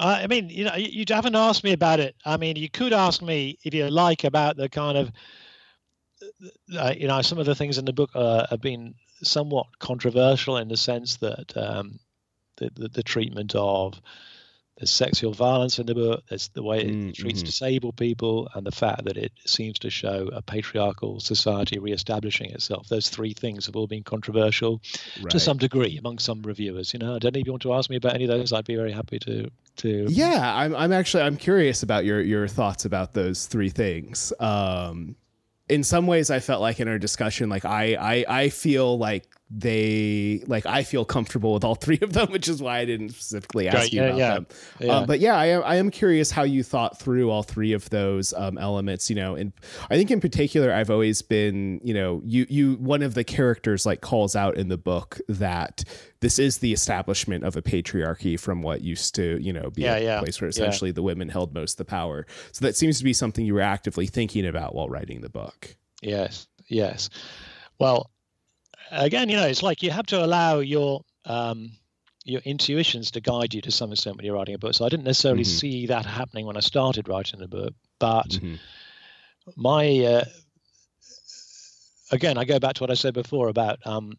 I 0.00 0.28
mean, 0.28 0.48
you 0.48 0.64
know, 0.64 0.76
you, 0.76 1.00
you 1.00 1.04
haven't 1.08 1.34
asked 1.34 1.64
me 1.64 1.72
about 1.72 1.98
it. 1.98 2.14
I 2.24 2.36
mean, 2.36 2.54
you 2.54 2.70
could 2.70 2.92
ask 2.92 3.20
me 3.20 3.58
if 3.64 3.74
you 3.74 3.90
like 3.90 4.22
about 4.22 4.56
the 4.56 4.68
kind 4.68 4.96
of, 4.96 5.10
uh, 6.78 6.94
you 6.96 7.08
know, 7.08 7.20
some 7.22 7.38
of 7.38 7.46
the 7.46 7.54
things 7.56 7.78
in 7.78 7.84
the 7.84 7.92
book 7.92 8.10
uh, 8.14 8.46
have 8.48 8.60
been 8.60 8.94
somewhat 9.22 9.66
controversial 9.78 10.56
in 10.56 10.68
the 10.68 10.76
sense 10.76 11.16
that 11.16 11.56
um, 11.56 11.98
the, 12.56 12.70
the, 12.74 12.88
the 12.88 13.02
treatment 13.02 13.54
of 13.54 14.00
there's 14.78 14.90
sexual 14.92 15.32
violence 15.32 15.80
in 15.80 15.86
the 15.86 15.94
book. 15.94 16.22
There's 16.28 16.48
the 16.48 16.62
way 16.62 16.80
it 16.82 16.86
mm, 16.86 17.14
treats 17.14 17.40
mm-hmm. 17.40 17.46
disabled 17.46 17.96
people, 17.96 18.48
and 18.54 18.64
the 18.64 18.70
fact 18.70 19.04
that 19.04 19.16
it 19.16 19.32
seems 19.44 19.78
to 19.80 19.90
show 19.90 20.30
a 20.32 20.40
patriarchal 20.40 21.18
society 21.18 21.80
re-establishing 21.80 22.50
itself. 22.50 22.88
Those 22.88 23.10
three 23.10 23.34
things 23.34 23.66
have 23.66 23.74
all 23.74 23.88
been 23.88 24.04
controversial 24.04 24.80
right. 25.20 25.30
to 25.30 25.40
some 25.40 25.58
degree 25.58 25.98
among 25.98 26.18
some 26.18 26.42
reviewers. 26.42 26.92
You 26.92 27.00
know, 27.00 27.16
I 27.16 27.18
don't 27.18 27.34
know 27.34 27.40
if 27.40 27.46
you 27.46 27.52
want 27.52 27.62
to 27.62 27.74
ask 27.74 27.90
me 27.90 27.96
about 27.96 28.14
any 28.14 28.24
of 28.24 28.30
those. 28.30 28.52
I'd 28.52 28.64
be 28.64 28.76
very 28.76 28.92
happy 28.92 29.18
to. 29.20 29.50
To 29.78 30.06
yeah, 30.08 30.56
I'm. 30.56 30.74
I'm 30.76 30.92
actually. 30.92 31.24
I'm 31.24 31.36
curious 31.36 31.82
about 31.82 32.04
your 32.04 32.20
your 32.20 32.46
thoughts 32.46 32.84
about 32.84 33.14
those 33.14 33.46
three 33.46 33.70
things. 33.70 34.32
Um, 34.38 35.16
in 35.68 35.82
some 35.84 36.06
ways, 36.06 36.30
I 36.30 36.40
felt 36.40 36.60
like 36.60 36.80
in 36.80 36.88
our 36.88 36.98
discussion, 36.98 37.48
like 37.48 37.64
I 37.64 37.94
I 37.94 38.24
I 38.42 38.48
feel 38.48 38.98
like 38.98 39.24
they 39.50 40.42
like 40.46 40.66
I 40.66 40.82
feel 40.82 41.04
comfortable 41.04 41.54
with 41.54 41.64
all 41.64 41.74
three 41.76 41.98
of 42.02 42.12
them, 42.12 42.30
which 42.30 42.48
is 42.48 42.62
why 42.62 42.78
I 42.78 42.84
didn't 42.84 43.10
specifically 43.10 43.68
ask 43.68 43.76
right, 43.76 43.92
you 43.92 44.00
yeah, 44.00 44.06
about 44.06 44.18
yeah. 44.18 44.34
them. 44.34 44.46
Yeah. 44.80 44.96
Um, 44.96 45.06
but 45.06 45.20
yeah, 45.20 45.36
I 45.36 45.46
am 45.46 45.62
I 45.64 45.76
am 45.76 45.90
curious 45.90 46.30
how 46.30 46.42
you 46.42 46.62
thought 46.62 46.98
through 46.98 47.30
all 47.30 47.42
three 47.42 47.72
of 47.72 47.88
those 47.90 48.34
um, 48.34 48.58
elements. 48.58 49.08
You 49.08 49.16
know, 49.16 49.34
and 49.34 49.52
I 49.90 49.96
think 49.96 50.10
in 50.10 50.20
particular, 50.20 50.72
I've 50.72 50.90
always 50.90 51.22
been 51.22 51.80
you 51.82 51.94
know 51.94 52.22
you 52.24 52.46
you 52.48 52.74
one 52.74 53.02
of 53.02 53.14
the 53.14 53.24
characters 53.24 53.86
like 53.86 54.00
calls 54.00 54.36
out 54.36 54.56
in 54.56 54.68
the 54.68 54.78
book 54.78 55.18
that 55.28 55.84
this 56.20 56.38
is 56.38 56.58
the 56.58 56.72
establishment 56.72 57.44
of 57.44 57.56
a 57.56 57.62
patriarchy 57.62 58.38
from 58.38 58.62
what 58.62 58.82
used 58.82 59.14
to 59.14 59.38
you 59.40 59.52
know 59.52 59.70
be 59.70 59.84
a 59.84 60.18
place 60.20 60.40
where 60.40 60.48
essentially 60.48 60.90
the 60.90 61.02
women 61.02 61.28
held 61.28 61.54
most 61.54 61.72
of 61.72 61.86
the 61.86 61.90
power. 61.90 62.26
So 62.52 62.64
that 62.64 62.76
seems 62.76 62.98
to 62.98 63.04
be 63.04 63.12
something 63.12 63.44
you 63.44 63.54
were 63.54 63.60
actively 63.60 64.06
thinking 64.06 64.46
about 64.46 64.74
while 64.74 64.88
writing 64.88 65.20
the 65.20 65.30
book. 65.30 65.76
Yes. 66.02 66.46
Yes. 66.68 67.08
Well, 67.78 68.10
again, 68.90 69.28
you 69.28 69.36
know, 69.36 69.46
it's 69.46 69.62
like 69.62 69.82
you 69.82 69.90
have 69.90 70.06
to 70.06 70.24
allow 70.24 70.58
your 70.58 71.02
um, 71.24 71.72
your 72.24 72.40
intuitions 72.44 73.10
to 73.12 73.20
guide 73.20 73.54
you 73.54 73.60
to 73.62 73.70
some 73.70 73.92
extent 73.92 74.16
when 74.16 74.24
you're 74.24 74.34
writing 74.34 74.54
a 74.54 74.58
book. 74.58 74.74
So 74.74 74.84
I 74.84 74.88
didn't 74.88 75.04
necessarily 75.04 75.44
mm-hmm. 75.44 75.58
see 75.58 75.86
that 75.86 76.04
happening 76.04 76.46
when 76.46 76.56
I 76.56 76.60
started 76.60 77.08
writing 77.08 77.40
the 77.40 77.48
book, 77.48 77.74
but 77.98 78.28
mm-hmm. 78.28 78.56
my 79.56 80.04
uh, 80.04 80.24
again, 82.10 82.38
I 82.38 82.44
go 82.44 82.58
back 82.58 82.74
to 82.74 82.82
what 82.82 82.90
I 82.90 82.94
said 82.94 83.14
before 83.14 83.48
about 83.48 83.78
um, 83.86 84.18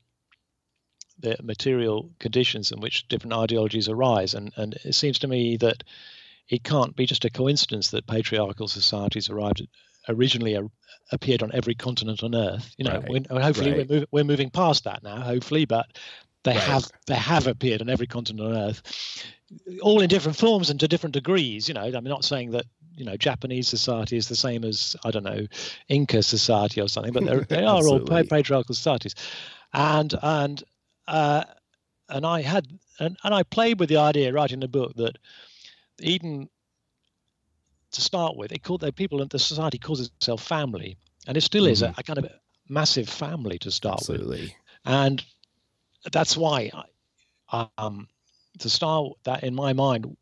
the 1.19 1.37
material 1.43 2.09
conditions 2.19 2.71
in 2.71 2.79
which 2.79 3.07
different 3.07 3.33
ideologies 3.33 3.89
arise, 3.89 4.33
and 4.33 4.51
and 4.55 4.73
it 4.83 4.95
seems 4.95 5.19
to 5.19 5.27
me 5.27 5.57
that 5.57 5.83
it 6.49 6.63
can't 6.63 6.95
be 6.95 7.05
just 7.05 7.25
a 7.25 7.29
coincidence 7.29 7.91
that 7.91 8.07
patriarchal 8.07 8.67
societies 8.67 9.29
arrived 9.29 9.67
originally 10.09 10.55
a, 10.55 10.63
appeared 11.11 11.43
on 11.43 11.51
every 11.53 11.75
continent 11.75 12.23
on 12.23 12.35
Earth. 12.35 12.73
You 12.77 12.85
know, 12.85 13.01
right. 13.09 13.27
hopefully 13.27 13.71
right. 13.71 13.89
we're, 13.89 13.99
move, 13.99 14.07
we're 14.11 14.23
moving 14.23 14.49
past 14.49 14.83
that 14.83 15.03
now. 15.03 15.21
Hopefully, 15.21 15.65
but 15.65 15.97
they 16.43 16.51
right. 16.51 16.59
have 16.61 16.89
they 17.07 17.15
have 17.15 17.47
appeared 17.47 17.81
on 17.81 17.89
every 17.89 18.07
continent 18.07 18.47
on 18.47 18.69
Earth, 18.69 19.25
all 19.81 20.01
in 20.01 20.09
different 20.09 20.37
forms 20.37 20.69
and 20.69 20.79
to 20.79 20.87
different 20.87 21.13
degrees. 21.13 21.67
You 21.67 21.73
know, 21.73 21.83
I'm 21.83 22.03
not 22.03 22.25
saying 22.25 22.51
that 22.51 22.65
you 22.95 23.05
know 23.05 23.17
Japanese 23.17 23.67
society 23.67 24.17
is 24.17 24.27
the 24.27 24.35
same 24.35 24.63
as 24.63 24.95
I 25.03 25.11
don't 25.11 25.23
know 25.23 25.47
Inca 25.87 26.23
society 26.23 26.81
or 26.81 26.89
something, 26.89 27.13
but 27.13 27.49
they 27.49 27.63
are 27.63 27.87
all 27.87 27.99
patriarchal 27.99 28.75
societies, 28.75 29.15
and 29.73 30.13
and 30.21 30.63
uh, 31.07 31.43
and 32.09 32.25
I 32.25 32.41
had 32.41 32.67
and, 32.99 33.17
and 33.23 33.33
I 33.33 33.43
played 33.43 33.79
with 33.79 33.89
the 33.89 33.97
idea 33.97 34.33
writing 34.33 34.59
the 34.59 34.67
book 34.67 34.95
that 34.95 35.17
even 36.01 36.49
to 37.91 38.01
start 38.01 38.35
with, 38.35 38.51
it 38.51 38.63
called 38.63 38.81
the 38.81 38.91
people 38.91 39.21
and 39.21 39.29
the 39.29 39.39
society 39.39 39.77
calls 39.77 40.01
itself 40.01 40.43
family, 40.43 40.97
and 41.27 41.37
it 41.37 41.41
still 41.41 41.63
mm-hmm. 41.63 41.71
is 41.71 41.81
a, 41.81 41.87
mm-hmm. 41.87 41.99
a, 41.99 42.03
kind 42.03 42.19
of 42.19 42.27
massive 42.67 43.09
family 43.09 43.57
to 43.59 43.71
start 43.71 43.99
Absolutely. 43.99 44.41
with. 44.41 44.51
And 44.85 45.23
that's 46.11 46.37
why, 46.37 46.71
I, 47.51 47.67
um, 47.77 48.07
to 48.59 48.69
start 48.69 49.13
that 49.23 49.43
in 49.43 49.55
my 49.55 49.73
mind, 49.73 50.15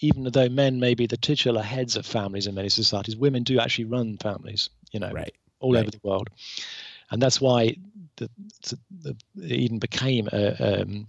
even 0.00 0.24
though 0.24 0.48
men 0.48 0.80
may 0.80 0.94
be 0.94 1.06
the 1.06 1.16
titular 1.16 1.62
heads 1.62 1.96
of 1.96 2.06
families 2.06 2.46
in 2.46 2.54
many 2.54 2.70
societies, 2.70 3.16
women 3.16 3.42
do 3.42 3.60
actually 3.60 3.84
run 3.84 4.16
families. 4.16 4.70
You 4.92 5.00
know, 5.00 5.12
right. 5.12 5.32
all 5.60 5.74
right. 5.74 5.80
over 5.80 5.90
the 5.90 6.00
world, 6.02 6.30
and 7.10 7.20
that's 7.20 7.40
why 7.40 7.76
the, 8.16 8.30
the, 9.02 9.16
the 9.34 9.54
Eden 9.54 9.78
became 9.78 10.28
a, 10.32 10.80
um, 10.82 11.06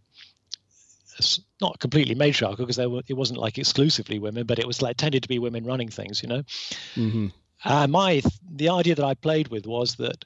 not 1.59 1.79
completely 1.79 2.15
matriarchal 2.15 2.65
because 2.65 2.77
were, 2.77 3.01
it 3.07 3.13
wasn't 3.13 3.39
like 3.39 3.57
exclusively 3.57 4.19
women, 4.19 4.45
but 4.45 4.59
it 4.59 4.67
was 4.67 4.81
like 4.81 4.97
tended 4.97 5.23
to 5.23 5.29
be 5.29 5.39
women 5.39 5.65
running 5.65 5.89
things, 5.89 6.21
you 6.21 6.29
know. 6.29 6.43
Mm-hmm. 6.95 7.27
Uh, 7.63 7.87
my 7.87 8.21
the 8.49 8.69
idea 8.69 8.95
that 8.95 9.05
I 9.05 9.13
played 9.13 9.49
with 9.49 9.65
was 9.65 9.95
that 9.95 10.25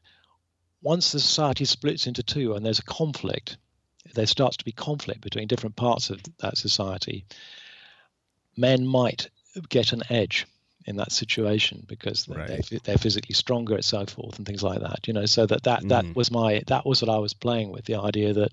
once 0.81 1.11
the 1.11 1.19
society 1.19 1.65
splits 1.65 2.07
into 2.07 2.23
two 2.23 2.53
and 2.53 2.65
there's 2.65 2.79
a 2.79 2.83
conflict, 2.83 3.57
there 4.13 4.27
starts 4.27 4.57
to 4.57 4.65
be 4.65 4.71
conflict 4.71 5.21
between 5.21 5.47
different 5.47 5.75
parts 5.75 6.09
of 6.09 6.21
that 6.39 6.57
society. 6.57 7.25
Men 8.55 8.85
might 8.85 9.29
get 9.69 9.91
an 9.91 10.03
edge 10.09 10.45
in 10.85 10.97
that 10.97 11.11
situation 11.11 11.83
because 11.87 12.29
right. 12.29 12.47
they're, 12.47 12.79
they're, 12.83 12.97
physically 12.97 13.33
stronger 13.33 13.73
and 13.73 13.83
so 13.83 14.05
forth 14.05 14.37
and 14.37 14.45
things 14.45 14.61
like 14.61 14.79
that 14.81 15.07
you 15.07 15.13
know 15.13 15.25
so 15.25 15.45
that 15.45 15.63
that 15.63 15.81
mm. 15.81 15.89
that 15.89 16.05
was 16.15 16.29
my 16.29 16.61
that 16.67 16.85
was 16.85 17.01
what 17.01 17.09
i 17.09 17.17
was 17.17 17.33
playing 17.33 17.71
with 17.71 17.85
the 17.85 17.95
idea 17.95 18.33
that 18.33 18.51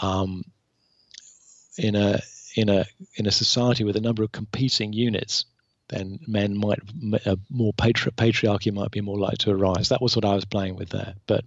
um, 0.00 0.44
in 1.78 1.94
a 1.94 2.20
in 2.56 2.68
a 2.68 2.86
in 3.16 3.26
a 3.26 3.30
society 3.30 3.84
with 3.84 3.96
a 3.96 4.00
number 4.00 4.22
of 4.22 4.32
competing 4.32 4.92
units, 4.92 5.44
then 5.88 6.18
men 6.26 6.56
might 6.56 6.80
uh, 7.26 7.36
more 7.50 7.72
patri- 7.74 8.12
patriarchy 8.12 8.72
might 8.72 8.90
be 8.90 9.00
more 9.00 9.18
likely 9.18 9.36
to 9.38 9.50
arise. 9.50 9.88
That 9.88 10.02
was 10.02 10.16
what 10.16 10.24
I 10.24 10.34
was 10.34 10.44
playing 10.44 10.76
with 10.76 10.88
there. 10.88 11.14
But 11.26 11.44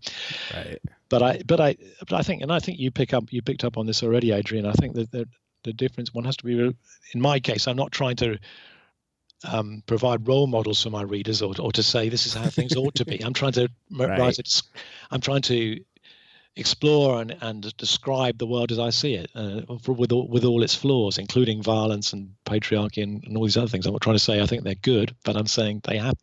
right. 0.54 0.80
but 1.10 1.24
I 1.24 1.42
but 1.46 1.60
I 1.60 1.76
but 2.00 2.14
I 2.14 2.22
think 2.22 2.42
and 2.42 2.52
I 2.52 2.60
think 2.60 2.80
you 2.80 2.92
pick 2.92 3.14
up 3.14 3.32
you 3.32 3.42
picked 3.42 3.64
up 3.64 3.78
on 3.78 3.86
this 3.86 4.04
already, 4.04 4.32
Adrian. 4.32 4.66
I 4.66 4.74
think 4.74 4.96
that 4.96 5.12
the 5.12 5.28
the 5.64 5.74
difference 5.74 6.14
one 6.14 6.26
has 6.26 6.38
to 6.38 6.46
be 6.46 6.76
in 7.14 7.22
my 7.22 7.40
case. 7.40 7.68
I'm 7.68 7.76
not 7.76 7.92
trying 7.92 8.16
to 8.18 8.38
um, 9.44 9.84
provide 9.86 10.28
role 10.28 10.48
models 10.48 10.84
for 10.84 10.90
my 10.90 11.02
readers 11.02 11.42
or, 11.42 11.54
or 11.60 11.72
to 11.72 11.84
say 11.84 12.10
this 12.10 12.26
is 12.26 12.34
how 12.34 12.48
things 12.48 12.76
ought 12.76 12.96
to 12.96 13.06
be. 13.06 13.24
I'm 13.24 13.34
trying 13.34 13.54
to 13.54 13.70
right. 13.92 14.20
write 14.20 14.40
it. 14.40 14.62
I'm 15.12 15.22
trying 15.22 15.42
to 15.44 15.80
explore 16.60 17.22
and, 17.22 17.36
and 17.42 17.76
describe 17.78 18.38
the 18.38 18.46
world 18.46 18.72
as 18.72 18.80
I 18.80 18.90
see 18.90 19.16
it, 19.16 19.32
uh, 19.36 19.62
with 19.88 20.12
all, 20.12 20.28
with 20.28 20.44
all 20.44 20.64
its 20.64 20.76
flaws, 20.76 21.18
including 21.18 21.64
violence 21.64 22.14
and 22.14 22.34
patriarchy 22.46 23.02
and, 23.04 23.24
and, 23.24 23.38
all 23.38 23.44
these 23.44 23.58
other 23.58 23.68
things. 23.68 23.86
I'm 23.86 23.94
not 23.94 24.02
trying 24.02 24.16
to 24.16 24.20
say 24.20 24.42
I 24.42 24.46
think 24.46 24.64
they're 24.64 24.76
good, 24.76 25.16
but 25.24 25.36
I'm 25.36 25.48
saying 25.48 25.82
they 25.86 25.98
happen. 25.98 26.20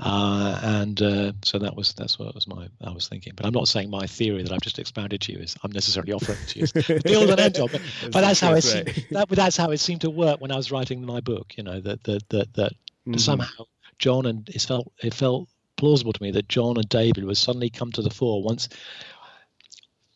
Uh, 0.00 0.58
and 0.62 1.00
uh, 1.00 1.32
so 1.44 1.58
that 1.60 1.76
was 1.76 1.94
that's 1.94 2.18
what 2.18 2.34
was 2.34 2.48
my 2.48 2.66
I 2.82 2.90
was 2.90 3.08
thinking. 3.08 3.34
But 3.36 3.46
I'm 3.46 3.52
not 3.52 3.68
saying 3.68 3.88
my 3.88 4.06
theory 4.06 4.42
that 4.42 4.52
I've 4.52 4.60
just 4.60 4.80
expounded 4.80 5.20
to 5.22 5.32
you 5.32 5.38
is 5.38 5.56
I'm 5.62 5.70
necessarily 5.70 6.12
offering 6.12 6.38
to 6.48 6.58
you 6.58 6.66
the 6.72 7.14
old 7.14 7.38
end 7.38 7.56
of. 7.58 7.70
But, 7.70 7.80
but 8.12 8.20
that's 8.20 8.40
how 8.40 8.54
it 8.54 8.62
seemed, 8.62 9.06
that, 9.12 9.28
that's 9.28 9.56
how 9.56 9.70
it 9.70 9.78
seemed 9.78 10.00
to 10.00 10.10
work 10.10 10.40
when 10.40 10.50
I 10.50 10.56
was 10.56 10.72
writing 10.72 11.04
my 11.04 11.20
book. 11.20 11.54
You 11.56 11.62
know 11.62 11.80
that 11.80 12.02
that 12.04 12.28
that, 12.30 12.54
that 12.54 12.72
mm-hmm. 13.06 13.16
somehow 13.16 13.64
John 13.98 14.26
and 14.26 14.48
it 14.48 14.62
felt 14.62 14.92
it 15.02 15.14
felt 15.14 15.48
plausible 15.76 16.12
to 16.12 16.22
me 16.22 16.30
that 16.32 16.48
John 16.48 16.76
and 16.76 16.88
David 16.88 17.24
would 17.24 17.38
suddenly 17.38 17.70
come 17.70 17.92
to 17.92 18.02
the 18.02 18.10
fore 18.10 18.42
once 18.42 18.68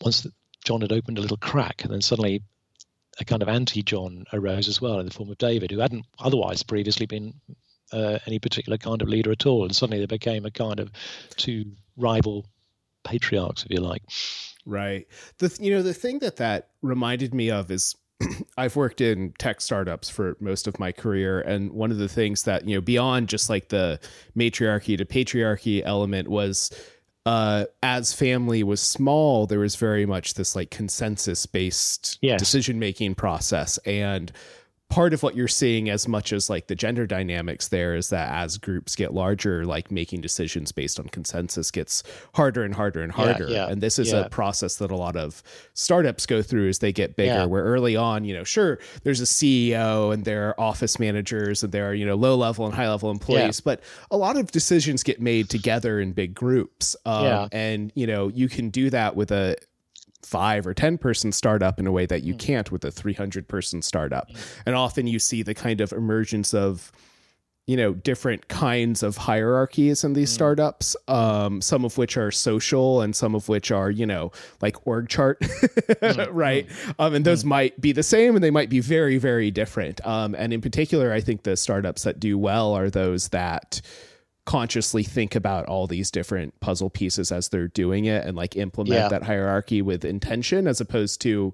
once 0.02 0.26
John 0.64 0.80
had 0.80 0.92
opened 0.92 1.18
a 1.18 1.22
little 1.22 1.36
crack, 1.36 1.82
and 1.82 1.92
then 1.92 2.02
suddenly 2.02 2.42
a 3.20 3.24
kind 3.24 3.42
of 3.42 3.48
anti-John 3.48 4.24
arose 4.32 4.68
as 4.68 4.80
well 4.80 4.98
in 4.98 5.06
the 5.06 5.12
form 5.12 5.30
of 5.30 5.38
David, 5.38 5.70
who 5.70 5.78
hadn't 5.78 6.06
otherwise 6.18 6.62
previously 6.62 7.06
been 7.06 7.34
uh, 7.92 8.18
any 8.26 8.38
particular 8.38 8.78
kind 8.78 9.02
of 9.02 9.08
leader 9.08 9.32
at 9.32 9.46
all, 9.46 9.64
and 9.64 9.74
suddenly 9.74 10.00
they 10.00 10.06
became 10.06 10.46
a 10.46 10.50
kind 10.50 10.80
of 10.80 10.90
two 11.36 11.64
rival 11.96 12.46
patriarchs, 13.04 13.64
if 13.64 13.70
you 13.70 13.80
like. 13.80 14.02
Right. 14.64 15.06
The 15.38 15.56
you 15.60 15.72
know 15.72 15.82
the 15.82 15.94
thing 15.94 16.20
that 16.20 16.36
that 16.36 16.68
reminded 16.82 17.34
me 17.34 17.50
of 17.50 17.70
is 17.70 17.96
I've 18.56 18.76
worked 18.76 19.00
in 19.00 19.32
tech 19.38 19.60
startups 19.60 20.08
for 20.08 20.36
most 20.40 20.66
of 20.66 20.78
my 20.78 20.92
career, 20.92 21.40
and 21.40 21.72
one 21.72 21.90
of 21.90 21.98
the 21.98 22.08
things 22.08 22.44
that 22.44 22.66
you 22.66 22.74
know 22.74 22.80
beyond 22.80 23.28
just 23.28 23.50
like 23.50 23.68
the 23.68 24.00
matriarchy 24.34 24.96
to 24.96 25.04
patriarchy 25.04 25.82
element 25.84 26.28
was 26.28 26.70
uh, 27.24 27.66
as 27.82 28.12
family 28.12 28.62
was 28.62 28.80
small, 28.80 29.46
there 29.46 29.60
was 29.60 29.76
very 29.76 30.06
much 30.06 30.34
this 30.34 30.56
like 30.56 30.70
consensus 30.70 31.46
based 31.46 32.18
yes. 32.20 32.38
decision 32.38 32.78
making 32.78 33.14
process. 33.14 33.78
And 33.78 34.32
part 34.92 35.12
of 35.14 35.22
what 35.22 35.34
you're 35.34 35.48
seeing 35.48 35.88
as 35.88 36.06
much 36.06 36.32
as 36.32 36.50
like 36.50 36.66
the 36.66 36.74
gender 36.74 37.06
dynamics 37.06 37.68
there 37.68 37.94
is 37.94 38.10
that 38.10 38.32
as 38.32 38.58
groups 38.58 38.94
get 38.94 39.14
larger 39.14 39.64
like 39.64 39.90
making 39.90 40.20
decisions 40.20 40.70
based 40.70 41.00
on 41.00 41.08
consensus 41.08 41.70
gets 41.70 42.02
harder 42.34 42.62
and 42.62 42.74
harder 42.74 43.02
and 43.02 43.12
harder. 43.12 43.46
yeah, 43.48 43.66
yeah, 43.66 43.68
and 43.68 43.80
this 43.82 43.98
is 43.98 44.12
yeah. 44.12 44.20
a 44.20 44.28
process 44.28 44.76
that 44.76 44.90
a 44.90 44.96
lot 44.96 45.16
of 45.16 45.42
startups 45.74 46.26
go 46.26 46.42
through 46.42 46.68
as 46.68 46.78
they 46.80 46.92
get 46.92 47.16
bigger 47.16 47.48
where 47.48 47.64
early 47.64 47.96
on 47.96 48.24
you 48.24 48.34
know 48.34 48.44
sure 48.44 48.78
there's 49.02 49.20
a 49.20 49.24
ceo 49.24 50.12
and 50.12 50.24
there 50.24 50.48
are 50.48 50.60
office 50.60 50.98
managers 50.98 51.62
and 51.62 51.72
there 51.72 51.88
are 51.88 51.94
you 51.94 52.04
know 52.04 52.14
low 52.14 52.36
level 52.36 52.66
and 52.66 52.74
high 52.74 52.88
level 52.88 53.10
employees 53.10 53.60
but 53.60 53.80
a 54.10 54.16
lot 54.16 54.36
of 54.36 54.50
decisions 54.50 55.02
get 55.02 55.20
made 55.20 55.48
together 55.48 56.00
in 56.00 56.12
big 56.12 56.34
groups. 56.34 56.96
Um, 57.06 57.48
and 57.52 57.92
you 57.94 58.06
know 58.06 58.28
you 58.28 58.48
can 58.48 58.70
do 58.70 58.90
that 58.90 59.16
with 59.16 59.30
a 59.30 59.56
five 60.22 60.66
or 60.66 60.74
10 60.74 60.98
person 60.98 61.32
startup 61.32 61.78
in 61.78 61.86
a 61.86 61.92
way 61.92 62.06
that 62.06 62.22
you 62.22 62.34
mm. 62.34 62.38
can't 62.38 62.70
with 62.70 62.84
a 62.84 62.90
300 62.90 63.48
person 63.48 63.82
startup. 63.82 64.30
Mm. 64.30 64.62
And 64.66 64.74
often 64.74 65.06
you 65.06 65.18
see 65.18 65.42
the 65.42 65.54
kind 65.54 65.80
of 65.80 65.92
emergence 65.92 66.54
of, 66.54 66.92
you 67.66 67.76
know, 67.76 67.92
different 67.92 68.48
kinds 68.48 69.02
of 69.02 69.16
hierarchies 69.16 70.04
in 70.04 70.12
these 70.12 70.30
mm. 70.30 70.34
startups, 70.34 70.96
um, 71.08 71.60
some 71.60 71.84
of 71.84 71.98
which 71.98 72.16
are 72.16 72.30
social 72.30 73.00
and 73.00 73.14
some 73.14 73.34
of 73.34 73.48
which 73.48 73.70
are, 73.70 73.90
you 73.90 74.06
know, 74.06 74.32
like 74.60 74.86
org 74.86 75.08
chart, 75.08 75.40
mm. 75.40 76.28
right? 76.32 76.66
Um, 76.98 77.14
and 77.14 77.24
those 77.24 77.44
might 77.44 77.80
be 77.80 77.92
the 77.92 78.02
same 78.02 78.34
and 78.34 78.42
they 78.42 78.50
might 78.50 78.70
be 78.70 78.80
very, 78.80 79.18
very 79.18 79.50
different. 79.50 80.04
Um, 80.06 80.34
and 80.36 80.52
in 80.52 80.60
particular, 80.60 81.12
I 81.12 81.20
think 81.20 81.42
the 81.42 81.56
startups 81.56 82.04
that 82.04 82.20
do 82.20 82.38
well 82.38 82.74
are 82.74 82.90
those 82.90 83.28
that, 83.28 83.80
consciously 84.44 85.02
think 85.02 85.34
about 85.34 85.66
all 85.66 85.86
these 85.86 86.10
different 86.10 86.58
puzzle 86.60 86.90
pieces 86.90 87.30
as 87.30 87.48
they're 87.48 87.68
doing 87.68 88.06
it 88.06 88.24
and 88.26 88.36
like 88.36 88.56
implement 88.56 89.00
yeah. 89.00 89.08
that 89.08 89.22
hierarchy 89.22 89.82
with 89.82 90.04
intention 90.04 90.66
as 90.66 90.80
opposed 90.80 91.20
to 91.20 91.52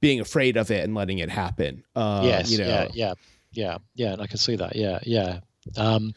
being 0.00 0.20
afraid 0.20 0.56
of 0.56 0.70
it 0.70 0.84
and 0.84 0.94
letting 0.94 1.18
it 1.18 1.30
happen. 1.30 1.82
Uh, 1.96 2.22
yes. 2.24 2.50
You 2.50 2.58
know. 2.58 2.66
Yeah. 2.66 2.88
Yeah. 2.94 3.14
Yeah. 3.52 3.78
Yeah. 3.94 4.12
And 4.12 4.22
I 4.22 4.26
can 4.26 4.38
see 4.38 4.56
that. 4.56 4.76
Yeah. 4.76 5.00
Yeah. 5.02 5.40
Um, 5.76 6.14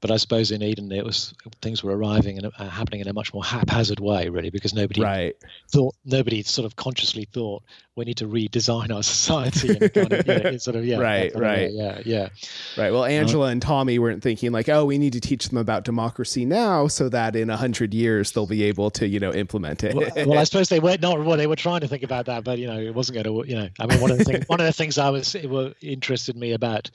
but 0.00 0.10
I 0.10 0.18
suppose 0.18 0.50
in 0.50 0.62
Eden, 0.62 0.92
it 0.92 1.04
was 1.04 1.34
things 1.62 1.82
were 1.82 1.96
arriving 1.96 2.36
and 2.36 2.52
uh, 2.58 2.68
happening 2.68 3.00
in 3.00 3.08
a 3.08 3.14
much 3.14 3.32
more 3.32 3.42
haphazard 3.42 3.98
way, 3.98 4.28
really, 4.28 4.50
because 4.50 4.74
nobody 4.74 5.00
right. 5.00 5.36
thought, 5.70 5.94
nobody 6.04 6.42
sort 6.42 6.66
of 6.66 6.76
consciously 6.76 7.26
thought 7.32 7.62
we 7.96 8.04
need 8.04 8.18
to 8.18 8.28
redesign 8.28 8.94
our 8.94 9.02
society. 9.02 9.70
And 9.70 9.94
kind 9.94 10.12
of, 10.12 10.52
you 10.52 10.58
sort 10.58 10.76
of, 10.76 10.84
yeah, 10.84 10.98
right, 10.98 11.34
right, 11.34 11.70
yeah, 11.72 12.02
yeah, 12.04 12.28
right. 12.76 12.92
Well, 12.92 13.06
Angela 13.06 13.46
uh, 13.46 13.50
and 13.50 13.62
Tommy 13.62 13.98
weren't 13.98 14.22
thinking 14.22 14.52
like, 14.52 14.68
oh, 14.68 14.84
we 14.84 14.98
need 14.98 15.14
to 15.14 15.20
teach 15.20 15.48
them 15.48 15.56
about 15.56 15.84
democracy 15.84 16.44
now, 16.44 16.88
so 16.88 17.08
that 17.08 17.34
in 17.34 17.48
a 17.48 17.56
hundred 17.56 17.94
years 17.94 18.32
they'll 18.32 18.46
be 18.46 18.64
able 18.64 18.90
to, 18.90 19.08
you 19.08 19.18
know, 19.18 19.32
implement 19.32 19.82
it. 19.82 19.94
well, 19.94 20.10
well, 20.26 20.38
I 20.38 20.44
suppose 20.44 20.68
they 20.68 20.80
were 20.80 20.98
not. 21.00 21.24
Well, 21.24 21.38
they 21.38 21.46
were 21.46 21.56
trying 21.56 21.80
to 21.80 21.88
think 21.88 22.02
about 22.02 22.26
that, 22.26 22.44
but 22.44 22.58
you 22.58 22.66
know, 22.66 22.78
it 22.78 22.94
wasn't 22.94 23.22
going 23.22 23.44
to. 23.44 23.48
You 23.48 23.56
know, 23.62 23.68
I 23.80 23.86
mean, 23.86 24.00
one 24.00 24.10
of 24.10 24.18
the 24.18 24.24
things, 24.24 24.44
one 24.48 24.60
of 24.60 24.66
the 24.66 24.74
things 24.74 24.98
I 24.98 25.08
was 25.08 25.34
it 25.34 25.48
were 25.48 25.72
interested 25.80 26.36
me 26.36 26.52
about 26.52 26.90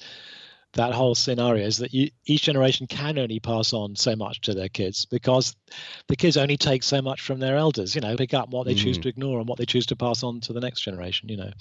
that 0.74 0.94
whole 0.94 1.16
scenario 1.16 1.66
is 1.66 1.78
that 1.78 1.94
you, 1.94 2.10
each 2.26 2.44
generation 2.44 2.88
can 2.88 3.18
only 3.18 3.40
pass 3.40 3.74
on 3.74 3.96
so 3.96 4.16
much 4.16 4.42
to 4.42 4.54
their 4.54 4.70
kids 4.70 5.06
because 5.06 5.56
the 6.08 6.16
kids 6.16 6.38
only 6.38 6.58
take 6.58 6.84
so 6.84 7.02
much 7.02 7.22
from 7.22 7.40
their 7.40 7.58
elders 7.58 7.96
you 7.96 8.02
know 8.02 8.16
pick 8.16 8.34
up 8.34 8.50
what 8.50 8.66
they 8.66 8.74
mm. 8.74 8.78
choose 8.78 8.98
to 8.98 9.10
ignore 9.10 9.40
and 9.40 9.48
what 9.48 9.58
they 9.58 9.66
choose 9.66 9.86
to 9.86 9.96
pass 9.96 10.24
on 10.24 10.40
to 10.40 10.54
the 10.54 10.62
next 10.62 10.82
generation 10.82 11.30
you 11.30 11.38
know 11.38 11.52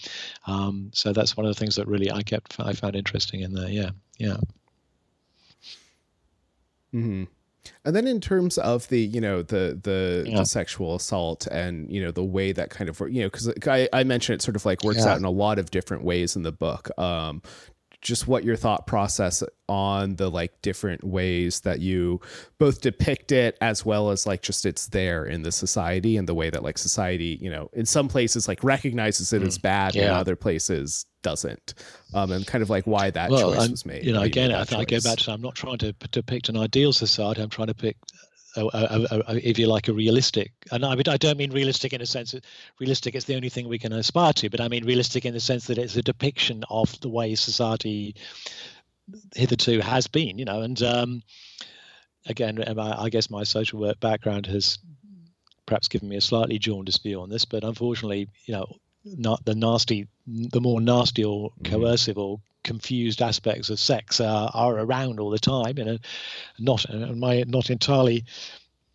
um, 0.47 0.91
so 0.93 1.13
that's 1.13 1.37
one 1.37 1.47
of 1.47 1.55
the 1.55 1.59
things 1.59 1.77
that 1.77 1.87
really 1.89 2.11
i 2.11 2.23
kept 2.23 2.57
i 2.61 2.73
found 2.73 2.95
interesting 2.95 3.41
in 3.41 3.53
there 3.53 3.69
yeah 3.69 3.91
yeah 4.19 4.37
mm-hmm. 6.95 7.25
And 7.85 7.95
then 7.97 8.07
in 8.07 8.21
terms 8.21 8.59
of 8.59 8.89
the, 8.89 9.01
you 9.01 9.21
know, 9.21 9.43
the 9.43 9.79
the, 9.83 10.25
yeah. 10.27 10.39
the 10.39 10.45
sexual 10.45 10.95
assault 10.95 11.47
and 11.47 11.91
you 11.91 12.03
know 12.03 12.11
the 12.11 12.25
way 12.25 12.53
that 12.53 12.71
kind 12.71 12.89
of 12.89 13.01
you 13.11 13.23
know 13.23 13.27
because 13.29 13.53
I, 13.67 13.89
I 13.93 14.05
mentioned 14.05 14.37
it 14.37 14.43
sort 14.43 14.57
of 14.57 14.65
like 14.65 14.83
works 14.83 15.01
yeah. 15.01 15.13
out 15.13 15.19
in 15.19 15.25
a 15.25 15.31
lot 15.31 15.59
of 15.59 15.71
different 15.71 16.05
ways 16.05 16.37
in 16.37 16.43
the 16.43 16.53
book. 16.53 16.91
Um, 16.99 17.43
just 18.01 18.27
what 18.27 18.45
your 18.45 18.57
thought 18.57 18.87
process 18.87 19.43
on 19.69 20.17
the 20.17 20.31
like 20.31 20.61
different 20.63 21.05
ways 21.05 21.61
that 21.61 21.81
you 21.81 22.21
both 22.59 22.81
depict 22.81 23.31
it 23.31 23.57
as 23.61 23.85
well 23.85 24.11
as 24.11 24.27
like 24.27 24.43
just 24.43 24.65
it's 24.65 24.87
there 24.89 25.25
in 25.25 25.43
the 25.43 25.53
society 25.53 26.17
and 26.17 26.27
the 26.27 26.35
way 26.35 26.51
that 26.51 26.63
like 26.63 26.79
society 26.79 27.39
you 27.41 27.51
know 27.51 27.71
in 27.73 27.85
some 27.85 28.09
places 28.09 28.49
like 28.49 28.65
recognizes 28.65 29.33
it 29.33 29.43
mm, 29.43 29.47
as 29.47 29.59
bad 29.59 29.95
yeah. 29.95 30.05
and 30.05 30.13
other 30.13 30.35
places 30.35 31.07
doesn't 31.23 31.75
um 32.15 32.33
and 32.33 32.47
kind 32.47 32.63
of 32.63 32.71
like 32.71 32.87
why 32.87 33.11
that 33.11 33.31
well, 33.31 33.53
choice 33.53 33.65
I'm, 33.65 33.71
was 33.71 33.87
made 33.87 34.05
you 34.05 34.13
know 34.13 34.23
again 34.23 34.53
I, 34.53 34.63
I 34.63 34.85
go 34.85 35.01
back 35.01 35.19
to 35.19 35.33
i'm 35.33 35.43
not 35.43 35.55
trying 35.55 35.79
to 35.79 35.93
depict 36.11 36.49
an 36.49 36.57
ideal 36.57 36.93
society 36.93 37.43
i'm 37.43 37.51
trying 37.51 37.69
to 37.69 37.75
pick 37.75 37.97
a, 38.57 38.65
a, 38.65 39.23
a, 39.29 39.49
if 39.49 39.59
you 39.59 39.67
like, 39.67 39.89
a 39.89 39.93
realistic. 39.93 40.53
And 40.73 40.85
I, 40.85 40.93
I 40.93 41.17
don't 41.17 41.39
mean 41.39 41.53
realistic 41.53 41.93
in 41.93 42.01
a 42.01 42.07
sense 42.07 42.33
that 42.33 42.45
realistic 42.79 43.15
is 43.15 43.25
the 43.25 43.37
only 43.37 43.49
thing 43.49 43.69
we 43.69 43.79
can 43.79 43.93
aspire 43.93 44.33
to, 44.35 44.51
but 44.51 44.61
I 44.61 44.69
mean 44.69 44.85
realistic 44.85 45.25
in 45.25 45.35
the 45.35 45.41
sense 45.41 45.67
that 45.67 45.79
it's 45.79 45.97
a 45.97 46.03
depiction 46.03 46.65
of 46.71 46.99
the 47.01 47.09
way 47.09 47.35
society 47.35 48.15
hitherto 49.35 49.81
has 49.81 50.07
been, 50.07 50.39
you 50.39 50.45
know. 50.45 50.63
And 50.63 50.83
um, 50.83 51.23
again, 52.27 52.63
I, 52.67 53.05
I 53.05 53.09
guess 53.11 53.31
my 53.31 53.45
social 53.45 53.81
work 53.81 54.01
background 54.01 54.47
has 54.47 54.79
perhaps 55.67 55.89
given 55.89 56.09
me 56.09 56.17
a 56.17 56.21
slightly 56.21 56.59
jaundiced 56.59 57.03
view 57.03 57.21
on 57.21 57.31
this, 57.31 57.45
but 57.45 57.65
unfortunately, 57.65 58.29
you 58.47 58.55
know, 58.55 58.67
not 59.05 59.45
the 59.45 59.55
nasty, 59.55 60.09
the 60.27 60.61
more 60.61 60.81
nasty 60.81 61.25
or 61.25 61.51
mm-hmm. 61.51 61.73
coercive 61.73 62.19
or 62.19 62.41
confused 62.63 63.23
aspects 63.23 63.71
of 63.71 63.81
sex 63.81 64.21
are, 64.21 64.51
are 64.53 64.79
around 64.79 65.21
all 65.21 65.31
the 65.31 65.39
time, 65.39 65.79
you 65.79 65.85
know, 65.85 65.99
not 66.59 66.85
my 67.17 67.45
not 67.47 67.71
entirely, 67.71 68.25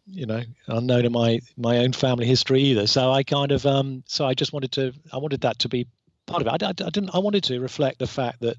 you 0.08 0.26
know, 0.26 0.42
unknown 0.68 1.06
in 1.06 1.12
my 1.12 1.40
my 1.58 1.80
own 1.80 1.94
family 1.94 2.26
history 2.26 2.62
either. 2.62 2.88
So 2.88 3.12
I 3.12 3.24
kind 3.24 3.52
of 3.52 3.66
um, 3.66 4.04
so 4.06 4.26
I 4.26 4.34
just 4.34 4.54
wanted 4.54 4.72
to 4.74 4.94
I 5.12 5.18
wanted 5.18 5.42
that 5.42 5.60
to 5.60 5.70
be 5.70 5.88
part 6.26 6.42
of 6.42 6.48
it. 6.48 6.64
I, 6.64 6.68
I, 6.68 6.70
I 6.70 6.90
didn't 6.90 7.16
I 7.16 7.20
wanted 7.20 7.46
to 7.46 7.60
reflect 7.60 8.00
the 8.00 8.08
fact 8.08 8.42
that 8.42 8.58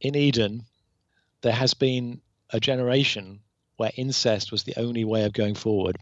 in 0.00 0.14
Eden 0.14 0.64
there 1.42 1.52
has 1.52 1.74
been 1.74 2.20
a 2.50 2.60
generation 2.60 3.40
where 3.76 3.90
incest 3.96 4.50
was 4.50 4.62
the 4.62 4.78
only 4.78 5.04
way 5.04 5.24
of 5.24 5.32
going 5.32 5.54
forward. 5.54 5.98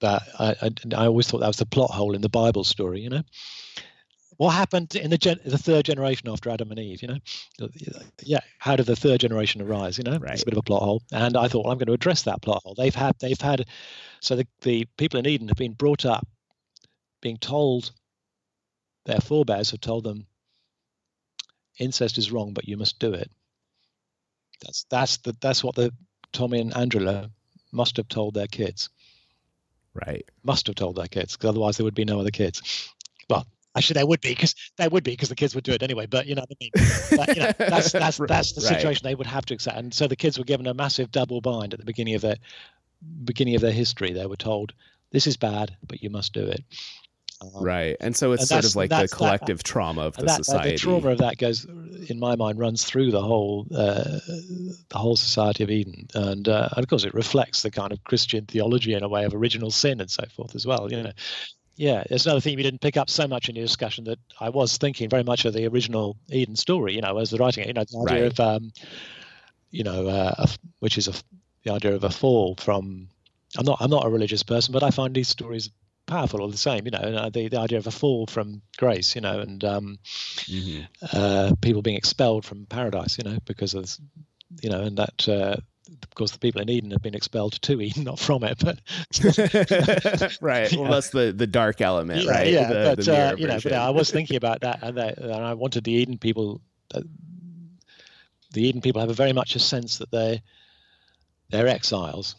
But 0.00 0.22
I, 0.38 0.54
I, 0.62 0.70
I 0.94 1.06
always 1.06 1.26
thought 1.26 1.40
that 1.40 1.46
was 1.46 1.56
the 1.56 1.66
plot 1.66 1.90
hole 1.90 2.14
in 2.14 2.20
the 2.20 2.28
Bible 2.28 2.64
story, 2.64 3.00
you 3.00 3.10
know 3.10 3.22
what 4.36 4.50
happened 4.50 4.94
in 4.94 5.10
the 5.10 5.18
gen- 5.18 5.40
the 5.44 5.58
third 5.58 5.84
generation 5.84 6.28
after 6.28 6.50
Adam 6.50 6.70
and 6.70 6.78
Eve? 6.78 7.02
You 7.02 7.08
know, 7.08 7.68
yeah, 8.22 8.40
how 8.58 8.76
did 8.76 8.86
the 8.86 8.96
third 8.96 9.20
generation 9.20 9.62
arise? 9.62 9.98
You 9.98 10.04
know, 10.04 10.18
right. 10.18 10.32
it's 10.32 10.42
a 10.42 10.46
bit 10.46 10.54
of 10.54 10.58
a 10.58 10.62
plot 10.62 10.82
hole, 10.82 11.02
and 11.12 11.36
I 11.36 11.48
thought 11.48 11.64
well, 11.64 11.72
I'm 11.72 11.78
going 11.78 11.86
to 11.86 11.94
address 11.94 12.22
that 12.22 12.42
plot 12.42 12.62
hole. 12.62 12.74
They've 12.74 12.94
had 12.94 13.16
they've 13.18 13.40
had, 13.40 13.66
so 14.20 14.36
the 14.36 14.46
the 14.62 14.86
people 14.96 15.18
in 15.18 15.26
Eden 15.26 15.48
have 15.48 15.56
been 15.56 15.72
brought 15.72 16.04
up, 16.04 16.26
being 17.22 17.38
told, 17.38 17.92
their 19.06 19.20
forebears 19.20 19.70
have 19.70 19.80
told 19.80 20.04
them, 20.04 20.26
incest 21.78 22.18
is 22.18 22.32
wrong, 22.32 22.52
but 22.52 22.68
you 22.68 22.76
must 22.76 22.98
do 22.98 23.14
it. 23.14 23.30
That's 24.62 24.84
that's 24.90 25.16
the 25.18 25.34
that's 25.40 25.64
what 25.64 25.76
the 25.76 25.92
Tommy 26.32 26.60
and 26.60 26.76
Angela 26.76 27.30
must 27.72 27.96
have 27.96 28.08
told 28.08 28.34
their 28.34 28.46
kids. 28.46 28.90
Right. 30.06 30.28
Must 30.42 30.66
have 30.66 30.76
told 30.76 30.96
their 30.96 31.06
kids, 31.06 31.36
because 31.36 31.48
otherwise 31.48 31.76
there 31.76 31.84
would 31.84 31.94
be 31.94 32.04
no 32.04 32.20
other 32.20 32.30
kids. 32.30 32.92
Well, 33.30 33.46
Actually, 33.76 33.94
there 33.94 34.06
would 34.06 34.22
be 34.22 34.30
because 34.30 34.54
there 34.78 34.88
would 34.88 35.04
be 35.04 35.10
because 35.10 35.28
the 35.28 35.34
kids 35.34 35.54
would 35.54 35.64
do 35.64 35.72
it 35.72 35.82
anyway. 35.82 36.06
But 36.06 36.26
you 36.26 36.34
know 36.34 36.44
what 36.48 36.50
I 36.50 36.64
mean. 36.64 36.70
But, 37.14 37.36
you 37.36 37.42
know, 37.42 37.52
that's 37.58 37.92
that's 37.92 38.16
that's 38.16 38.52
the 38.52 38.62
situation 38.62 39.04
right. 39.04 39.10
they 39.10 39.14
would 39.14 39.26
have 39.26 39.44
to 39.46 39.54
accept. 39.54 39.76
And 39.76 39.92
so 39.92 40.06
the 40.06 40.16
kids 40.16 40.38
were 40.38 40.44
given 40.44 40.66
a 40.66 40.72
massive 40.72 41.10
double 41.10 41.42
bind 41.42 41.74
at 41.74 41.80
the 41.80 41.84
beginning 41.84 42.14
of 42.14 42.22
their 42.22 42.36
beginning 43.24 43.54
of 43.54 43.60
their 43.60 43.72
history. 43.72 44.14
They 44.14 44.24
were 44.24 44.36
told, 44.36 44.72
"This 45.10 45.26
is 45.26 45.36
bad, 45.36 45.76
but 45.86 46.02
you 46.02 46.08
must 46.08 46.32
do 46.32 46.46
it." 46.46 46.64
Um, 47.42 47.62
right, 47.62 47.96
and 48.00 48.16
so 48.16 48.32
it's 48.32 48.42
and 48.42 48.48
sort 48.48 48.64
of 48.64 48.76
like 48.76 48.90
the 48.90 49.14
collective 49.14 49.58
that, 49.58 49.64
trauma 49.64 50.02
of 50.02 50.16
the 50.16 50.24
that, 50.24 50.44
society. 50.44 50.72
The 50.72 50.78
trauma 50.78 51.10
of 51.10 51.18
that 51.18 51.36
goes, 51.36 51.66
in 52.08 52.18
my 52.18 52.34
mind, 52.34 52.58
runs 52.58 52.84
through 52.84 53.10
the 53.10 53.20
whole 53.20 53.66
uh, 53.74 54.20
the 54.26 54.96
whole 54.98 55.16
society 55.16 55.62
of 55.62 55.70
Eden, 55.70 56.08
and, 56.14 56.48
uh, 56.48 56.70
and 56.74 56.82
of 56.82 56.88
course 56.88 57.04
it 57.04 57.12
reflects 57.12 57.62
the 57.62 57.70
kind 57.70 57.92
of 57.92 58.02
Christian 58.04 58.46
theology 58.46 58.94
in 58.94 59.02
a 59.02 59.08
way 59.08 59.24
of 59.24 59.34
original 59.34 59.70
sin 59.70 60.00
and 60.00 60.10
so 60.10 60.24
forth 60.34 60.54
as 60.54 60.66
well. 60.66 60.90
You 60.90 61.02
know, 61.02 61.12
yeah, 61.76 62.04
there's 62.08 62.24
another 62.24 62.40
thing 62.40 62.56
we 62.56 62.62
didn't 62.62 62.80
pick 62.80 62.96
up 62.96 63.10
so 63.10 63.28
much 63.28 63.50
in 63.50 63.54
your 63.54 63.66
discussion 63.66 64.04
that 64.04 64.18
I 64.40 64.48
was 64.48 64.78
thinking 64.78 65.10
very 65.10 65.22
much 65.22 65.44
of 65.44 65.52
the 65.52 65.66
original 65.66 66.16
Eden 66.30 66.56
story. 66.56 66.94
You 66.94 67.02
know, 67.02 67.18
as 67.18 67.30
the 67.30 67.36
writing 67.36 67.64
it, 67.64 67.68
you 67.68 67.74
know, 67.74 67.84
the 67.84 67.98
idea 67.98 68.22
right. 68.22 68.32
of, 68.32 68.40
um, 68.40 68.72
you 69.70 69.84
know, 69.84 70.08
uh, 70.08 70.34
a, 70.38 70.48
which 70.78 70.96
is 70.96 71.06
a, 71.08 71.12
the 71.64 71.72
idea 71.72 71.94
of 71.94 72.04
a 72.04 72.10
fall 72.10 72.54
from. 72.54 73.08
I'm 73.58 73.64
not. 73.64 73.76
I'm 73.80 73.90
not 73.90 74.06
a 74.06 74.10
religious 74.10 74.42
person, 74.42 74.72
but 74.72 74.82
I 74.82 74.90
find 74.90 75.14
these 75.14 75.28
stories 75.28 75.70
powerful 76.06 76.40
all 76.40 76.48
the 76.48 76.56
same. 76.56 76.84
You 76.84 76.92
know, 76.92 76.98
uh, 76.98 77.30
the 77.30 77.48
the 77.48 77.58
idea 77.58 77.78
of 77.78 77.86
a 77.86 77.90
fall 77.90 78.26
from 78.26 78.62
grace. 78.76 79.14
You 79.14 79.20
know, 79.20 79.40
and 79.40 79.62
um, 79.64 79.98
mm-hmm. 80.04 80.84
uh, 81.12 81.52
people 81.60 81.82
being 81.82 81.96
expelled 81.96 82.44
from 82.44 82.66
paradise. 82.66 83.18
You 83.18 83.24
know, 83.24 83.38
because 83.44 83.74
of 83.74 83.96
you 84.62 84.70
know, 84.70 84.82
and 84.82 84.96
that 84.98 85.28
uh, 85.28 85.56
of 85.88 86.14
course, 86.14 86.32
the 86.32 86.38
people 86.38 86.60
in 86.60 86.68
Eden 86.68 86.90
have 86.90 87.02
been 87.02 87.14
expelled 87.14 87.60
to 87.62 87.80
Eden, 87.80 88.04
not 88.04 88.18
from 88.18 88.44
it. 88.44 88.58
But 88.58 88.80
right, 90.40 90.72
well, 90.76 90.90
that's 90.90 91.10
the 91.10 91.32
the 91.36 91.46
dark 91.46 91.80
element, 91.80 92.24
yeah, 92.24 92.30
right? 92.30 92.46
Yeah, 92.48 92.68
the, 92.68 92.94
but 92.96 93.04
the 93.04 93.16
uh, 93.16 93.36
you 93.36 93.46
know, 93.46 93.58
but 93.62 93.72
I 93.72 93.90
was 93.90 94.10
thinking 94.10 94.36
about 94.36 94.60
that, 94.60 94.80
and, 94.82 94.96
that, 94.96 95.18
and 95.18 95.32
I 95.32 95.54
wanted 95.54 95.84
the 95.84 95.92
Eden 95.92 96.18
people. 96.18 96.60
Uh, 96.94 97.02
the 98.52 98.66
Eden 98.66 98.80
people 98.80 99.00
have 99.00 99.10
a 99.10 99.14
very 99.14 99.32
much 99.32 99.54
a 99.54 99.58
sense 99.58 99.98
that 99.98 100.10
they 100.10 100.42
they're 101.50 101.68
exiles 101.68 102.36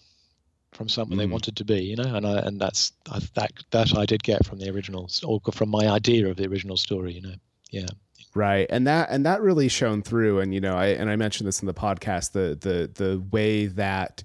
from 0.73 0.89
somewhere 0.89 1.15
mm. 1.15 1.19
they 1.19 1.25
wanted 1.25 1.55
to 1.57 1.65
be, 1.65 1.81
you 1.83 1.95
know, 1.95 2.15
and 2.15 2.25
I, 2.25 2.39
and 2.39 2.59
that's 2.59 2.93
I, 3.11 3.19
that 3.35 3.51
that 3.71 3.97
I 3.97 4.05
did 4.05 4.23
get 4.23 4.45
from 4.45 4.59
the 4.59 4.69
original 4.69 5.09
or 5.23 5.39
from 5.51 5.69
my 5.69 5.87
idea 5.87 6.27
of 6.27 6.37
the 6.37 6.47
original 6.47 6.77
story, 6.77 7.13
you 7.13 7.21
know, 7.21 7.35
yeah. 7.71 7.87
right 8.35 8.67
and 8.69 8.87
that 8.87 9.09
and 9.09 9.25
that 9.25 9.41
really 9.41 9.67
shone 9.67 10.01
through 10.01 10.39
and 10.39 10.53
you 10.53 10.61
know 10.61 10.75
i 10.75 10.87
and 10.87 11.09
i 11.09 11.15
mentioned 11.15 11.47
this 11.47 11.61
in 11.61 11.65
the 11.65 11.73
podcast 11.73 12.31
the 12.31 12.57
the 12.59 12.89
the 13.03 13.19
way 13.31 13.65
that 13.67 14.23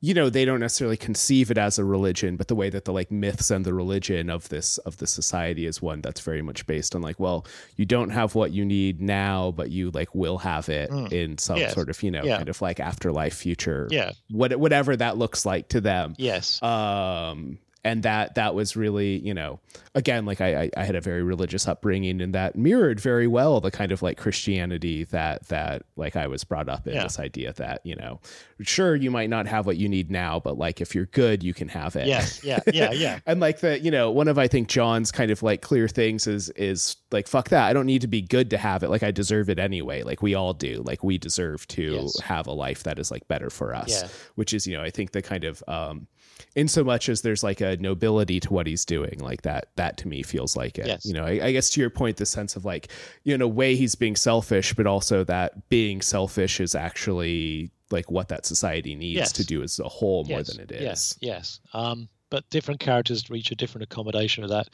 you 0.00 0.14
know 0.14 0.30
they 0.30 0.44
don't 0.44 0.60
necessarily 0.60 0.96
conceive 0.96 1.50
it 1.50 1.58
as 1.58 1.78
a 1.78 1.84
religion 1.84 2.36
but 2.36 2.48
the 2.48 2.54
way 2.54 2.70
that 2.70 2.84
the 2.84 2.92
like 2.92 3.10
myths 3.10 3.50
and 3.50 3.64
the 3.64 3.74
religion 3.74 4.30
of 4.30 4.48
this 4.48 4.78
of 4.78 4.96
the 4.96 5.06
society 5.06 5.66
is 5.66 5.82
one 5.82 6.00
that's 6.00 6.20
very 6.20 6.42
much 6.42 6.66
based 6.66 6.94
on 6.94 7.02
like 7.02 7.20
well 7.20 7.46
you 7.76 7.84
don't 7.84 8.10
have 8.10 8.34
what 8.34 8.52
you 8.52 8.64
need 8.64 9.00
now 9.00 9.52
but 9.52 9.70
you 9.70 9.90
like 9.90 10.14
will 10.14 10.38
have 10.38 10.68
it 10.68 10.90
mm. 10.90 11.12
in 11.12 11.36
some 11.38 11.58
yes. 11.58 11.74
sort 11.74 11.88
of 11.88 12.02
you 12.02 12.10
know 12.10 12.24
yeah. 12.24 12.38
kind 12.38 12.48
of 12.48 12.60
like 12.62 12.80
afterlife 12.80 13.34
future 13.34 13.86
yeah 13.90 14.12
what 14.30 14.54
whatever 14.56 14.96
that 14.96 15.16
looks 15.16 15.44
like 15.44 15.68
to 15.68 15.80
them 15.80 16.14
yes 16.18 16.62
um 16.62 17.58
and 17.84 18.02
that 18.02 18.34
that 18.34 18.54
was 18.54 18.76
really 18.76 19.18
you 19.18 19.34
know 19.34 19.60
again 19.94 20.26
like 20.26 20.40
I, 20.40 20.70
I 20.76 20.84
had 20.84 20.94
a 20.94 21.00
very 21.00 21.22
religious 21.22 21.66
upbringing 21.66 22.20
and 22.20 22.34
that 22.34 22.56
mirrored 22.56 23.00
very 23.00 23.26
well 23.26 23.60
the 23.60 23.70
kind 23.70 23.92
of 23.92 24.02
like 24.02 24.18
christianity 24.18 25.04
that 25.04 25.48
that 25.48 25.82
like 25.96 26.16
i 26.16 26.26
was 26.26 26.44
brought 26.44 26.68
up 26.68 26.86
in 26.86 26.94
yeah. 26.94 27.02
this 27.02 27.18
idea 27.18 27.52
that 27.54 27.80
you 27.84 27.96
know 27.96 28.20
sure 28.60 28.94
you 28.94 29.10
might 29.10 29.30
not 29.30 29.46
have 29.46 29.66
what 29.66 29.76
you 29.76 29.88
need 29.88 30.10
now 30.10 30.38
but 30.38 30.58
like 30.58 30.80
if 30.80 30.94
you're 30.94 31.06
good 31.06 31.42
you 31.42 31.54
can 31.54 31.68
have 31.68 31.96
it. 31.96 32.06
Yes. 32.06 32.42
Yeah. 32.44 32.60
Yeah. 32.72 32.90
Yeah. 33.00 33.20
And 33.24 33.40
like 33.40 33.60
the 33.60 33.80
you 33.80 33.90
know 33.90 34.10
one 34.10 34.28
of 34.28 34.36
i 34.36 34.46
think 34.46 34.68
john's 34.68 35.10
kind 35.10 35.30
of 35.30 35.42
like 35.42 35.62
clear 35.62 35.88
things 35.88 36.26
is 36.26 36.50
is 36.50 36.96
like 37.10 37.28
fuck 37.28 37.48
that. 37.48 37.68
I 37.68 37.72
don't 37.72 37.86
need 37.86 38.02
to 38.02 38.08
be 38.08 38.20
good 38.20 38.50
to 38.50 38.58
have 38.58 38.82
it. 38.82 38.90
Like 38.90 39.02
i 39.02 39.10
deserve 39.10 39.48
it 39.48 39.58
anyway. 39.58 40.02
Like 40.02 40.20
we 40.22 40.34
all 40.34 40.52
do. 40.52 40.82
Like 40.84 41.02
we 41.02 41.16
deserve 41.16 41.66
to 41.68 41.82
yes. 41.82 42.20
have 42.20 42.46
a 42.46 42.52
life 42.52 42.82
that 42.82 42.98
is 42.98 43.10
like 43.10 43.26
better 43.28 43.48
for 43.48 43.74
us 43.74 44.02
yeah. 44.02 44.08
which 44.34 44.52
is 44.52 44.66
you 44.66 44.76
know 44.76 44.82
i 44.82 44.90
think 44.90 45.12
the 45.12 45.22
kind 45.22 45.44
of 45.44 45.62
um 45.68 46.06
in 46.54 46.68
so 46.68 46.84
much 46.84 47.08
as 47.08 47.22
there's 47.22 47.42
like 47.42 47.60
a 47.60 47.76
nobility 47.78 48.40
to 48.40 48.52
what 48.52 48.66
he's 48.66 48.84
doing 48.84 49.18
like 49.18 49.42
that 49.42 49.68
that 49.76 49.96
to 49.96 50.08
me 50.08 50.22
feels 50.22 50.56
like 50.56 50.78
it 50.78 50.86
yes. 50.86 51.04
you 51.04 51.12
know 51.12 51.24
I, 51.24 51.46
I, 51.46 51.52
guess 51.52 51.70
to 51.70 51.80
your 51.80 51.90
point 51.90 52.16
the 52.16 52.26
sense 52.26 52.56
of 52.56 52.64
like 52.64 52.88
you 53.24 53.36
know 53.36 53.48
way 53.48 53.76
he's 53.76 53.94
being 53.94 54.16
selfish 54.16 54.74
but 54.74 54.86
also 54.86 55.24
that 55.24 55.68
being 55.68 56.02
selfish 56.02 56.60
is 56.60 56.74
actually 56.74 57.70
like 57.90 58.10
what 58.10 58.28
that 58.28 58.46
society 58.46 58.94
needs 58.94 59.16
yes. 59.16 59.32
to 59.32 59.44
do 59.44 59.62
as 59.62 59.78
a 59.78 59.88
whole 59.88 60.24
more 60.24 60.38
yes. 60.38 60.52
than 60.52 60.62
it 60.62 60.72
is 60.72 60.82
yes 60.82 61.18
yes 61.20 61.60
um 61.72 62.08
but 62.30 62.48
different 62.50 62.80
characters 62.80 63.28
reach 63.30 63.50
a 63.50 63.56
different 63.56 63.84
accommodation 63.84 64.44
of 64.44 64.50
that 64.50 64.68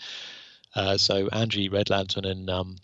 uh, 0.75 0.97
so 0.97 1.29
angie 1.29 1.69
Redlantern 1.69 2.25
and 2.25 2.51
um 2.51 2.77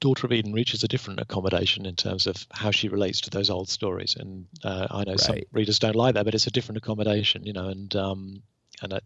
Daughter 0.00 0.26
of 0.26 0.32
Eden 0.32 0.52
reaches 0.52 0.84
a 0.84 0.88
different 0.88 1.20
accommodation 1.20 1.86
in 1.86 1.96
terms 1.96 2.26
of 2.26 2.46
how 2.52 2.70
she 2.70 2.88
relates 2.88 3.20
to 3.22 3.30
those 3.30 3.50
old 3.50 3.68
stories. 3.68 4.16
And 4.18 4.46
uh, 4.62 4.86
I 4.90 5.04
know 5.04 5.12
right. 5.12 5.20
some 5.20 5.38
readers 5.52 5.78
don't 5.78 5.96
like 5.96 6.14
that, 6.14 6.24
but 6.24 6.34
it's 6.34 6.46
a 6.46 6.52
different 6.52 6.78
accommodation, 6.78 7.44
you 7.44 7.52
know. 7.52 7.68
And 7.68 7.94
um, 7.96 8.42
and 8.82 8.94
I, 8.94 9.00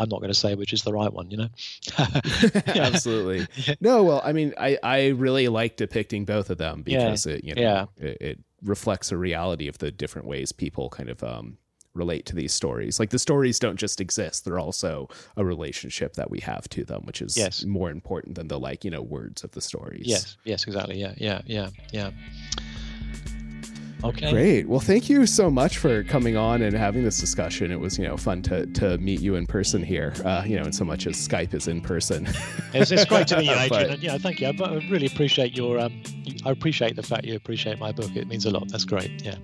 am 0.00 0.08
not 0.08 0.20
going 0.20 0.32
to 0.32 0.38
say 0.38 0.54
which 0.54 0.72
is 0.72 0.82
the 0.82 0.92
right 0.92 1.12
one, 1.12 1.30
you 1.30 1.36
know. 1.36 1.48
Absolutely. 2.66 3.46
Yeah. 3.66 3.74
No, 3.80 4.02
well, 4.02 4.20
I 4.24 4.32
mean, 4.32 4.52
I 4.58 4.78
I 4.82 5.08
really 5.08 5.48
like 5.48 5.76
depicting 5.76 6.24
both 6.24 6.50
of 6.50 6.58
them 6.58 6.82
because 6.82 7.24
yeah. 7.24 7.32
it 7.34 7.44
you 7.44 7.54
know 7.54 7.62
yeah. 7.62 7.86
it, 7.96 8.16
it 8.20 8.38
reflects 8.62 9.12
a 9.12 9.16
reality 9.16 9.68
of 9.68 9.78
the 9.78 9.90
different 9.90 10.26
ways 10.26 10.52
people 10.52 10.90
kind 10.90 11.08
of 11.08 11.22
um 11.22 11.56
relate 11.94 12.26
to 12.26 12.34
these 12.34 12.52
stories. 12.52 12.98
Like 13.00 13.10
the 13.10 13.18
stories 13.18 13.58
don't 13.58 13.76
just 13.76 14.00
exist; 14.00 14.44
they're 14.44 14.58
also 14.58 15.08
a 15.36 15.44
relationship 15.44 16.14
that 16.14 16.30
we 16.30 16.40
have 16.40 16.68
to 16.70 16.84
them, 16.84 17.02
which 17.04 17.22
is 17.22 17.36
yes. 17.36 17.64
more 17.64 17.90
important 17.90 18.34
than 18.34 18.48
the 18.48 18.58
like 18.58 18.84
you 18.84 18.90
know 18.90 19.02
words 19.02 19.44
of 19.44 19.52
the 19.52 19.60
stories. 19.60 20.06
Yes, 20.06 20.36
yes, 20.44 20.64
exactly. 20.64 20.98
Yeah, 20.98 21.14
yeah, 21.16 21.42
yeah, 21.46 21.70
yeah. 21.92 22.10
Okay. 24.04 24.30
Great. 24.30 24.68
Well, 24.68 24.80
thank 24.80 25.08
you 25.08 25.24
so 25.24 25.50
much 25.50 25.78
for 25.78 26.04
coming 26.04 26.36
on 26.36 26.60
and 26.60 26.76
having 26.76 27.04
this 27.04 27.18
discussion. 27.18 27.72
It 27.72 27.80
was, 27.80 27.98
you 27.98 28.06
know, 28.06 28.18
fun 28.18 28.42
to, 28.42 28.66
to 28.66 28.98
meet 28.98 29.20
you 29.20 29.34
in 29.36 29.46
person 29.46 29.82
here, 29.82 30.12
uh, 30.24 30.42
you 30.46 30.56
know, 30.56 30.64
in 30.64 30.72
so 30.72 30.84
much 30.84 31.06
as 31.06 31.16
Skype 31.16 31.54
is 31.54 31.68
in 31.68 31.80
person. 31.80 32.26
it's, 32.74 32.90
it's 32.90 33.06
great 33.06 33.26
to 33.28 33.38
meet 33.38 33.46
you, 33.46 33.52
Adrian. 33.56 33.88
but, 33.88 34.00
yeah, 34.00 34.18
thank 34.18 34.40
you. 34.40 34.48
I, 34.48 34.50
I, 34.50 34.74
really 34.90 35.06
appreciate 35.06 35.56
your, 35.56 35.78
um, 35.78 36.02
I 36.44 36.50
appreciate 36.50 36.96
the 36.96 37.02
fact 37.02 37.24
you 37.24 37.34
appreciate 37.34 37.78
my 37.78 37.92
book. 37.92 38.14
It 38.14 38.28
means 38.28 38.44
a 38.44 38.50
lot. 38.50 38.68
That's 38.68 38.84
great. 38.84 39.24
Yeah. 39.24 39.36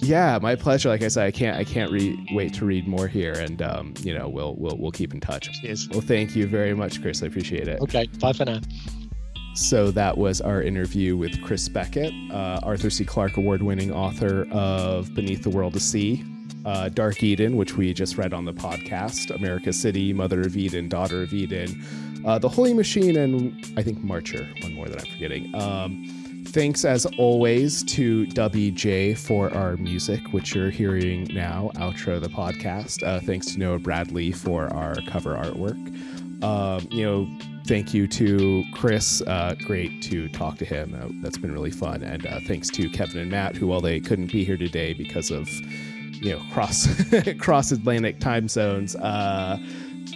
Yeah, 0.00 0.38
my 0.40 0.56
pleasure. 0.56 0.88
Like 0.88 1.02
I 1.02 1.08
said, 1.08 1.26
I 1.26 1.30
can't, 1.30 1.58
I 1.58 1.64
can't 1.64 1.90
re- 1.92 2.18
wait 2.32 2.54
to 2.54 2.64
read 2.64 2.88
more 2.88 3.08
here 3.08 3.34
and, 3.34 3.60
um, 3.60 3.92
you 4.00 4.16
know, 4.16 4.28
we'll, 4.28 4.54
we'll, 4.56 4.78
we'll 4.78 4.92
keep 4.92 5.12
in 5.12 5.20
touch. 5.20 5.50
Yes. 5.62 5.86
Well, 5.90 6.00
thank 6.00 6.34
you 6.34 6.46
very 6.46 6.74
much, 6.74 7.02
Chris. 7.02 7.22
I 7.22 7.26
appreciate 7.26 7.68
it. 7.68 7.80
Okay. 7.82 8.06
Bye 8.20 8.32
for 8.32 8.46
now. 8.46 8.60
So 9.58 9.90
that 9.90 10.16
was 10.16 10.40
our 10.40 10.62
interview 10.62 11.16
with 11.16 11.42
Chris 11.42 11.68
Beckett, 11.68 12.14
uh, 12.30 12.60
Arthur 12.62 12.90
C. 12.90 13.04
Clarke 13.04 13.38
award 13.38 13.60
winning 13.60 13.92
author 13.92 14.46
of 14.52 15.12
Beneath 15.14 15.42
the 15.42 15.50
World, 15.50 15.74
a 15.74 15.80
Sea, 15.80 16.24
uh, 16.64 16.88
Dark 16.90 17.24
Eden, 17.24 17.56
which 17.56 17.76
we 17.76 17.92
just 17.92 18.16
read 18.16 18.32
on 18.32 18.44
the 18.44 18.52
podcast, 18.52 19.34
America 19.34 19.72
City, 19.72 20.12
Mother 20.12 20.42
of 20.42 20.56
Eden, 20.56 20.88
Daughter 20.88 21.22
of 21.22 21.32
Eden, 21.34 21.84
uh, 22.24 22.38
The 22.38 22.48
Holy 22.48 22.72
Machine, 22.72 23.16
and 23.16 23.52
I 23.76 23.82
think 23.82 23.98
Marcher, 23.98 24.48
one 24.62 24.74
more 24.74 24.88
that 24.88 25.04
I'm 25.04 25.12
forgetting. 25.12 25.52
Um, 25.56 26.44
thanks 26.46 26.84
as 26.84 27.04
always 27.18 27.82
to 27.82 28.26
Dubby 28.26 28.72
J 28.72 29.14
for 29.14 29.52
our 29.52 29.76
music, 29.76 30.20
which 30.32 30.54
you're 30.54 30.70
hearing 30.70 31.24
now, 31.34 31.72
outro 31.74 32.20
the 32.20 32.28
podcast. 32.28 33.02
Uh, 33.02 33.18
thanks 33.20 33.46
to 33.52 33.58
Noah 33.58 33.80
Bradley 33.80 34.30
for 34.30 34.72
our 34.72 34.94
cover 35.08 35.34
artwork. 35.34 35.84
Um, 36.44 36.86
you 36.92 37.04
know, 37.04 37.28
thank 37.68 37.92
you 37.92 38.06
to 38.08 38.64
Chris. 38.72 39.20
Uh, 39.26 39.54
great 39.66 40.00
to 40.00 40.26
talk 40.30 40.56
to 40.56 40.64
him. 40.64 40.98
Uh, 40.98 41.08
that's 41.20 41.36
been 41.36 41.52
really 41.52 41.70
fun. 41.70 42.02
And 42.02 42.26
uh, 42.26 42.40
thanks 42.46 42.70
to 42.70 42.88
Kevin 42.88 43.18
and 43.18 43.30
Matt, 43.30 43.56
who, 43.56 43.66
while 43.66 43.82
they 43.82 44.00
couldn't 44.00 44.32
be 44.32 44.42
here 44.42 44.56
today 44.56 44.94
because 44.94 45.30
of 45.30 45.46
you 46.14 46.32
know 46.32 46.42
cross 46.50 46.88
cross 47.38 47.70
Atlantic 47.70 48.20
time 48.20 48.48
zones, 48.48 48.96
uh, 48.96 49.58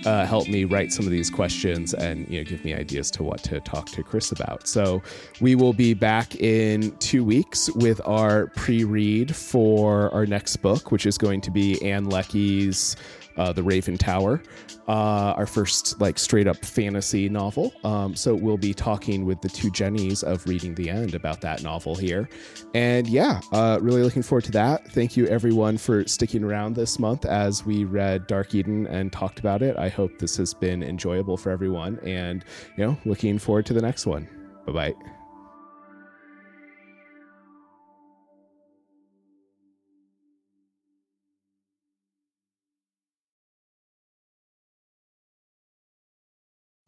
uh, 0.06 0.24
help 0.24 0.48
me 0.48 0.64
write 0.64 0.94
some 0.94 1.04
of 1.04 1.10
these 1.10 1.28
questions 1.28 1.92
and 1.92 2.26
you 2.30 2.38
know 2.38 2.44
give 2.44 2.64
me 2.64 2.72
ideas 2.72 3.10
to 3.10 3.22
what 3.22 3.42
to 3.44 3.60
talk 3.60 3.86
to 3.90 4.02
Chris 4.02 4.32
about. 4.32 4.66
So 4.66 5.02
we 5.42 5.54
will 5.54 5.74
be 5.74 5.92
back 5.92 6.34
in 6.36 6.96
two 6.96 7.22
weeks 7.22 7.70
with 7.72 8.00
our 8.06 8.46
pre-read 8.56 9.36
for 9.36 10.10
our 10.14 10.24
next 10.24 10.56
book, 10.56 10.90
which 10.90 11.04
is 11.04 11.18
going 11.18 11.42
to 11.42 11.50
be 11.50 11.80
Ann 11.82 12.06
Leckie's 12.06 12.96
uh, 13.36 13.52
The 13.52 13.62
Raven 13.62 13.98
Tower, 13.98 14.42
uh, 14.88 15.34
our 15.36 15.46
first 15.46 16.00
like 16.00 16.18
straight 16.18 16.46
up 16.46 16.64
fantasy 16.64 17.28
novel. 17.28 17.72
Um, 17.84 18.14
so 18.14 18.34
we'll 18.34 18.56
be 18.56 18.74
talking 18.74 19.24
with 19.24 19.40
the 19.40 19.48
two 19.48 19.70
Jennies 19.70 20.22
of 20.22 20.46
Reading 20.46 20.74
the 20.74 20.90
End 20.90 21.14
about 21.14 21.40
that 21.42 21.62
novel 21.62 21.94
here. 21.94 22.28
And 22.74 23.06
yeah, 23.08 23.40
uh, 23.52 23.78
really 23.80 24.02
looking 24.02 24.22
forward 24.22 24.44
to 24.44 24.52
that. 24.52 24.88
Thank 24.92 25.16
you 25.16 25.26
everyone 25.26 25.78
for 25.78 26.06
sticking 26.06 26.44
around 26.44 26.74
this 26.74 26.98
month 26.98 27.24
as 27.24 27.64
we 27.64 27.84
read 27.84 28.26
Dark 28.26 28.54
Eden 28.54 28.86
and 28.86 29.12
talked 29.12 29.38
about 29.38 29.62
it. 29.62 29.76
I 29.76 29.88
hope 29.88 30.18
this 30.18 30.36
has 30.36 30.54
been 30.54 30.82
enjoyable 30.82 31.36
for 31.36 31.50
everyone 31.50 31.98
and, 32.00 32.44
you 32.76 32.84
know, 32.84 32.96
looking 33.04 33.38
forward 33.38 33.66
to 33.66 33.74
the 33.74 33.82
next 33.82 34.06
one. 34.06 34.28
Bye 34.66 34.72
bye. 34.72 35.21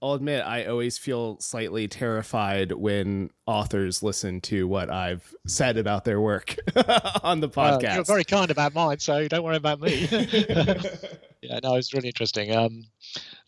I'll 0.05 0.13
admit 0.13 0.45
I 0.45 0.67
always 0.67 0.99
feel 0.99 1.41
slightly 1.41 1.89
terrified 1.89 2.73
when 2.73 3.31
authors 3.47 4.03
listen 4.03 4.43
to 4.43 4.69
what 4.69 4.91
I've 4.91 5.35
said 5.47 5.79
about 5.79 6.05
their 6.05 6.21
work 6.21 6.57
on 7.23 7.41
the 7.41 7.49
podcast. 7.49 7.93
Uh, 7.93 7.95
you're 7.95 8.05
very 8.05 8.25
kind 8.25 8.51
about 8.51 8.75
mine, 8.75 8.99
so 8.99 9.27
don't 9.29 9.43
worry 9.43 9.57
about 9.57 9.81
me. 9.81 10.07
yeah, 11.41 11.59
no, 11.63 11.77
it's 11.77 11.95
really 11.95 12.09
interesting. 12.09 12.55
Um, 12.55 12.85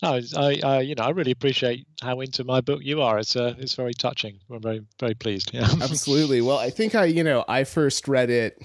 no, 0.01 0.19
I, 0.35 0.59
I, 0.63 0.79
you 0.79 0.95
know, 0.95 1.03
I 1.03 1.11
really 1.11 1.29
appreciate 1.29 1.85
how 2.01 2.21
into 2.21 2.43
my 2.43 2.59
book 2.59 2.79
you 2.81 3.03
are. 3.03 3.19
It's, 3.19 3.35
uh, 3.35 3.53
it's 3.59 3.75
very 3.75 3.93
touching. 3.93 4.39
I'm 4.49 4.59
very, 4.59 4.81
very 4.99 5.13
pleased. 5.13 5.51
Yeah, 5.53 5.69
absolutely. 5.79 6.41
Well, 6.41 6.57
I 6.57 6.71
think 6.71 6.95
I, 6.95 7.05
you 7.05 7.23
know, 7.23 7.45
I 7.47 7.65
first 7.65 8.07
read 8.07 8.31
it 8.31 8.59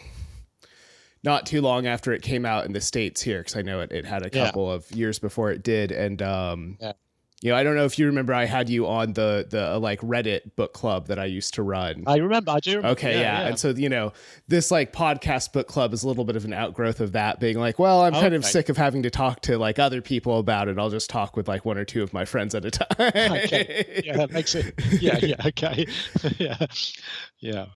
not 1.23 1.45
too 1.45 1.61
long 1.61 1.87
after 1.87 2.15
it 2.15 2.23
came 2.23 2.47
out 2.47 2.65
in 2.65 2.73
the 2.73 2.81
states 2.81 3.21
here 3.21 3.41
because 3.41 3.55
I 3.55 3.61
know 3.61 3.81
it, 3.83 3.93
it 3.93 4.07
had 4.07 4.25
a 4.25 4.31
couple 4.31 4.69
yeah. 4.69 4.77
of 4.77 4.91
years 4.93 5.19
before 5.19 5.53
it 5.53 5.63
did, 5.63 5.93
and 5.93 6.23
um, 6.23 6.79
yeah 6.81 6.93
you 7.43 7.51
know, 7.51 7.57
I 7.57 7.65
don't 7.65 7.75
know 7.75 7.85
if 7.85 7.99
you 7.99 8.07
remember, 8.07 8.33
I 8.33 8.45
had 8.45 8.69
you 8.69 8.87
on 8.87 9.15
the 9.15 9.45
the 9.51 9.73
uh, 9.73 9.79
like 9.81 10.01
Reddit 10.01 10.55
book 10.55 10.73
club 10.73 11.09
that 11.09 11.19
I 11.19 11.25
used 11.25 11.55
to 11.55 11.65
run. 11.65 12.05
I 12.07 12.19
remember, 12.19 12.53
I 12.53 12.61
do. 12.61 12.77
Remember. 12.77 12.89
Okay, 12.91 13.15
yeah, 13.15 13.41
yeah. 13.41 13.49
and 13.49 13.59
so 13.59 13.71
you 13.71 13.89
know, 13.89 14.13
this 14.47 14.71
like 14.71 14.93
podcast 14.93 15.53
book 15.53 15.67
club 15.67 15.93
is 15.93 16.05
a 16.05 16.09
little 16.09 16.25
bit 16.25 16.37
of 16.37 16.45
an 16.45 16.53
outgrowth 16.53 17.01
of 17.01 17.13
that, 17.13 17.41
being 17.41 17.59
like, 17.59 17.81
well, 17.81 18.03
I'm 18.03 18.13
kind 18.13 18.27
okay. 18.27 18.37
of 18.37 18.45
sick 18.45 18.69
of 18.69 18.77
having 18.77 19.03
to 19.03 19.11
talk 19.11 19.41
to 19.43 19.59
like 19.59 19.81
other 19.81 20.01
people 20.01 20.39
about 20.39 20.69
it. 20.69 20.79
I'll 20.79 20.89
just 20.89 21.11
talk 21.11 21.37
with 21.37 21.49
like 21.49 21.65
one 21.65 21.79
or 21.79 21.85
two 21.85 22.05
of 22.05 22.13
my 22.13 22.25
friends 22.25 22.55
at 22.55 22.65
a 22.65 22.71
time. 22.71 22.87
okay, 23.01 24.03
yeah, 24.05 24.19
that 24.19 24.31
makes 24.31 24.55
it. 24.55 24.75
Yeah, 25.01 25.19
yeah, 25.21 25.35
okay, 25.47 25.87
yeah, 26.39 26.67
yeah. 27.41 27.67